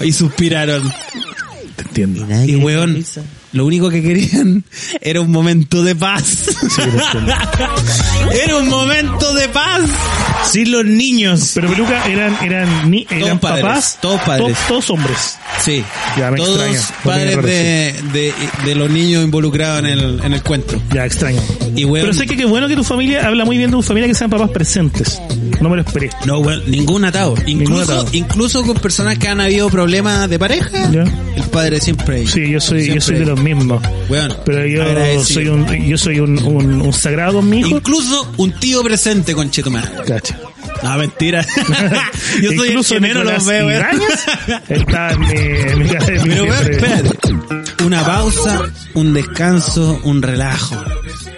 [0.00, 0.92] y suspiraron.
[1.76, 2.24] Te entiendo.
[2.24, 3.04] Y quería weón,
[3.52, 4.64] lo único que querían
[5.00, 6.46] era un momento de paz.
[8.32, 9.80] era un momento de paz.
[10.50, 11.52] Sí, los niños.
[11.54, 13.98] Pero Peluca eran, eran, ni, eran padres, papás.
[14.00, 14.56] todos padres.
[14.58, 15.36] to- todos hombres.
[15.62, 15.82] Sí,
[16.18, 18.34] Ya, me todos extraña, padres de, de,
[18.64, 20.80] de los niños involucrados en el, en el cuento.
[20.92, 21.40] Ya, extraño.
[21.74, 24.08] Y Pero sé que qué bueno que tu familia habla muy bien de tu familia
[24.08, 25.20] que sean papás presentes.
[25.60, 26.10] No me lo esperé.
[26.26, 27.34] No, weón, ningún atado.
[27.46, 28.06] Incluso, atado.
[28.12, 31.04] incluso con personas que han habido problemas de pareja, Ya.
[31.36, 32.26] el padre siempre.
[32.26, 33.82] Sí, yo soy, yo soy de los mismos.
[34.10, 35.24] Weón, Pero yo agradecido.
[35.24, 37.68] soy un, yo soy un, un, un sagrado con mi hijo.
[37.70, 40.04] Incluso un tío presente con Chetumar.
[40.06, 40.38] Cacha.
[40.84, 41.42] No, mentira.
[42.42, 43.70] yo soy Incluso el que menos los veo.
[43.70, 44.26] Ibáñez
[44.68, 47.84] está en mi, en mi, en mi Pero weón, espérate.
[47.84, 48.62] Una pausa,
[48.92, 50.76] un descanso, un relajo.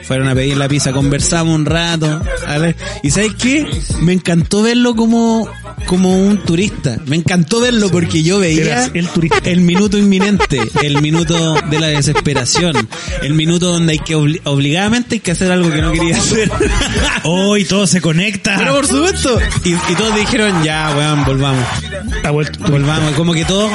[0.03, 2.23] Fueron a pedir la pizza, conversamos un rato.
[2.45, 2.75] ¿vale?
[3.05, 3.67] Y ¿sabes qué?
[4.01, 5.49] Me encantó verlo como,
[5.85, 6.97] como un turista.
[7.07, 9.39] Me encantó verlo porque yo veía el turista.
[9.51, 12.89] el minuto inminente, el minuto de la desesperación,
[13.23, 16.51] el minuto donde hay que obli- obligadamente hay que hacer algo que no quería hacer.
[17.25, 18.57] Hoy todo se conecta.
[18.59, 19.39] Pero por supuesto.
[19.65, 21.65] Y, y todos dijeron, ya, weón, volvamos.
[22.25, 22.59] Ha vuelto.
[22.71, 23.13] Volvamos.
[23.15, 23.71] Como que todos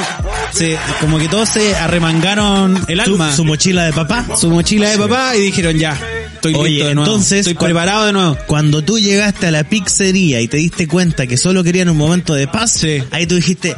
[0.54, 4.26] se, como que todos se arremangaron el Su, alma, su mochila de papá.
[4.38, 5.98] su mochila de papá y dijeron, ya,
[6.42, 7.12] Estoy Oye, listo de nuevo.
[7.12, 8.36] entonces, Estoy preparado de nuevo.
[8.48, 12.34] Cuando tú llegaste a la pizzería y te diste cuenta que solo querían un momento
[12.34, 13.04] de paz, Sí.
[13.12, 13.76] ahí tú dijiste,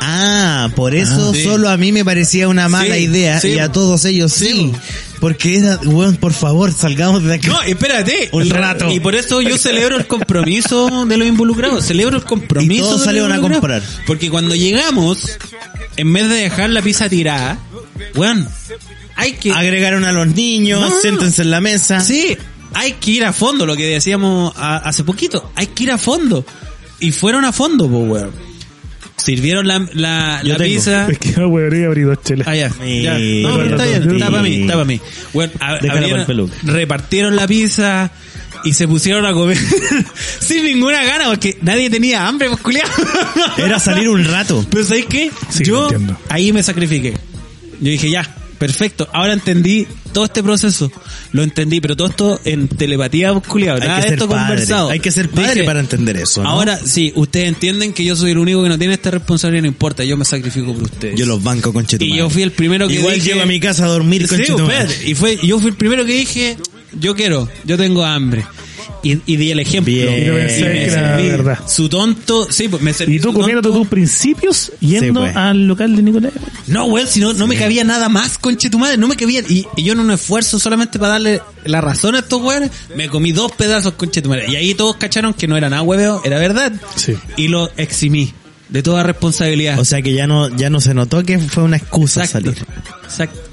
[0.00, 1.44] ah, por eso Ah, sí.
[1.44, 4.72] solo a mí me parecía una mala Sí, idea y a todos ellos sí.
[5.20, 7.46] Porque era, weón, por favor, salgamos de aquí.
[7.46, 8.30] No, espérate.
[8.32, 8.90] Un rato.
[8.90, 11.84] Y por eso yo celebro el compromiso de los involucrados.
[11.86, 12.72] Celebro el compromiso.
[12.72, 13.82] Y todos de salieron a comprar.
[14.06, 15.38] Porque cuando llegamos,
[15.96, 17.58] en vez de dejar la pizza tirada,
[18.16, 18.48] weón,
[19.20, 19.52] hay que...
[19.52, 21.00] Agregaron a los niños, No.
[21.00, 22.00] siéntense en la mesa.
[22.00, 22.36] Sí,
[22.74, 25.50] hay que ir a fondo, lo que decíamos a- hace poquito.
[25.56, 26.44] Hay que ir a fondo.
[26.98, 28.30] Y fueron a fondo, po, weón.
[29.16, 30.74] Sirvieron la, la, Yo la tengo.
[30.74, 31.06] pizza.
[31.10, 32.48] Es que no podría abrir dos chelas.
[32.48, 33.16] Ah, ya, ya.
[33.18, 33.42] Sí.
[33.42, 35.00] No, pero está bien, está para mí, está para mí.
[35.34, 38.10] Bueno, a- abrieron- repartieron la pizza
[38.64, 39.58] y se pusieron a comer
[40.40, 42.78] sin ninguna gana porque nadie tenía hambre, pues.
[43.58, 44.64] Era salir un rato.
[44.70, 45.30] Pero ¿sabes qué?
[45.50, 45.88] Sí, Yo
[46.30, 47.12] ahí me sacrifiqué.
[47.80, 48.22] Yo dije, ya,
[48.60, 49.08] perfecto.
[49.12, 50.92] Ahora entendí todo este proceso.
[51.32, 53.30] Lo entendí, pero todo esto en telepatía.
[53.30, 53.34] Hay
[53.80, 54.46] Nada que ser esto padre.
[54.46, 54.90] conversado.
[54.90, 56.48] Hay que ser padre Dije, para entender eso, ¿no?
[56.50, 59.68] Ahora, sí, ustedes entienden que yo soy el único que no tiene esta responsabilidad, no
[59.68, 61.18] importa, yo me sacrifico por ustedes.
[61.18, 63.58] Yo los banco con Y yo fui el primero que Igual dije- llego a mi
[63.58, 64.44] casa a dormir con Sí,
[65.06, 66.56] y fue, yo fui el primero que dije,
[67.00, 68.44] yo quiero, yo tengo hambre.
[69.02, 69.92] Y, y di el ejemplo.
[69.92, 70.22] Bien.
[70.22, 70.48] Y Y me
[70.90, 71.58] serví verdad.
[71.66, 75.36] Su tonto, sí, pues me serví Y tú comiendo tus principios yendo pues.
[75.36, 76.32] al local de Nicolás.
[76.66, 79.40] No, weón, si no, no me cabía nada más, conche tu madre, no me cabía.
[79.48, 83.08] Y, y yo en un esfuerzo solamente para darle la razón a estos weones, me
[83.08, 84.46] comí dos pedazos, conche tu madre.
[84.48, 86.72] Y ahí todos cacharon que no era nada hueveo, era verdad.
[86.96, 87.14] Sí.
[87.36, 88.32] Y lo eximí
[88.68, 89.78] de toda responsabilidad.
[89.78, 92.52] O sea que ya no, ya no se notó que fue una excusa Exacto.
[92.52, 92.66] salir.
[93.04, 93.49] Exacto.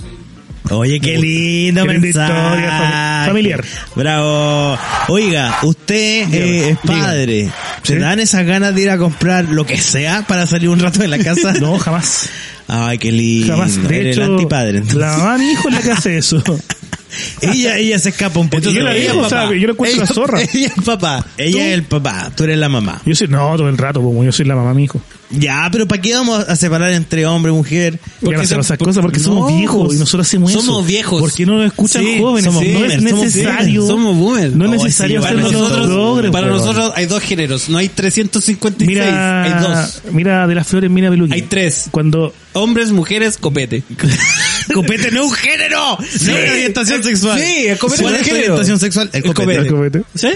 [0.70, 2.34] Oye, qué lindo Qué mensaje.
[2.34, 3.64] historia familiar.
[3.96, 4.78] Bravo.
[5.10, 7.50] Oiga, usted eh, es padre.
[7.84, 8.00] ¿Se Sí.
[8.00, 11.08] dan esas ganas de ir a comprar lo que sea para salir un rato de
[11.08, 11.54] la casa?
[11.62, 12.30] No, jamás.
[12.68, 13.54] Ay, qué lindo.
[13.54, 13.82] Jamás.
[13.88, 14.78] De Eres hecho, el antipadre.
[14.80, 14.98] entonces.
[15.00, 16.44] la mamá de mi hijo es la que hace eso.
[17.42, 18.72] ella, ella se escapa un poquito.
[18.72, 19.56] yo la ella dejo, es o sea, papá.
[19.56, 20.42] yo la encuentro ella, la zorra.
[20.54, 21.26] Ella es papá.
[21.38, 22.32] Ella es el papá.
[22.36, 23.02] Tú eres la mamá.
[23.06, 25.02] Yo soy, no, todo el rato, como yo soy la mamá mi hijo.
[25.30, 28.00] Ya, pero ¿para qué vamos a separar entre hombre y mujer?
[28.22, 30.62] Porque no hacemos esas cosas porque no, somos viejos y nosotros hacemos eso.
[30.62, 31.20] somos viejos.
[31.20, 32.46] Porque no nos escuchan Sí, jóvenes.
[32.46, 33.86] somos no boomers, es necesario.
[33.88, 34.54] Somos boomers.
[34.56, 39.44] No es Oh, necesario hacernos nosotros, para nosotros hay dos géneros, no hay 356, Mira,
[39.44, 40.02] hay dos.
[40.14, 41.34] mira de las flores, mira Peluqui.
[41.34, 41.88] Hay tres.
[41.92, 43.84] Cuando Hombres, mujeres, copete.
[44.74, 47.40] Copete no es un género, no es una orientación sexual.
[47.40, 49.10] Sí, el copete ¿Cuál es es orientación sexual?
[49.14, 49.56] El copete.
[49.56, 50.30] el copete, ¿Sí?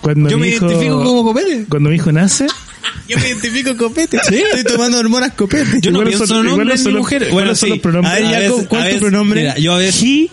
[0.00, 1.64] cuando Yo me hijo, identifico como copete.
[1.68, 2.46] cuando mi hijo nace,
[3.08, 4.16] Yo me identifico copete.
[4.16, 5.80] Estoy tomando hormonas copete.
[5.80, 7.30] Yo no pienso son- hombres ni los- mujeres.
[7.32, 7.68] Bueno, sí.
[7.68, 8.12] los pronombres.
[8.14, 9.40] A ver, Jacob, ¿cuál es tu pronombre?
[9.42, 10.02] Mira, yo a veces...
[10.02, 10.30] he.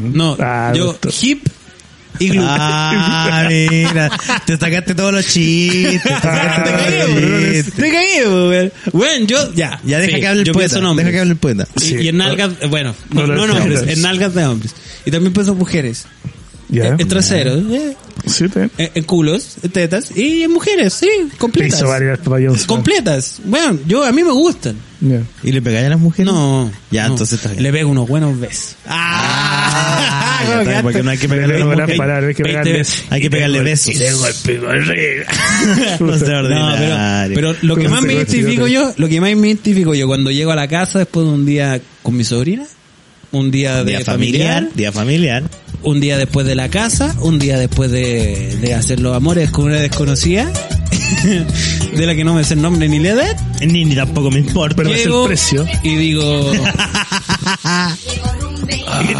[0.00, 1.46] No, Ah, yo hip
[2.18, 2.44] y glue.
[2.46, 4.10] Ah, mira,
[4.46, 6.02] te sacaste todos los chistes.
[6.02, 7.52] Te sacaste Te todos caí, los weón.
[7.52, 7.74] chistes.
[7.74, 8.72] Te caí, weón.
[8.92, 9.80] Bueno, yo, ya.
[9.84, 10.80] Ya deja Sí, que hable el poeta.
[10.80, 11.66] Deja que hable el poeta.
[11.76, 11.96] Y, Sí.
[11.96, 14.74] y en nalgas, bueno, no, No no en hombres, en nalgas de hombres.
[15.04, 16.06] Y también pienso en mujeres.
[16.68, 17.96] Ya, En, traseros, eh,
[18.26, 20.16] sí, en, en culos, en tetas.
[20.16, 21.08] Y en mujeres, sí,
[21.38, 21.78] completas.
[21.78, 22.18] hizo varias.
[22.66, 23.40] Completas.
[23.44, 24.76] Bueno, yo, a mí me gustan.
[25.00, 25.20] Ya.
[25.42, 26.32] ¿Y le pegáis a las mujeres?
[26.32, 26.70] No.
[26.90, 27.12] Ya, no.
[27.12, 27.62] entonces está bien.
[27.62, 28.76] Le pego unos buenos besos.
[28.86, 31.98] Ah, está, porque no hay que pegarle No, mujeres.
[31.98, 32.72] palabras, hay que pegarle.
[32.72, 33.04] veces.
[33.10, 33.94] Hay que pegarle besos.
[36.00, 39.48] No sea No, pero, pero lo que más me identifico yo, lo que más me
[39.48, 42.64] identifico yo cuando llego a la casa después de un día con mi sobrina,
[43.34, 45.42] un día de Día familiar, familiar, día familiar.
[45.82, 49.66] un día después de la casa, un día después de, de hacer los amores con
[49.66, 50.50] una desconocida,
[51.96, 54.38] de la que no me sé el nombre ni la edad, Ni, ni tampoco me
[54.38, 54.76] importa.
[54.76, 55.66] Pero es el precio.
[55.82, 56.52] y digo,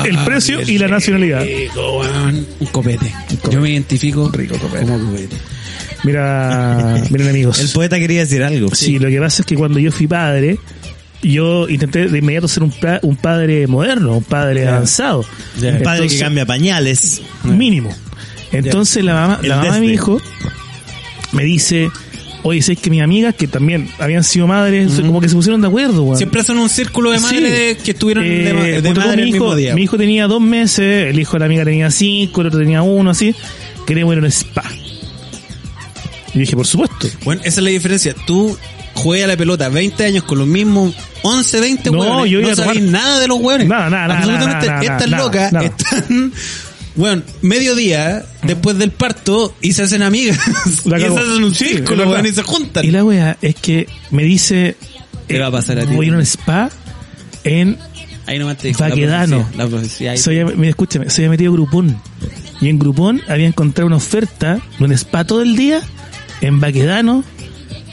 [0.04, 1.42] el precio y la nacionalidad.
[1.44, 3.12] digo, weón, un copete.
[3.50, 4.84] Yo me identifico Rico copete.
[4.86, 5.36] como copete.
[6.04, 7.58] Mira, miren amigos.
[7.60, 8.74] El poeta quería decir algo.
[8.74, 10.58] Sí, lo que pasa es que cuando yo fui padre,
[11.24, 15.24] yo intenté de inmediato ser un, pa- un padre moderno, un padre avanzado.
[15.60, 17.22] Un padre que cambia pañales.
[17.42, 17.90] mínimo.
[18.52, 20.20] Entonces la mamá, la mamá de mi hijo
[21.32, 21.90] me dice,
[22.44, 25.66] oye, sé que mis amigas que también habían sido madres, como que se pusieron de
[25.66, 26.16] acuerdo, weón.
[26.16, 27.24] Siempre son un círculo de Sí.
[27.24, 29.74] madres que estuvieron de, Eh, de tú, madre mi el hijo, mismo día.
[29.74, 32.82] Mi hijo tenía dos meses, el hijo de la amiga tenía cinco, el otro tenía
[32.82, 33.34] uno, así.
[33.86, 34.62] Queremos ir a un spa.
[36.34, 37.08] Y dije, por supuesto.
[37.24, 38.14] Bueno, esa es la diferencia.
[38.26, 38.56] Tú
[38.94, 42.30] juegas a la pelota 20 años con los mismos 11, 20 No, hueones.
[42.30, 43.68] yo no tomar- sabés nada de los hueones.
[43.68, 44.66] Nada, nada, nada, Absolutamente.
[44.66, 46.32] nada, nada, Estas nada, locas están...
[46.96, 50.38] Bueno, mediodía, después del parto, y se hacen amigas.
[50.84, 52.84] La y se hacen un Sí, círculo, weón, y se juntan.
[52.84, 54.76] Y la wea es que me dice,
[55.26, 55.92] ¿Qué va a pasar a ti?
[55.92, 56.70] voy a ir a un spa
[57.42, 57.76] en
[58.26, 59.38] Ahí nomás te dijo la Baquedano.
[59.38, 60.16] profecía, La profecía.
[60.16, 62.00] Soy, mira, escúchame, soy metido a Groupon.
[62.60, 65.82] Y en Groupon había encontrado una oferta de un spa todo el día
[66.40, 67.24] en Baquedano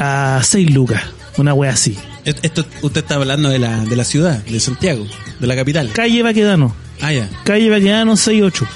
[0.01, 1.03] a 6 lucas.
[1.37, 1.97] Una wea así.
[2.25, 5.05] Esto, usted está hablando de la, de la ciudad, de Santiago,
[5.39, 5.91] de la capital.
[5.93, 6.75] Calle Baquedano.
[7.01, 7.29] Ah, ya.
[7.43, 8.67] Calle Baquedano 68.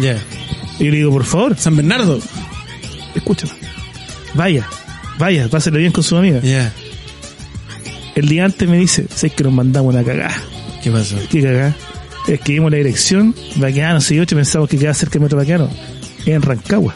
[0.00, 0.18] Ya.
[0.78, 2.20] Y yo le digo, por favor, San Bernardo.
[3.14, 3.52] escúchame.
[4.34, 4.66] Vaya,
[5.18, 6.40] vaya, páselo bien con su amiga.
[6.40, 6.72] Ya.
[8.14, 10.34] El día antes me dice, sé que nos mandamos una cagada.
[10.82, 11.16] ¿Qué pasó?
[11.30, 11.76] ¿Qué cagada?
[12.26, 15.70] Escribimos la dirección, Baqueano 68, pensamos que queda cerca del metro Baqueano.
[16.26, 16.94] En Rancagua.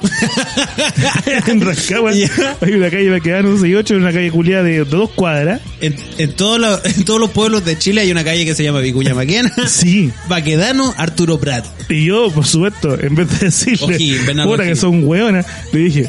[1.47, 2.29] en Rancagua Ya.
[2.61, 5.61] hay una calle Baqueano 68, una calle culiada de dos cuadras.
[5.81, 8.63] En, en, todos los, en todos los pueblos de Chile hay una calle que se
[8.63, 9.53] llama Vicuña Maquena.
[9.67, 10.13] Sí.
[10.29, 11.65] Baquedano, Arturo Prat.
[11.89, 13.99] Y yo, por supuesto, en vez de decirle,
[14.45, 16.09] puta que son hueonas, le dije,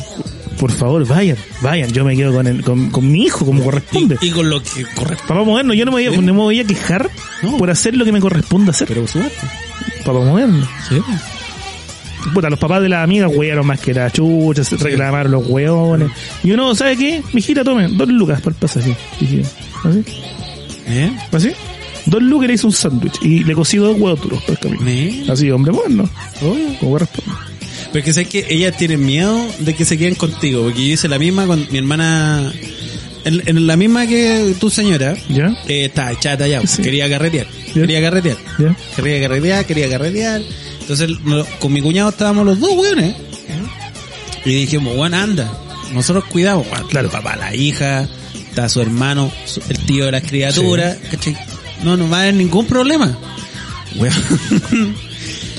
[0.60, 4.18] por favor, vayan, vayan, yo me quedo con, el, con, con mi hijo como corresponde.
[4.22, 5.28] Y, y con lo que corresponde.
[5.28, 7.10] Papá moderno, yo no me, voy a- no me voy a quejar
[7.44, 7.58] No.
[7.58, 8.88] por hacer lo que me corresponde hacer.
[8.88, 9.42] Pero por supuesto.
[10.06, 10.68] Papá moderno.
[10.90, 11.02] Sí.
[12.34, 16.10] Puta, los papás de las amigas huearon más que la chucha, se reclamaron los hueones.
[16.44, 17.22] Y uno, ¿sabe qué?
[17.34, 18.96] Mijita, tome, dos lucas por el pasaje.
[19.20, 19.44] Dije,
[19.84, 20.04] ¿así?
[20.88, 21.12] ¿Eh?
[21.32, 21.52] ¿Así?
[22.06, 24.84] Dos lucas le hice un sándwich y le cocí dos huevos duros por el camino.
[24.88, 25.26] ¿Eh?
[25.30, 26.10] Así, hombre, bueno.
[26.40, 27.32] Como corresponde.
[27.92, 30.94] Pero es que sé que ellas tienen miedo de que se queden contigo, porque yo
[30.94, 32.52] hice la misma con mi hermana,
[33.28, 35.48] en, en la misma que tu señora, ¿Ya?
[35.68, 36.82] eh, estaba chata ya, Sí.
[36.82, 37.74] quería carretear, Ya.
[37.74, 38.76] quería carretear, ¿Ya?
[38.96, 40.42] quería carretear, quería carretear.
[40.82, 41.10] Entonces
[41.60, 43.16] con mi cuñado estábamos los dos, weones.
[44.46, 45.52] Y dijimos, bueno, anda,
[45.94, 47.10] nosotros cuidamos, Claro.
[47.10, 48.08] papá, la hija,
[48.50, 51.36] está su hermano, su- el tío de las criaturas, ¿cachai?
[51.84, 53.18] No nos va a haber ningún problema.
[53.96, 54.96] Weón.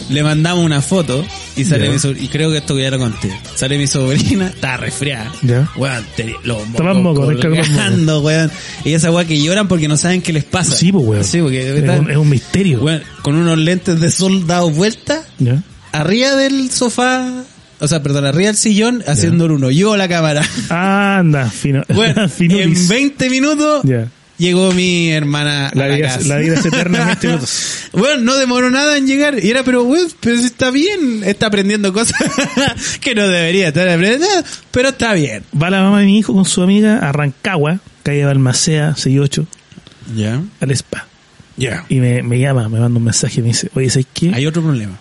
[0.09, 1.25] Le mandamos una foto
[1.59, 3.31] y sale mi sobrina, y creo que esto que ya lo conté.
[3.55, 5.33] Sale mi sobrina, está resfriada.
[5.43, 5.69] Ya.
[5.77, 6.67] Weón, te- los
[6.99, 8.51] mocos colgando, weón.
[8.85, 10.77] Y esa weá que lloran porque no saben qué les pasa.
[10.77, 11.25] Sí, pues, weón.
[11.25, 12.81] Sí, porque de Es un, es un misterio.
[12.83, 15.63] weón, con unos lentes de sol dados vuelta, ¿Ya?
[15.93, 17.45] arriba del sofá,
[17.81, 20.43] o sea, perdón, arriba del sillón, haciéndole un hoyo a la cámara.
[20.69, 22.89] Anda, fino, Bueno, en finulis.
[22.89, 24.09] 20 minutos Ya.
[24.39, 26.29] Llegó mi hermana La a la vida, casa.
[26.29, 27.89] la vida es eterna en 20 minutos.
[27.93, 29.43] Bueno, no demoró nada en llegar.
[29.45, 31.23] Y era, pero weón, pero si está bien.
[31.25, 32.17] Está aprendiendo cosas
[33.01, 34.27] que no debería estar aprendiendo.
[34.71, 35.43] Pero está bien.
[35.61, 39.47] Va la mamá de mi hijo con su amiga a Rancagua, calle Balmacea, 68,
[40.17, 40.41] Ya.
[40.61, 41.07] al spa.
[41.57, 41.85] Ya.
[41.89, 44.31] Y me, me llama, me manda un mensaje y me dice, oye, ¿sabes qué?
[44.33, 44.97] Hay otro problema.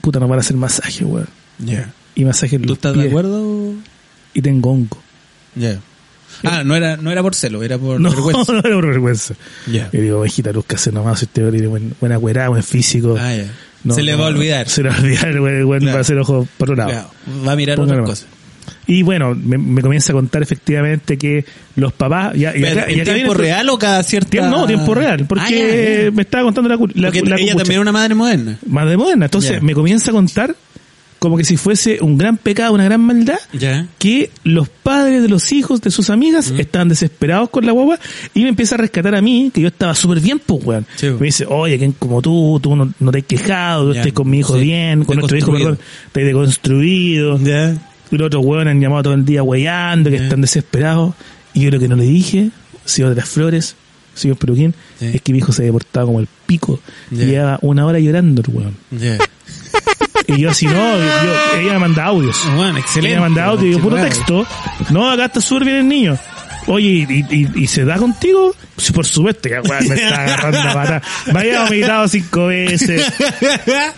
[0.00, 1.28] Puta, no para hacer masaje, weón.
[1.58, 1.92] Ya.
[2.14, 3.72] Y masaje en ¿Tú los estás de acuerdo?
[4.32, 5.02] Y tengo hongo.
[5.56, 5.80] Ya.
[6.44, 8.52] Ah, no era, no era por celo, era por No, vergüenza.
[8.52, 9.34] no era por vergüenza.
[9.66, 10.24] Y digo,
[10.66, 13.16] que hacer nomás, si usted tiene buen, buena cuerada, buen físico.
[13.18, 13.34] Ah.
[13.84, 14.68] No, Se le no, va a olvidar.
[14.68, 15.94] Se le va a olvidar, güey, güey, Claro.
[15.94, 16.90] va a hacer ojo por otro lado.
[16.90, 18.26] Claro, Va a mirar otras cosas.
[18.88, 21.44] Y bueno, me, me comienza a contar efectivamente que
[21.76, 22.34] los papás...
[22.36, 24.30] Ya, Pero, ¿En tiempo real o cada cierta...?
[24.30, 26.10] Tiempo- no, tiempo real, porque Ah, ya.
[26.12, 27.56] me estaba contando la, la, Porque la ella cucucha.
[27.58, 28.58] también era una madre moderna.
[28.62, 29.24] De moderna.
[29.26, 30.54] Entonces me comienza a contar
[31.18, 33.38] como que si fuese un gran pecado, una gran maldad,
[33.98, 37.98] que los padres de los hijos de sus amigas estaban desesperados con la guagua
[38.34, 40.86] y me empieza a rescatar a mí, que yo estaba súper bien, pues, weón.
[40.96, 41.06] Sí.
[41.18, 44.38] Me dice, oye, que como tú, tú no, no te has quejado, estás con mi
[44.40, 44.60] hijo Sí.
[44.64, 47.38] bien, con nuestro hijo, perdón, estás deconstruido.
[47.40, 47.76] Ya.
[48.10, 51.14] Y los otros weones han llamado todo el día weyando, que están desesperados.
[51.54, 52.50] Y yo lo que no le dije,
[52.84, 53.74] señor de las flores,
[54.14, 55.10] señor Peluquín, Sí.
[55.14, 56.78] es que mi hijo se había portado como el pico.
[57.10, 58.76] Y llevaba una hora llorando el weón.
[60.28, 62.42] Y yo así, no, yo, ella me manda audios.
[62.56, 63.10] Bueno, excelente.
[63.12, 64.46] Ella me manda audio y yo, puro texto.
[64.90, 66.18] No, acá está súper bien el niño.
[66.66, 68.52] Oye, ¿y, y, y se da contigo?
[68.76, 71.02] Sí, por supuesto, que me está agarrando la pata.
[71.32, 73.12] Me había vomitado cinco veces.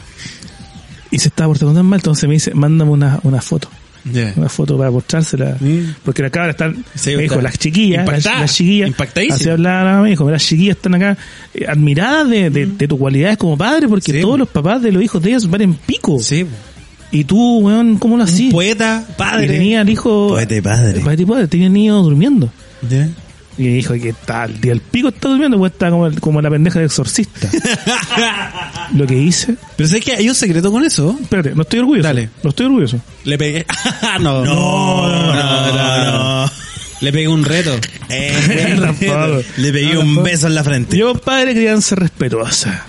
[1.10, 3.70] Y se estaba portando tan mal, entonces me dice, mándame una, una foto.
[4.36, 5.56] Una foto para mostrársela.
[5.60, 5.94] Mm.
[6.04, 8.94] Porque la cabra están, Sí, me dijo, las chiquillas, las, las chiquillas,
[9.32, 11.16] así hablaba, me dijo, las chiquillas están acá
[11.54, 14.92] eh, admiradas de, de, de tus cualidades como padre, porque Sí, todos los papás de
[14.92, 16.18] los hijos de ellas valen pico.
[16.20, 16.46] Sí.
[17.10, 18.52] Y tú, weón, ¿cómo lo hacías?
[18.52, 19.46] poeta, padre.
[19.46, 20.28] Y tenía al hijo.
[20.28, 21.00] Poeta y padre.
[21.00, 22.50] Poeta y padre, tenía el niño durmiendo.
[23.58, 26.48] Y me dijo que tal, día el pico está durmiendo, pues está como, como la
[26.48, 27.50] pendeja de exorcista.
[28.94, 29.56] lo que hice.
[29.76, 31.18] Pero sé que hay un secreto con eso.
[31.20, 32.06] Espérate, no estoy orgulloso.
[32.06, 32.30] Dale.
[32.44, 33.00] No estoy orgulloso.
[33.24, 33.66] Le pegué.
[34.20, 34.44] no.
[34.44, 36.50] No, no, no.
[37.00, 37.72] Le pegué un reto.
[38.10, 38.74] Eh,
[39.58, 40.96] le pegué No, un beso en la frente.
[40.96, 42.86] Yo, padre, crianza respetuosa.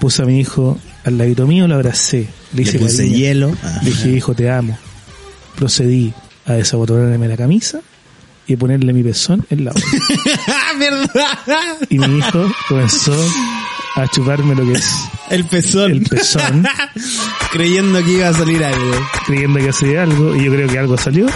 [0.00, 2.26] Puse a mi hijo al ladito mío, lo abracé.
[2.52, 3.16] Le Le hice puse cariño.
[3.16, 3.56] hielo.
[3.62, 3.78] Ah.
[3.84, 4.76] Le dije, hijo, te amo.
[5.54, 6.12] Procedí
[6.46, 7.80] a desabotonarme la camisa
[8.46, 9.86] y ponerle mi pezón en la boca.
[10.48, 11.78] ¡Ah, verdad!
[11.88, 13.14] Y mi hijo comenzó
[13.96, 14.90] a chuparme lo que es
[15.30, 15.90] El pezón.
[15.90, 16.66] el pezón,
[17.52, 18.92] Creyendo que iba a salir algo.
[19.26, 21.26] creyendo que hacía algo, y yo creo que algo salió,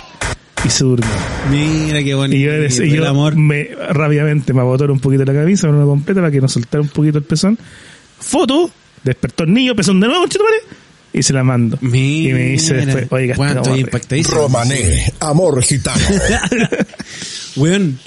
[0.65, 1.09] y se durmió.
[1.51, 2.37] Mira qué bonito.
[2.37, 3.37] Y yo, y el yo amor.
[3.37, 6.89] me rápidamente me abotó un poquito la camisa, no completa, para que no soltara un
[6.89, 7.59] poquito el pezón.
[8.19, 8.71] Foto,
[9.03, 10.57] despertó el niño, pezón de nuevo, conchetumare,
[11.15, 11.79] y se la mando.
[11.81, 12.31] Mira.
[12.31, 13.77] Y me dice después, oiga, estoy gorra".
[13.79, 14.37] impactadísimo.
[14.37, 16.05] Romané, amor gitano.
[17.57, 17.99] Weón,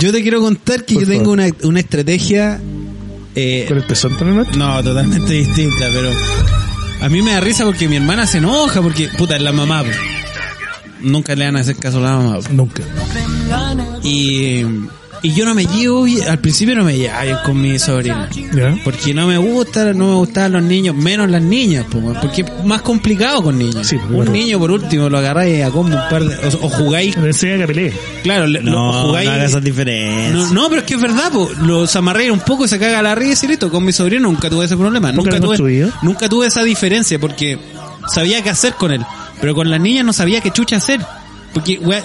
[0.00, 2.58] yo te quiero contar que Por yo tengo una, una estrategia
[3.34, 4.58] Eh, ¿Con el pezón también, Nacho?
[4.58, 6.10] no, totalmente distinta, pero
[7.00, 9.84] a mí me da risa porque mi hermana se enoja porque, puta, es la mamá.
[11.00, 12.38] Nunca le van a hacer caso a la mamá.
[12.50, 12.82] Nunca.
[14.02, 14.64] Y,
[15.22, 18.28] y yo no me llevo, bien- al principio no me llevaba bien con mi sobrina.
[18.54, 18.76] ¿Ya?
[18.84, 21.86] Porque no me gusta, no me gustaban los niños, menos las niñas,
[22.20, 23.86] porque es más complicado con niños.
[23.86, 24.32] Sí, pues, un claro.
[24.32, 27.92] niño por último lo agarráis a como un par de, o, o jugáis, que
[28.22, 30.32] claro, lo- No, no jugáis, hagas esas diferencias.
[30.34, 31.48] no, no, pero es que es verdad, po.
[31.64, 33.70] los amarré un poco y se caga la risa y listo.
[33.70, 35.12] Con mi sobrino nunca tuve ese problema.
[35.12, 37.58] ¿Nunca tuve, nunca tuve esa diferencia porque
[38.12, 39.02] sabía qué hacer con él.
[39.40, 41.00] Pero con las niñas no sabía qué chucha hacer.
[41.52, 42.02] Porque, wea,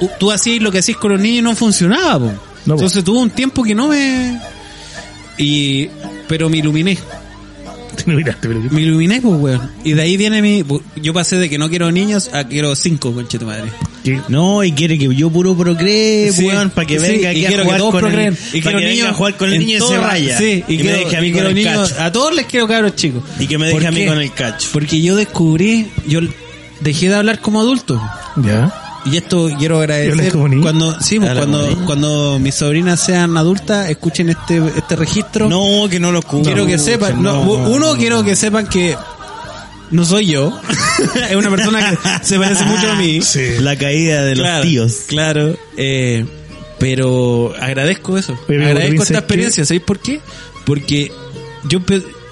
[0.00, 2.32] u- tú hacías lo que hacías con los niños y no funcionaba, po.
[2.66, 2.74] No.
[2.74, 4.40] Entonces tuvo un tiempo que no me...
[5.36, 5.88] Y...
[6.28, 6.98] Pero me iluminé.
[8.04, 9.70] Te miraste, pero Me iluminé, pues, weón.
[9.84, 10.64] Y de ahí viene mi...
[10.96, 13.70] Yo pasé de que no quiero niños a quiero cinco, conche tu madre.
[14.04, 14.20] ¿qué?
[14.28, 17.48] No, y quiere que yo puro procree, Sí, weón, para que sí, venga y a
[17.48, 18.28] quiero que todos con procreen.
[18.52, 20.38] el, y quiero que venga niños a jugar con el niño y se vaya.
[20.38, 22.02] Sí, y, me quiero, deje a mí y con el niños, cacho.
[22.02, 23.22] a todos les quiero cabros chicos.
[23.38, 24.68] Y que me ¿Por deje a mí con el cacho.
[24.72, 26.20] Porque yo descubrí, yo
[26.80, 28.00] dejé de hablar como adulto.
[28.36, 28.87] ¿Ya?
[29.04, 31.86] Y esto quiero ¿Y hablas agradecer cuando sí, pues, cuando niño.
[31.86, 35.48] cuando mis sobrinas sean adultas, escuchen este este registro.
[35.48, 36.44] No, que no lo escuchen.
[36.44, 38.96] quiero que sepan, no, uno quiero que sepan que
[39.90, 40.58] no soy yo.
[41.30, 43.20] es una persona que se parece mucho a mí.
[43.22, 43.58] Sí.
[43.60, 45.04] La caída de los tíos.
[45.06, 46.26] Claro, eh,
[46.78, 48.38] pero agradezco eso.
[48.48, 49.64] Agradezco ¿tú esta experiencia.
[49.64, 50.20] ¿Sabéis por qué?
[50.64, 51.12] Porque
[51.68, 51.80] yo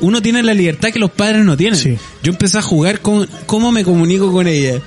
[0.01, 1.79] uno tiene la libertad que los padres no tienen.
[1.79, 1.97] Sí.
[2.23, 4.81] Yo empecé a jugar con cómo me comunico con ella.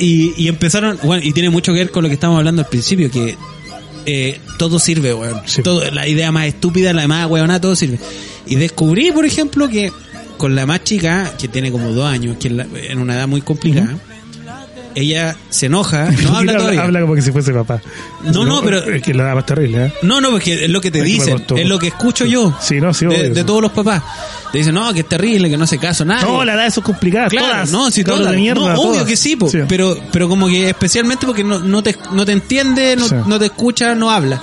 [0.00, 2.68] Y, y empezaron, bueno, y tiene mucho que ver con lo que estábamos hablando al
[2.68, 3.36] principio, que
[4.06, 5.40] eh, todo sirve, weón.
[5.46, 5.62] Sí.
[5.62, 7.98] Todo, la idea más estúpida, la más weona, todo sirve.
[8.46, 9.92] Y descubrí, por ejemplo, que
[10.36, 13.26] con la más chica, que tiene como dos años, que es la- en una edad
[13.28, 13.98] muy complicada,
[15.00, 16.82] ella se enoja, no habla todavía.
[16.82, 17.80] habla como que si fuese papá.
[18.24, 19.92] No, no, pero- Es que la da más terrible, ¿eh?
[20.02, 22.56] No, no, porque es lo que te dicen, es lo que escucho yo.
[22.60, 23.34] Sí, no, sí, de, obvio.
[23.34, 24.02] de todos los papás.
[24.52, 26.22] Te dicen, no, que es terrible, que no hace caso, nada.
[26.22, 27.28] No, la edad eso es complicada.
[27.28, 27.70] Claro, todas.
[27.70, 28.30] no, si todas.
[28.30, 29.04] de mierda, no, obvio todas.
[29.06, 29.58] que sí, po, Sí.
[29.68, 33.14] pero pero como que especialmente porque no, no te no te entiende, no, Sí.
[33.26, 34.40] no te escucha, no habla.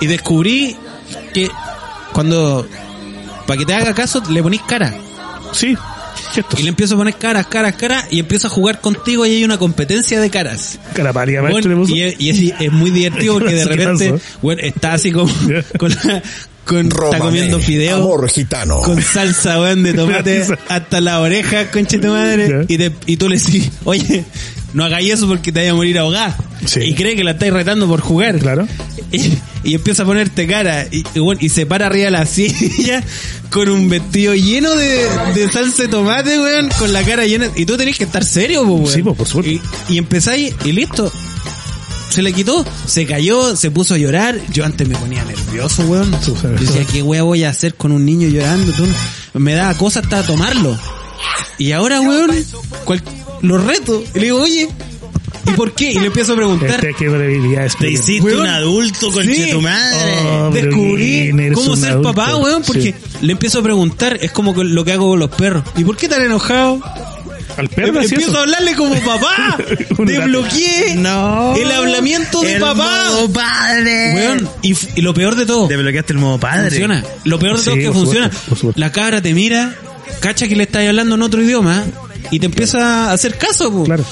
[0.00, 0.76] Y descubrí
[1.34, 1.50] que
[2.12, 2.66] cuando
[3.46, 4.94] para que te haga caso le ponís cara.
[5.52, 5.76] Sí.
[6.58, 9.44] Y le empiezo a poner caras, caras, caras y empiezo a jugar contigo y hay
[9.44, 10.78] una competencia de caras.
[10.94, 14.94] Cara Bueno, y es, y es- es muy divertido porque de ¿Qué repente bueno, está
[14.94, 15.32] así como
[15.78, 16.22] con la-
[16.64, 18.78] con, está comiendo fideo Amor gitano.
[18.82, 23.28] con salsa weón de tomate hasta la oreja, conche tu madre, y, te- y tú
[23.28, 24.24] le decís, oye,
[24.74, 26.36] no hagáis eso porque te vaya a morir ahogada.
[26.64, 26.80] Sí.
[26.80, 28.38] Y cree que la estáis retando por jugar.
[28.38, 28.66] Claro.
[29.10, 29.32] Y,
[29.64, 33.02] y empieza a ponerte cara y, y, bueno, y se para arriba de la silla
[33.50, 37.48] con un vestido lleno de, de salsa de tomate, weón, con la cara llena.
[37.56, 38.86] Y tú tenés que estar serio, weón.
[38.92, 39.50] Sí, po, por supuesto.
[39.88, 41.12] Y, y empezáis y listo.
[42.10, 44.38] Se le quitó, se cayó, se puso a llorar.
[44.52, 46.10] Yo antes me ponía nervioso, weón.
[46.60, 48.70] Decía, ¿qué weón voy a hacer con un niño llorando?
[48.72, 48.86] Tú
[49.38, 50.78] Me daba cosa hasta tomarlo.
[51.58, 52.30] Y ahora, weón,
[52.84, 53.02] cual-
[53.42, 54.02] lo reto.
[54.14, 54.68] Y le digo, oye,
[55.46, 55.92] ¿y por qué?
[55.92, 56.84] Y le empiezo a preguntar.
[56.84, 57.76] Este debilidades.
[57.76, 58.40] Te hiciste Weón.
[58.40, 59.50] un adulto, Sí.
[59.50, 60.12] tu madre.
[60.24, 62.14] Oh, descubrí bien, cómo ser adulto.
[62.14, 62.94] papá, weón, porque Sí.
[63.26, 65.64] le empiezo a preguntar, es como que lo que hago con los perros.
[65.76, 66.80] ¿Y por qué tan enojado?
[67.58, 68.38] Al perro Em- empiezo eso.
[68.38, 69.58] a hablarle como papá.
[69.98, 71.54] Desbloqueé No.
[71.54, 73.10] el hablamiento de El papá.
[73.10, 74.14] modo padre.
[74.14, 76.70] Weón, y, lo peor de todo, Te bloqueaste el modo padre.
[76.70, 77.04] funciona.
[77.24, 78.30] Lo peor de todo es que funciona.
[78.76, 79.74] La cabra te mira,
[80.20, 81.84] cacha que le estás hablando en otro idioma
[82.30, 83.70] y te empieza a hacer caso.
[83.72, 83.84] po.
[83.84, 84.04] Claro.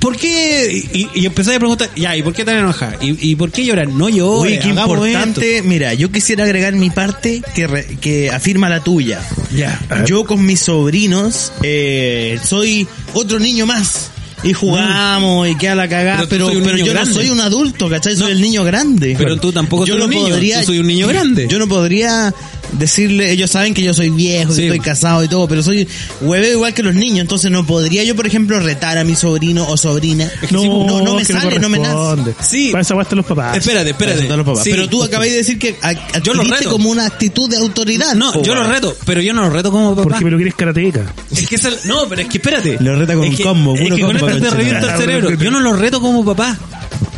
[0.00, 0.82] ¿Por qué?
[0.92, 2.96] Y, y empezás a preguntar, ya, ¿y por qué tan enojada?
[3.00, 3.96] ¿Y, y por qué lloran?
[3.96, 5.62] No llores, Oye, qué importante.
[5.62, 9.22] Mira, yo quisiera agregar mi parte que, re- que afirma la tuya.
[9.56, 9.80] Ya.
[10.06, 14.10] Yo con mis sobrinos eh, soy otro niño más.
[14.42, 17.08] Y jugamos y queda la cagada, Pero pero, un yo grande.
[17.10, 18.14] no soy un adulto, ¿cachai?
[18.14, 18.28] Soy No.
[18.32, 19.14] el niño grande.
[19.16, 21.46] Pero tú tampoco yo soy un niño, tú soy un niño grande.
[21.48, 22.34] Yo no podría
[22.78, 24.60] decirle, ellos saben que yo soy viejo, Sí.
[24.62, 25.88] que estoy casado y todo, pero soy
[26.20, 29.66] hueveo igual que los niños, entonces no podría yo, por ejemplo, retar a mi sobrino
[29.68, 30.30] o sobrina.
[30.50, 32.34] No, no, no me que sale, no me nace.
[32.42, 32.70] Sí.
[32.72, 33.56] Para están los papás.
[33.56, 34.24] Espérate, espérate.
[34.26, 34.64] Eso los papás.
[34.64, 34.70] Sí.
[34.70, 35.76] Pero tú acabáis de decir que
[36.22, 36.70] Yo lo reto.
[36.70, 38.14] como una actitud de autoridad.
[38.14, 40.02] No, yo lo reto, pero yo no lo reto como papá.
[40.08, 41.12] Porque me lo quieres karateca.
[41.30, 42.76] Es que es el- no, pero es que espérate.
[42.80, 44.56] Lo reta con es un que, combo, Es que con combo, esto te conchetumare.
[44.64, 45.30] revienta el cerebro.
[45.44, 46.58] Yo no lo reto como papá.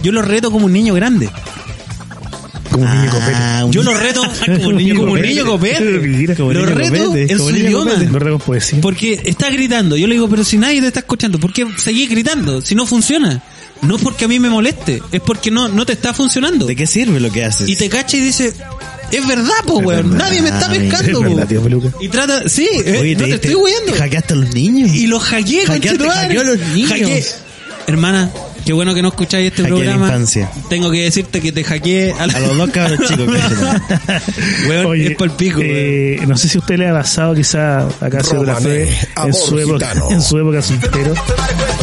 [0.02, 1.28] Yo lo reto como un niño grande.
[2.78, 3.32] Como un niño copete.
[3.34, 5.80] Ah, un Yo lo reto como un niño, como un niño copete.
[5.84, 7.90] Lo reto copete, en su idioma.
[7.92, 8.10] copete.
[8.80, 9.96] Porque está gritando.
[9.96, 12.60] Yo le digo, pero si nadie te está escuchando, ¿por qué seguís gritando?
[12.60, 13.42] Si no funciona.
[13.82, 16.64] No es porque a mí me moleste, es porque no, no te está funcionando.
[16.66, 17.68] ¿De qué sirve lo que haces?
[17.68, 18.54] Y te cacha y dice,
[19.12, 20.16] es verdad, po, weón.
[20.16, 21.92] Nadie me está pescando, Es verdad, tío.
[22.00, 23.92] Y trata, sí, eh, Oye, no te, diste- estoy huyendo.
[23.98, 24.94] Hackeaste a los niños.
[24.94, 26.90] Y los hackeé, Hackeaste- hackeó a los niños.
[26.90, 27.24] Hackeé.
[27.86, 28.30] Hermana,
[28.66, 30.06] Qué bueno que no escucháis este Hackeé la programa.
[30.08, 30.50] infancia.
[30.68, 33.28] Tengo que decirte que te hackeé a, A los dos cabros chicos.
[34.68, 35.70] Weón, Oye, es pico, weón.
[35.72, 38.88] eh, no sé si usted le ha pasado quizá acá se fe
[39.24, 40.10] en su época, gitano.
[40.10, 41.14] en su época soltero,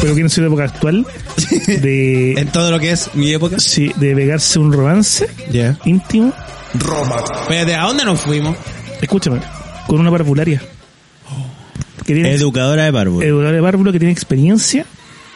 [0.01, 1.07] pero que en su época actual
[1.67, 3.59] de En todo lo que es mi época.
[3.59, 5.77] sí, de pegarse un romance Ya.
[5.85, 6.33] íntimo,
[6.73, 8.57] Roma, Espérate, ¿a dónde nos fuimos?
[9.01, 9.39] escúchame,
[9.87, 10.61] con una parvularia.
[12.05, 13.25] Que tiene Educadora de párvulo.
[13.25, 14.85] educadora de párvulo que tiene experiencia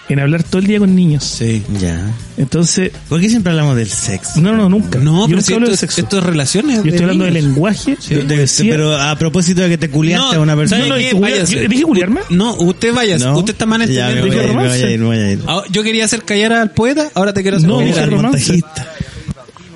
[0.09, 1.23] en hablar todo el día con niños.
[1.23, 1.63] Sí.
[1.81, 2.01] Ya.
[2.37, 4.39] Entonces, ¿Por qué siempre hablamos del sexo?
[4.39, 4.99] no, no, nunca.
[4.99, 6.01] No, Yo pero nunca si hablo esto, de es- sexo.
[6.01, 6.75] esto es relaciones.
[6.83, 7.43] Yo estoy hablando de niños.
[7.45, 8.71] lenguaje, de De- poesía.
[8.71, 10.81] pero a propósito de que te culiaste No, a una persona.
[10.81, 11.09] ¿sabe No, no, qué?
[11.09, 11.63] ¿te culia- Váyase.
[11.63, 12.21] yo- ¿dije culiarme?
[12.29, 13.37] No, usted vaya, No.
[13.37, 15.13] usted está mal me entendiendo.
[15.31, 15.39] ir.
[15.47, 18.51] Ah, Yo quería hacer callar al poeta, ahora te quiero hacer No, callar al romance.
[18.53, 18.93] montajista.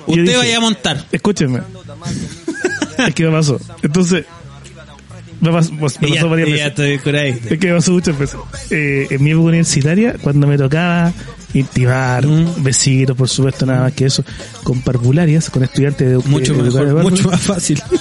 [0.06, 1.04] Usted dije- vaya a montar.
[1.12, 1.60] Escúcheme.
[3.06, 3.60] es que me pasó.
[3.82, 4.24] Entonces,
[5.42, 6.58] me pasó, me pasó varias veces.
[6.60, 7.38] ya estoy por ahí.
[7.50, 8.36] Es que me pasó muchas veces.
[8.70, 11.12] Eh, en mi época universitaria, cuando me tocaba
[11.54, 12.62] intimar, Mm.
[12.62, 14.24] besitos, por supuesto, nada más que eso,
[14.64, 17.82] con parvularias, con estudiantes de Mucho de- de- mejor, de- de- mucho más fácil.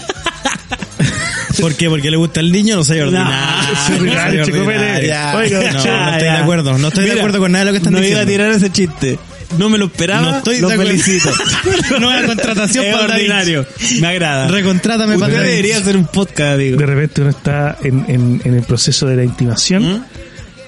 [1.60, 1.90] ¿Por qué?
[1.90, 3.36] Porque le gusta el niño, no soy ordinario.
[3.88, 5.06] soy ordinario, chico, mire.
[5.08, 5.36] Ya.
[5.36, 6.34] Oiga, no, ya, no estoy ya.
[6.34, 6.78] de acuerdo.
[6.78, 8.22] No estoy de acuerdo con nada de lo que están no diciendo.
[8.24, 9.20] iba a tirar ese chiste.
[9.58, 10.22] No me lo esperaba.
[10.32, 11.30] No estoy lo de felicito.
[12.00, 13.66] Nueva contratación es para ordinario.
[14.00, 14.48] Me agrada.
[14.48, 16.78] Recontrátame Usted para el debería hacer un podcast, amigo.
[16.78, 20.04] de repente uno está en, en, en el proceso de la intimación ¿Mm?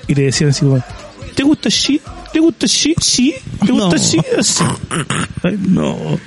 [0.08, 0.84] y le decían así como,
[1.36, 2.02] ¿te gusta así?
[2.32, 2.96] ¿Te gusta así?
[3.00, 3.34] ¿Sí?
[3.66, 3.96] ¿Te gusta No.
[3.96, 4.18] así?
[5.44, 6.20] Ay, no.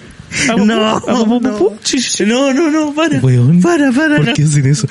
[0.51, 1.73] ¿Hago No, no.
[1.83, 2.25] Sí, sí, sí.
[2.27, 3.19] No, no, no, para.
[3.21, 4.35] Weón, Para, para, ¿Por no.
[4.35, 4.87] qué hacen eso?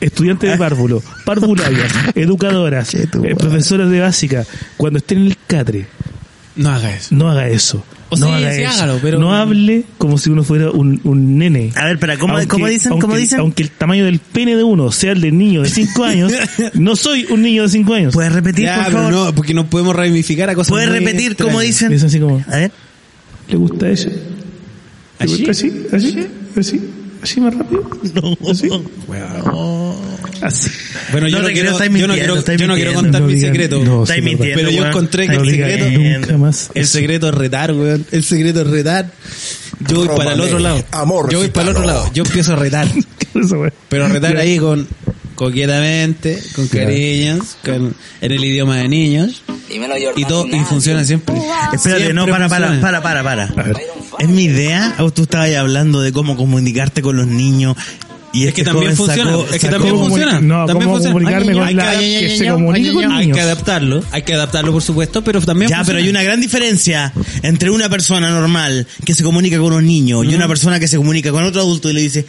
[0.00, 4.44] Estudiantes de párvulo, parvularias, educadoras, eh, profesoras de básica,
[4.76, 5.86] cuando estén en el catre,
[6.56, 7.14] No haga eso.
[7.14, 7.84] no haga eso.
[8.08, 8.70] O no sí, haga sí, eso.
[8.72, 11.72] hágalo, pero- No hable como si uno fuera un, un nene.
[11.74, 12.92] A ver, pero ¿cómo, Aunque- ¿cómo dicen?
[12.92, 13.40] aunque, ¿Cómo dicen?
[13.40, 16.32] Aunque el tamaño del pene de uno sea el del niño de 5 años,
[16.74, 18.14] no soy un niño de 5 años.
[18.14, 19.12] ¿Puedes repetir, Ya, por favor?
[19.12, 21.52] no, porque no podemos ramificar a cosas ¿Puedes repetir extrañas.
[21.52, 21.92] cómo dicen?
[21.92, 22.70] Es así como, A ver.
[23.48, 24.08] ¿le gusta eso?
[24.08, 24.16] ¿Le
[25.18, 25.28] ¿Así?
[25.36, 25.72] gusta así?
[25.92, 26.26] ¿Así?
[26.56, 26.80] ¿Así?
[27.22, 27.88] ¿Así más rápido?
[28.50, 28.68] ¿Así?
[30.42, 30.70] Así.
[31.12, 33.18] Bueno, yo No quiero, creo, estáis yo no mintiendo, quiero, estáis yo no quiero mintiendo.
[33.18, 33.84] contar No mi secreto.
[33.84, 36.18] no, Estáis sí, mintiendo, pero yo encontré que el secreto, mintiendo.
[36.20, 36.70] Nunca más.
[36.74, 38.06] el secreto es retar, weón.
[38.10, 39.10] El secreto es retar.
[39.88, 40.84] Yo voy para el otro lado.
[40.92, 42.10] Amor Yo voy para el otro lado.
[42.14, 42.88] Yo empiezo a retar.
[43.88, 44.86] Pero retar ahí con
[45.34, 49.42] coquetamente, con cariños, con, en el idioma de niños.
[50.16, 51.36] Y todo, y funciona siempre.
[51.72, 53.50] Espérate, Siempre no, para, para, para, para, para.
[54.18, 54.94] ¿Es mi idea?
[54.98, 57.76] ¿O tú estabas hablando de cómo comunicarte con los niños?
[58.36, 60.40] Y Es este que también funciona, sacó- es que también ¿Cómo funciona.
[60.40, 61.12] no, también ¿cómo funciona.
[61.14, 63.20] comunicarme Ay, con ay, la ay, que ay, se ay, comunica ay, con ay, Hay
[63.26, 63.36] niños?
[63.36, 67.12] que adaptarlo, hay que adaptarlo por supuesto, pero también Ya, pero hay una gran diferencia
[67.42, 70.96] entre una persona normal que se comunica con un niño y una persona que se
[70.98, 72.26] comunica con otro adulto y le dice,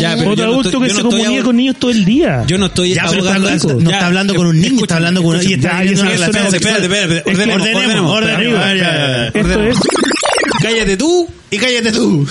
[0.00, 2.44] Ya, pero Otro no adulto estoy- que se estoy comunica con niños todo el día.
[2.48, 3.54] Yo no estoy Ya, pero está no Ya,
[3.92, 8.10] está hablando con un niño, está hablando con un- y está espérate, espérate, Es ordenemos,
[8.10, 8.62] ordenemos.
[9.34, 9.76] Esto es
[10.60, 12.26] Cállate tú y cállate tú.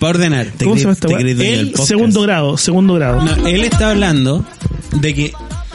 [0.00, 0.46] Para ordenar.
[0.56, 1.62] Te ¿Cómo se llama esta te weá?
[1.66, 1.88] podcast.
[1.88, 3.22] segundo grado, segundo grado.
[3.22, 4.44] No, él está hablando
[4.96, 5.32] de que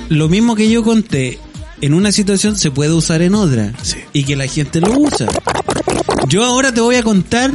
[0.10, 1.40] lo mismo que yo conté
[1.82, 3.98] en una situación se puede usar en otra Sí.
[4.14, 5.28] y que la gente lo usa.
[6.28, 7.52] Yo ahora te voy a contar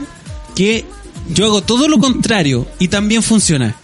[0.54, 0.84] que
[1.34, 3.74] yo hago todo lo contrario y también funciona.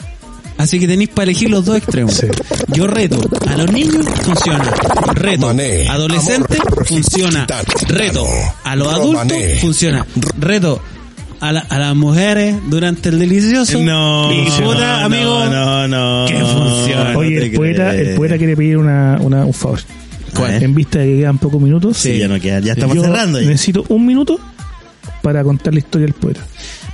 [0.59, 2.15] Así que tenéis para elegir los dos extremos.
[2.15, 2.29] Sí.
[2.69, 4.65] Yo reto a los niños, funciona.
[5.15, 7.47] Reto amor, funciona.
[7.89, 8.27] Reto
[8.65, 10.07] a los adultos, funciona.
[10.39, 10.81] Reto
[11.49, 13.79] a, la- a las mujeres durante el delicioso.
[13.81, 16.27] No, Y puta, no, amigo, no, no.
[16.29, 17.13] que funciona.
[17.13, 19.81] no Oye, te el poeta, el poeta quiere pedir una, una, un favor.
[20.35, 20.63] ¿Cuál?
[20.63, 23.41] En vista de que quedan pocos minutos, Sí, ya no queda, ya estamos yo cerrando.
[23.41, 23.49] ya.
[23.49, 24.39] necesito un minuto
[25.23, 26.41] para contar la historia del poeta.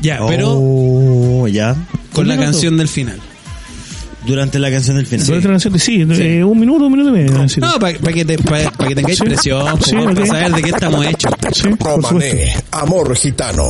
[0.01, 1.75] Ya, pero Oh, ya.
[2.13, 2.53] con la minuto.
[2.53, 3.19] canción del final.
[4.27, 5.27] Durante la canción del final.
[5.27, 7.33] Durante la canción, sí, eh, un minuto, un minuto y medio.
[7.59, 9.25] No, para que, te- pa- pa que tengáis Sí.
[9.25, 10.27] presión, Sí, para ok.
[10.27, 11.33] saber de qué estamos hechos.
[11.53, 11.69] Sí.
[11.81, 13.65] Romané, amor gitano.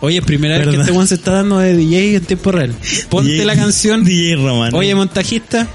[0.00, 2.72] Oye, es primera vez que este one se está dando de DJ en tiempo real.
[3.08, 4.04] Ponte DJ la canción.
[4.04, 4.74] DJ Roman.
[4.74, 5.66] Oye, montajista.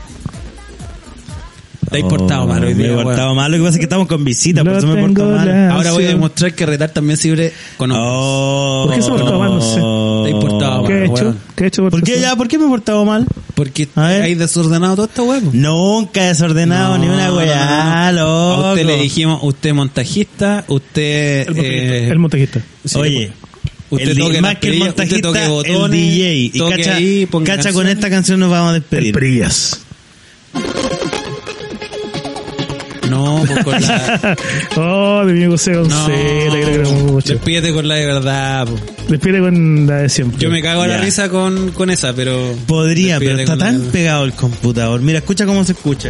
[1.91, 3.03] Te Oh, portado mal hoy Me día, he weón.
[3.03, 3.51] portado mal.
[3.51, 5.69] Lo que pasa es que estamos con visita, por Lo eso me he portado mal.
[5.71, 8.07] Ahora voy a demostrar que retar también sirve con hombres.
[8.09, 8.83] Oh.
[8.87, 9.49] ¿Por qué se ha portado mal?
[9.51, 9.75] No sé.
[10.31, 11.35] Te he portado ¿Qué ha mal, hecho?
[11.55, 11.89] ¿Qué ha hecho?
[11.89, 12.35] ¿Por qué ya?
[12.35, 13.27] ¿Por qué me he portado mal?
[13.53, 15.51] Porque hay desordenado todo esta huevo.
[15.53, 18.63] Nunca he desordenado ni una weá, loco.
[18.63, 21.41] A usted le dijimos, usted montajista, usted...
[21.49, 21.95] El montajista.
[21.95, 22.61] eh, el montajista.
[22.85, 23.31] sí, Oye,
[23.93, 26.35] Usted toque más que el usted montajista, toque el DJ.
[26.35, 29.13] Y toque cacha, ahí, ponga cacha con esta canción nos vamos a despedir.
[29.13, 29.79] Brillas.
[33.09, 34.37] No, pues con la...
[34.77, 37.33] oh, de mi José No, González, que lo quiero mucho.
[37.33, 38.65] despídete con la de verdad.
[38.67, 38.79] po.
[39.09, 40.39] Despide con la de siempre.
[40.39, 42.55] Yo me cago a la risa con, con esa, pero...
[42.65, 45.01] Podría, pero despídete está tan pegado el computador.
[45.01, 46.09] Mira, escucha cómo se escucha.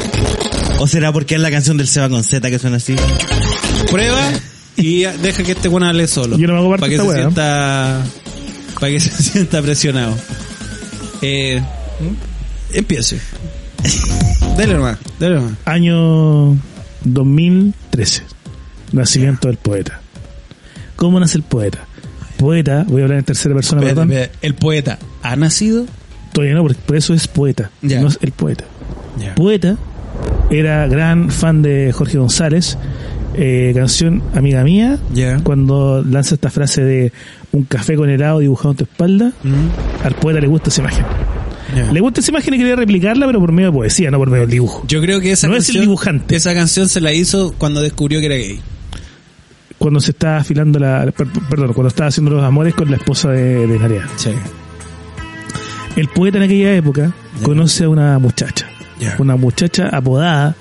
[0.80, 2.96] ¿O será porque es la canción del Seba con Z que suena así?
[3.90, 4.32] Prueba
[4.78, 6.38] y deja que este bueno hable solo.
[6.38, 8.04] Yo no me hago parte para que se sienta
[8.80, 10.16] para que se sienta presionado.
[11.22, 11.62] Eh,
[12.74, 13.20] empiece.
[14.58, 15.54] Dale nomás, dale nomás.
[15.66, 16.58] Año
[17.06, 18.24] 2013.
[18.92, 20.02] Nacimiento del poeta.
[20.96, 21.86] ¿Cómo nace el poeta?
[22.38, 24.12] Poeta, voy a hablar en tercera persona, Espérate, perdón.
[24.12, 24.48] espérate.
[24.48, 25.86] El poeta ha nacido.
[26.34, 27.72] Todavía no, porque por eso es poeta.
[27.82, 28.02] Ya.
[28.02, 28.66] No es el poeta.
[29.36, 29.78] Poeta
[30.50, 32.78] era gran fan de Jorge González.
[33.36, 35.00] Eh, canción Amiga Mía.
[35.44, 37.12] Cuando lanza esta frase de
[37.52, 39.32] un café con helado dibujado en tu espalda.
[40.04, 41.06] Al poeta le gusta esa imagen.
[41.92, 44.42] Le gusta esa imagen y quería replicarla, pero por medio de poesía, no por medio
[44.42, 44.84] del dibujo.
[44.88, 46.36] Yo creo que esa No es el canción, dibujante.
[46.36, 48.60] Esa canción se la hizo cuando descubrió que era gay.
[49.80, 51.12] Cuando se estaba afilando la.
[51.16, 54.08] per- Perdón, cuando estaba haciendo los amores con la esposa de, de Narea.
[54.18, 54.30] Sí.
[55.96, 58.68] El poeta en aquella época conoce a una muchacha.
[59.20, 60.56] Una muchacha apodada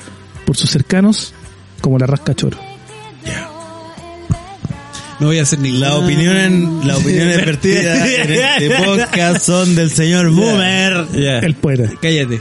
[0.44, 1.32] por sus cercanos
[1.82, 2.56] como la rasca choro.
[5.20, 8.32] No voy a hacer ni Las opiniones, las opiniones vertidas en
[8.62, 11.06] este podcast son del señor Boomer.
[11.12, 11.38] Ya.
[11.38, 11.90] El poeta.
[12.00, 12.40] Cállate.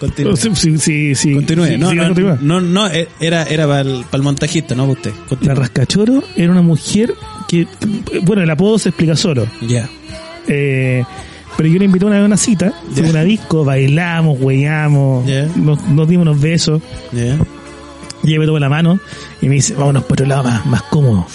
[0.00, 0.36] Continúe.
[0.36, 1.32] Sí, sí, sí, sí.
[1.34, 1.78] Continúe.
[1.78, 2.38] No, no, continúa.
[2.40, 5.12] no, no, eh, era, era para el, para el montajista, no para usted.
[5.12, 5.54] La Continúe.
[5.54, 7.14] rascachoro era una mujer
[7.46, 7.68] que,
[8.22, 9.46] bueno, el apodo se explica solo.
[9.60, 9.88] Ya.
[10.48, 11.04] Eh,
[11.56, 15.46] pero yo le invité una vez a una cita, fue una disco, bailamos, hueamos, Ya.
[15.54, 16.82] nos, nos dimos unos besos,
[18.22, 18.98] Me tomó la mano
[19.40, 21.26] y me dice, vámonos por otro lado más, más cómodo.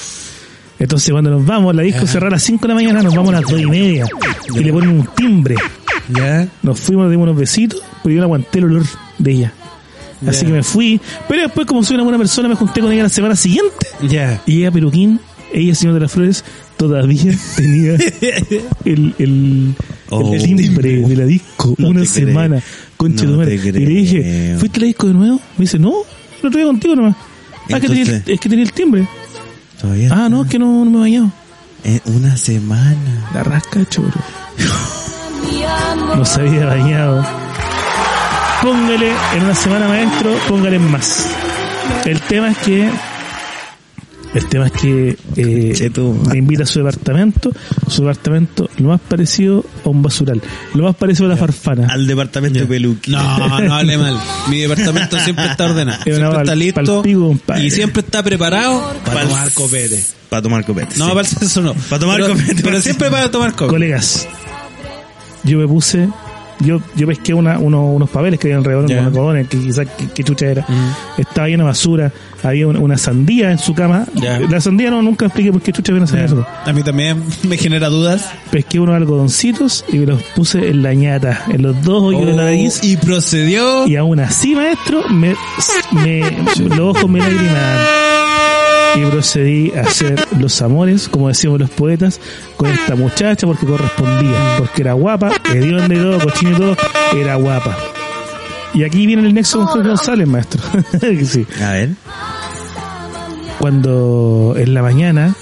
[0.80, 3.34] Entonces cuando nos vamos, la disco cerró a las 5 de la mañana, nos vamos
[3.34, 4.05] a las 2 y media,
[4.53, 5.55] y le ponen un timbre.
[6.09, 6.47] Ya.
[6.64, 8.84] Nos fuimos, nos dimos unos besitos, pero yo no aguanté el olor
[9.18, 9.53] de ella.
[10.27, 13.03] Así que me fui, pero después como soy una buena persona me junté con ella
[13.03, 14.41] la semana siguiente Ya.
[14.47, 15.19] y ella, Peruquín,
[15.53, 16.43] ella, señor de las flores,
[16.76, 17.97] todavía tenía
[18.85, 19.76] el, el,
[20.09, 20.34] Oh.
[20.34, 22.61] el timbre de la disco No una semana.
[22.95, 23.55] Concha No madre.
[23.55, 24.55] Y le dije.
[24.57, 25.35] ¿fuiste a la disco de nuevo?
[25.57, 25.93] Me dice, no,
[26.41, 27.15] lo traía contigo nomás.
[27.73, 29.07] Ah, que tenía es que tenía el timbre.
[29.81, 31.31] Todavía Ah, no, es que no, no me he bañado.
[31.84, 33.30] en una semana.
[33.34, 34.19] La rasca choro.
[36.15, 37.26] No se había bañado.
[38.61, 41.27] Póngale en una semana maestro, póngale en más.
[42.05, 42.89] El tema es que
[44.38, 45.91] el tema es que eh,
[46.30, 47.51] me invita a su departamento,
[47.88, 50.41] su departamento lo más parecido a un basural,
[50.73, 51.88] lo más parecido a la farfana.
[51.89, 53.11] Al departamento de Peluqui.
[53.11, 54.18] No, no hable mal.
[54.47, 55.97] Mi departamento siempre está ordenado.
[56.07, 57.03] Es Siempre está listo.
[57.03, 57.65] compadre.
[57.65, 60.03] Y siempre está preparado para tomar copete.
[60.30, 60.97] Para tomar copete.
[60.97, 61.11] No, sí.
[61.14, 61.73] para eso no.
[61.73, 63.69] Para tomar pero, copete, Pero siempre para tomar copete.
[63.69, 64.27] Colegas,
[65.43, 66.07] yo me puse,
[66.59, 68.95] yo, yo pesqué una, uno- unos papeles que había alrededor, Ya.
[69.01, 70.61] unos algodones, que quizás que, que chucha era.
[70.67, 71.21] Mm.
[71.21, 72.11] Estaba llena de basura,
[72.43, 74.05] había una, una sandía en su cama.
[74.49, 76.47] La sandía no, nunca expliqué por qué chucha había una sandía cama.
[76.65, 78.29] A mí también me genera dudas.
[78.51, 82.34] Pesqué unos algodoncitos y me los puse en la ñata, en los dos hoyos de
[82.35, 82.79] la nariz.
[82.84, 83.88] Oh, y procedió.
[83.88, 85.35] Y aún así, maestro, me,
[85.91, 86.21] me,
[86.69, 87.77] los ojos me lagrimaban.
[88.95, 92.19] Y procedí a hacer los amores, como decíamos los poetas,
[92.55, 96.77] con esta muchacha porque correspondía, porque era guapa, hedionda y todo, cochino y todo,
[97.15, 97.77] era guapa.
[98.73, 100.61] Y aquí viene el nexo con Jorge González, maestro.
[101.26, 101.45] Sí.
[101.64, 101.89] A ver.
[103.59, 105.35] Cuando en la mañana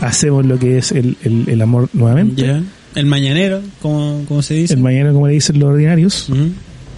[0.00, 2.62] hacemos lo que es el, el, el amor nuevamente.
[2.94, 4.74] El mañanero, como, como se dice.
[4.74, 6.28] el mañana como le dicen los ordinarios.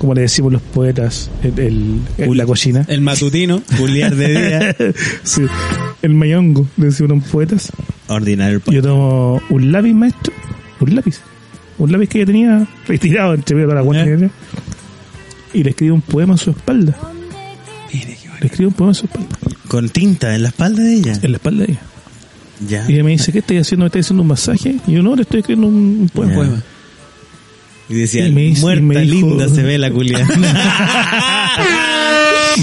[0.01, 2.85] Como le decimos los poetas, el, el- el- la cochina.
[2.89, 3.63] El matutino.
[3.79, 4.77] Juliar de día.
[5.23, 5.43] sí.
[6.03, 7.71] El mayongo, le decimos los poetas.
[8.09, 8.63] Ordinario.
[8.71, 10.33] Yo tomo un lápiz, maestro.
[10.81, 11.21] Un lápiz.
[11.79, 14.31] Un lápiz que ya tenía retirado entre medio de la cuenta ¿Eh?
[15.53, 16.97] Y le escribo un poema en su espalda.
[18.41, 19.37] Le escribo un poema en su espalda.
[19.69, 21.13] Con tinta en la espalda de ella.
[21.23, 21.81] En la espalda de ella.
[22.69, 22.85] Ya.
[22.89, 23.85] Y ella me dice, ¿qué estoy haciendo?
[23.85, 24.77] ¿Me estoy haciendo un masaje?
[24.87, 26.45] Y yo, no, le estoy escribiendo un, un poema.
[26.47, 26.63] Ya.
[27.91, 30.27] Y decía, Y me dice- y muerta me dijo- linda se ve la culia.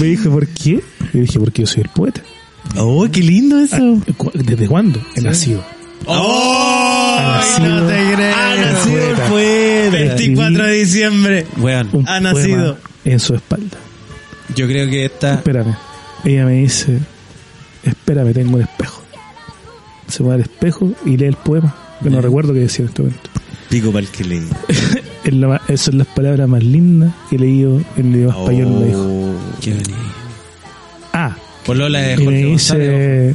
[0.00, 0.82] Me dijo, ¿por qué?
[1.12, 2.22] Y dije, porque yo soy el poeta.
[2.76, 4.00] oh, qué lindo eso.
[4.16, 5.00] ¿Cu- ¿Desde cuándo?
[5.16, 5.64] He nacido.
[6.06, 7.16] ¡Oh!
[7.18, 8.34] Ha nacido- no te creo.
[8.36, 9.90] ha nacido el poeta.
[10.14, 11.46] 24 de diciembre.
[11.92, 12.78] Un Ha nacido.
[13.04, 13.76] en su espalda.
[14.54, 15.34] yo creo que esta.
[15.34, 15.74] Espérame.
[16.24, 16.98] Ella me dice,
[17.84, 19.02] espérame, tengo un espejo.
[20.08, 21.74] Se va al espejo y lee el poema.
[22.02, 23.30] Que no recuerdo qué decía en este momento.
[23.68, 24.42] Pico para el que le.
[25.28, 28.38] Es la ma- esas son las palabras más lindas que he leído en el idioma
[28.38, 29.00] español, me dijo.
[29.02, 29.34] Oh.
[29.60, 29.90] Qué bonito.
[31.12, 31.36] Ah,
[31.66, 33.34] Polola de y me dice,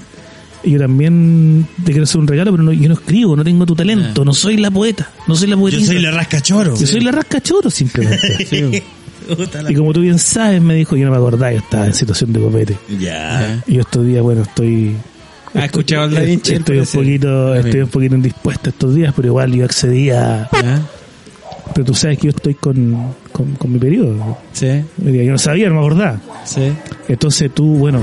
[0.63, 3.75] yo también te quiero hacer un regalo, pero no, yo no escribo, no tengo tu
[3.75, 5.85] talento, no soy la poeta, no soy la Yo poetisa.
[5.87, 6.75] soy la rascachoro.
[6.77, 8.45] Yo soy la rascachoro simplemente.
[8.49, 8.81] Sí.
[9.69, 12.33] Y como tú bien sabes, me dijo, yo no me acordaba, yo estaba en situación
[12.33, 12.77] de copete.
[12.99, 13.63] Ya.
[13.67, 14.97] Y yo estos días, bueno, estoy...
[15.53, 16.55] ¿Has escuchado al Da Vinci?
[16.55, 20.49] Estoy un poquito, estoy un poquito indispuesto estos días, pero igual yo accedí a.
[21.73, 24.37] pero tú sabes que yo estoy con, con, con mi periodo.
[24.53, 24.67] Sí,
[24.97, 26.19] Yo no sabía, no me acordaba.
[26.45, 26.61] sí.
[27.07, 28.01] Entonces tú, bueno,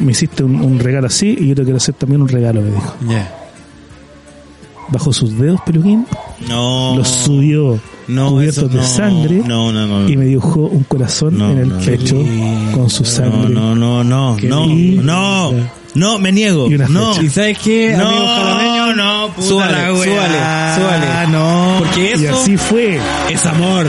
[0.00, 2.70] me hiciste un, un regalo así y yo te quiero hacer también un regalo, me
[2.70, 2.94] dijo.
[3.08, 3.38] Ya.
[4.88, 6.06] Bajo sus dedos, peluquín,
[6.48, 6.94] No.
[6.96, 7.78] los subió
[8.08, 8.82] No, cubiertos eso de no.
[8.82, 10.08] sangre No, no, no.
[10.08, 11.80] y me dibujó un corazón No, en el no, no.
[11.84, 12.16] pecho
[12.74, 13.54] con su sangre.
[13.54, 15.02] No, no, no, no, lindo.
[15.02, 15.52] no,
[15.94, 16.70] no, me niego.
[16.70, 17.20] Y una No.
[17.22, 18.86] ¿Y sabes qué, amigo jalameño?
[18.86, 20.74] No, no, puta Súbale, la wea.
[20.76, 21.26] súbale, súbale.
[21.32, 21.76] No.
[21.78, 23.00] Porque Y eso así fue,
[23.30, 23.86] es amor.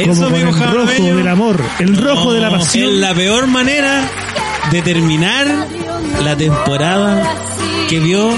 [0.00, 3.00] como Eso, con amigo el rojo jalameño, del amor, el rojo de la es pasión.
[3.00, 4.02] la peor manera
[4.70, 5.46] de terminar
[6.24, 7.22] la temporada
[7.88, 8.30] que vio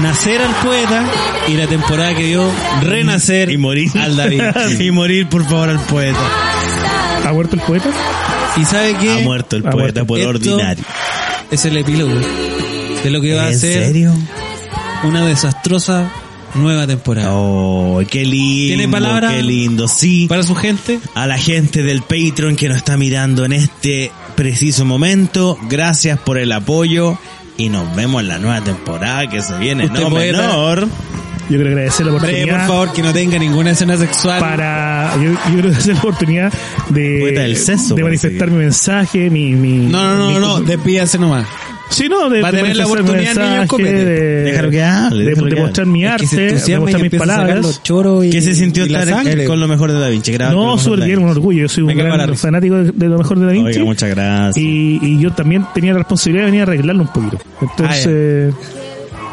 [0.00, 1.04] nacer al poeta
[1.48, 2.44] y la temporada que vio
[2.82, 3.90] renacer y morir.
[4.00, 4.42] al David.
[4.80, 6.18] y morir, por favor, al poeta.
[7.26, 7.88] ¿Ha muerto el poeta?
[8.56, 9.12] ¿Y sabe qué?
[9.20, 10.06] Ha muerto el Ha poeta muerto.
[10.06, 10.84] por Esto- ordinario.
[11.52, 12.14] Es el epílogo
[13.04, 14.14] de lo que va a ¿En ser serio?
[15.04, 16.10] una desastrosa
[16.54, 17.28] nueva temporada.
[17.32, 18.76] Oh, qué lindo.
[18.76, 19.30] ¿Tiene palabra?
[19.30, 19.86] Qué lindo.
[19.88, 20.26] Sí.
[20.28, 24.84] Para su gente, A la gente del Patreon que nos está mirando en este preciso
[24.84, 27.18] momento, gracias por el apoyo
[27.58, 29.86] y nos vemos en la nueva temporada que se viene.
[29.86, 30.88] Usted No menor.
[31.50, 34.40] Yo quiero agradecer la oportunidad por favor, que no tenga ninguna escena sexual.
[34.40, 36.52] para yo, yo quiero agradecer la oportunidad
[36.90, 38.54] de, Poeta del sexo, de parece manifestar que.
[38.54, 41.46] mi mensaje, mi, mi No, no, no, mi- no, despídase nomás.
[41.90, 45.30] Sí, no, de, Va a de tener la oportunidad, mensaje, de, Déjalo que hable, de,
[45.30, 45.92] déjalo de que mostrar hable.
[45.92, 47.56] mi Es que arte, se de mostrar mis palabras.
[47.60, 49.08] los y, ¿Qué se sintió estar
[49.46, 50.32] con lo mejor de Da Vinci?
[50.38, 51.60] No, súper bien, un orgullo.
[51.62, 53.68] Yo soy un gran fanático de, de lo mejor de Da Vinci.
[53.72, 54.56] Oiga, muchas gracias.
[54.56, 57.38] y, y yo también tenía la responsabilidad de venir a arreglarlo un poquito.
[57.60, 58.54] Entonces,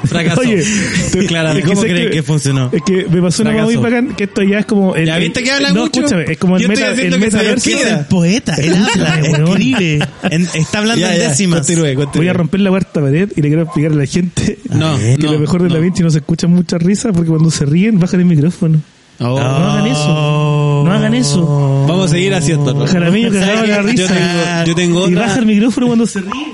[0.06, 0.42] Fracasó.
[0.42, 0.64] Oye,
[1.12, 1.62] tú- Claramente.
[1.64, 2.70] que ¿Cómo sé creen que funcionó?
[2.72, 3.96] Es que me pasó una cosa muy Fracasó.
[3.96, 4.96] bacán, que esto ya es como...
[4.96, 6.00] El, ¿Ya viste que habla no, mucho?
[6.02, 7.70] escúchame, es como el Yo meta, el que se metaverso.
[7.70, 7.90] decida.
[7.94, 10.00] Es el poeta, él habla, escribe.
[10.30, 11.60] En- está hablando Ya, en ya, décimas.
[11.68, 12.22] continúe, continúe.
[12.22, 15.18] Voy a romper la cuarta pared y le quiero explicar a la gente No, que
[15.20, 15.76] no, lo mejor de no.
[15.76, 18.82] Da Vinci no se escucha mucha risa porque cuando se ríen bajan el micrófono.
[19.22, 19.38] Oh.
[19.38, 20.82] No hagan eso.
[20.86, 21.86] No hagan eso.
[21.88, 22.86] Vamos a seguir haciendo.
[22.88, 24.08] Jaramillo cagado de la Yo risa.
[24.08, 25.28] tengo, yo tengo Y otra.
[25.28, 26.54] baja el micrófono cuando se ríe.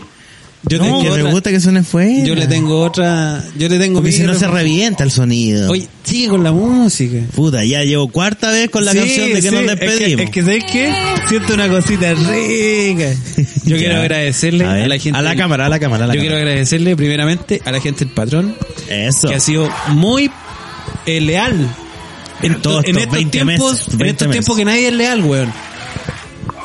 [0.68, 2.24] Yo No, tengo que me gusta que suene fuera.
[2.26, 3.44] Yo le tengo otra.
[3.58, 5.70] Yo le tengo Porque si no se revienta el sonido.
[5.72, 7.18] Oye, sigue con la música.
[7.36, 9.86] Puta, ya llevo cuarta vez con la Sí, canción de que sí, nos es que-
[9.86, 10.26] despedimos.
[10.26, 10.94] Es que, ¿sabes qué?
[11.30, 13.14] Siento una cosita rica.
[13.66, 15.18] Yo quiero agradecerle A la gente.
[15.20, 17.80] a la del- cámara, a la cámara, a la Yo quiero agradecerle primeramente a la
[17.80, 18.56] gente del patrón,
[18.90, 19.28] Eso.
[19.28, 20.32] que ha sido muy
[21.06, 21.54] eh, leal.
[22.42, 25.24] En, en estos estos 20 tiempos, meses, en 20 estos tiempos que nadie es leal,
[25.24, 25.54] weón.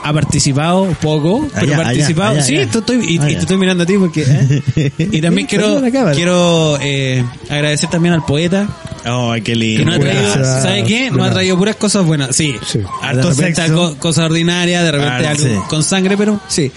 [0.02, 2.30] Ha participado poco, pero Allá, ha participado.
[2.32, 2.62] allá, sí, allá.
[2.72, 4.24] estoy, y, te estoy mirando a ti porque.
[4.26, 4.92] ¿eh?
[4.98, 5.82] Y también quiero,
[6.14, 8.66] quiero eh, agradecer también al poeta,
[9.04, 9.84] Ay, qué que lindo.
[9.84, 10.44] nos ha traído.
[10.62, 11.10] ¿sabe qué?
[11.10, 12.54] Nos ha traído puras cosas buenas, sí.
[12.66, 12.80] Sí.
[13.02, 13.28] Harto
[13.62, 15.54] algo- cosas ordinarias, de repente Ah, algo sí.
[15.68, 16.72] con sangre, pero sí.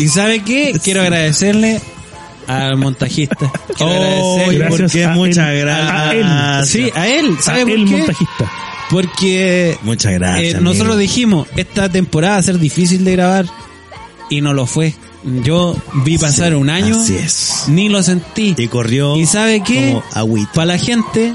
[0.00, 0.78] ¿Y sabe qué?
[0.82, 1.80] Quiero agradecerle
[2.48, 3.50] al montajista.
[3.76, 5.60] Quiero Oh, agradecerle Gracias porque a muchas él.
[5.60, 5.90] gracias.
[5.92, 6.12] A
[6.60, 6.66] él.
[6.66, 7.36] Sí, a él.
[7.40, 7.96] ¿Sabe A por el qué?
[7.98, 8.52] montajista.
[8.94, 10.54] Porque Muchas gracias.
[10.54, 13.46] eh, nosotros dijimos, esta temporada va a ser difícil de grabar
[14.30, 14.94] y no lo fue.
[15.42, 17.64] Yo vi pasar un año, Así es.
[17.66, 18.54] ni lo sentí.
[18.56, 19.16] Y corrió.
[19.16, 20.00] ¿Y sabe qué?
[20.54, 21.34] Para la gente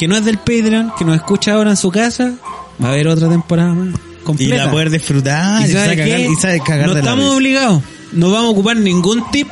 [0.00, 2.34] que no es del Patreon, que nos escucha ahora en su casa,
[2.82, 3.94] va a haber otra temporada más.
[3.94, 4.64] Y Completa.
[4.64, 5.62] la poder disfrutar.
[5.62, 7.82] ¿Y Y, sabe cagar, y sabe cagar no de estamos obligados.
[8.10, 9.46] No vamos a ocupar ningún tip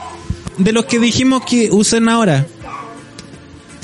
[0.58, 2.48] de los que dijimos que usen ahora.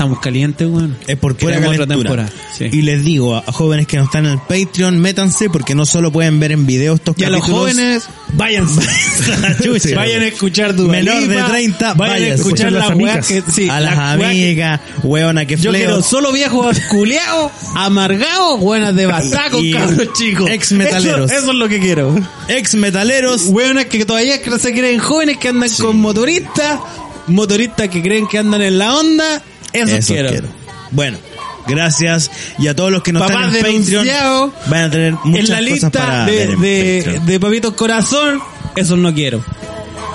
[0.01, 0.97] Estamos calientes, weón.
[1.07, 2.31] Es por pura otra temporada.
[2.57, 2.71] Sí.
[2.73, 5.85] Y les digo a, a jóvenes que no están en el Patreon, métanse porque no
[5.85, 7.61] solo pueden ver en video estos Y a los capítulos.
[7.75, 8.81] jóvenes, váyanse.
[9.63, 9.97] Chucha.
[9.97, 13.27] vayan a escuchar tu Menor de 30, vayan a escuchar las amigas.
[13.29, 15.73] que, sí, a las que- amigas, hueona que Yo fleo.
[15.85, 20.49] quiero solo viejos culeados, amargados, buenas de batacos, Y cabros chicos.
[20.51, 21.31] ex metaleros.
[21.31, 22.19] Eso, eso es lo que quiero.
[22.49, 23.49] Ex metaleros.
[23.49, 26.81] Hueonas que todavía se creen jóvenes que andan con motoristas,
[27.27, 29.43] motoristas que creen que andan en la onda.
[29.73, 30.29] Eso, Eso quiero.
[30.31, 30.49] quiero.
[30.91, 31.19] Bueno,
[31.67, 32.31] gracias.
[32.59, 35.51] Y a todos los que no Papás están en Patreon, van a tener muchas en
[35.51, 38.41] la cosas lista para de, ver en de, de papitos corazón,
[38.77, 39.45] eso no quiero.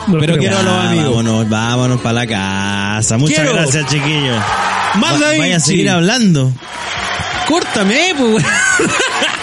[0.07, 1.15] No Pero quiero a los amigos.
[1.15, 3.17] Vámonos, vámonos para la casa.
[3.17, 3.53] Muchas Quiero.
[3.55, 4.37] gracias, chiquillos.
[4.95, 6.51] Más Va- David, Vaya a seguir hablando.
[7.47, 8.45] Córtame, pues.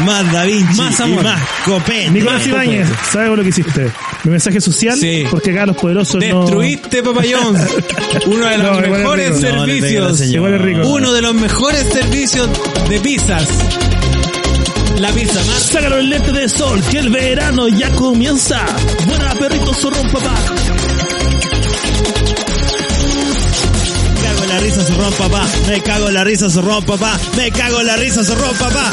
[0.00, 1.22] Más Da Vinci Más y amor.
[1.24, 2.10] más copete.
[2.10, 3.90] Nicolás Ibáñez, ¿sabes lo que hiciste?
[4.24, 5.24] Mi mensaje social, Sí.
[5.30, 6.40] porque acá los poderosos no...
[6.42, 7.60] Destruiste, Papa John's.
[8.26, 9.56] Uno de los No, mejores rico.
[9.56, 10.20] No, servicios.
[10.22, 10.88] Igual es rico.
[10.88, 12.48] Uno de los mejores servicios
[12.88, 13.48] de pizzas.
[14.98, 15.62] La pizza más.
[15.62, 18.64] Sácalo el lente de sol, que el verano ya comienza.
[19.06, 20.34] Buena perrito zorrón, papá.
[24.14, 25.46] Me cago en la risa, zorrón, papá.
[25.68, 27.18] Me cago en la risa, zorrón, papá.
[27.36, 28.92] Me cago en la risa, zorrón, papá.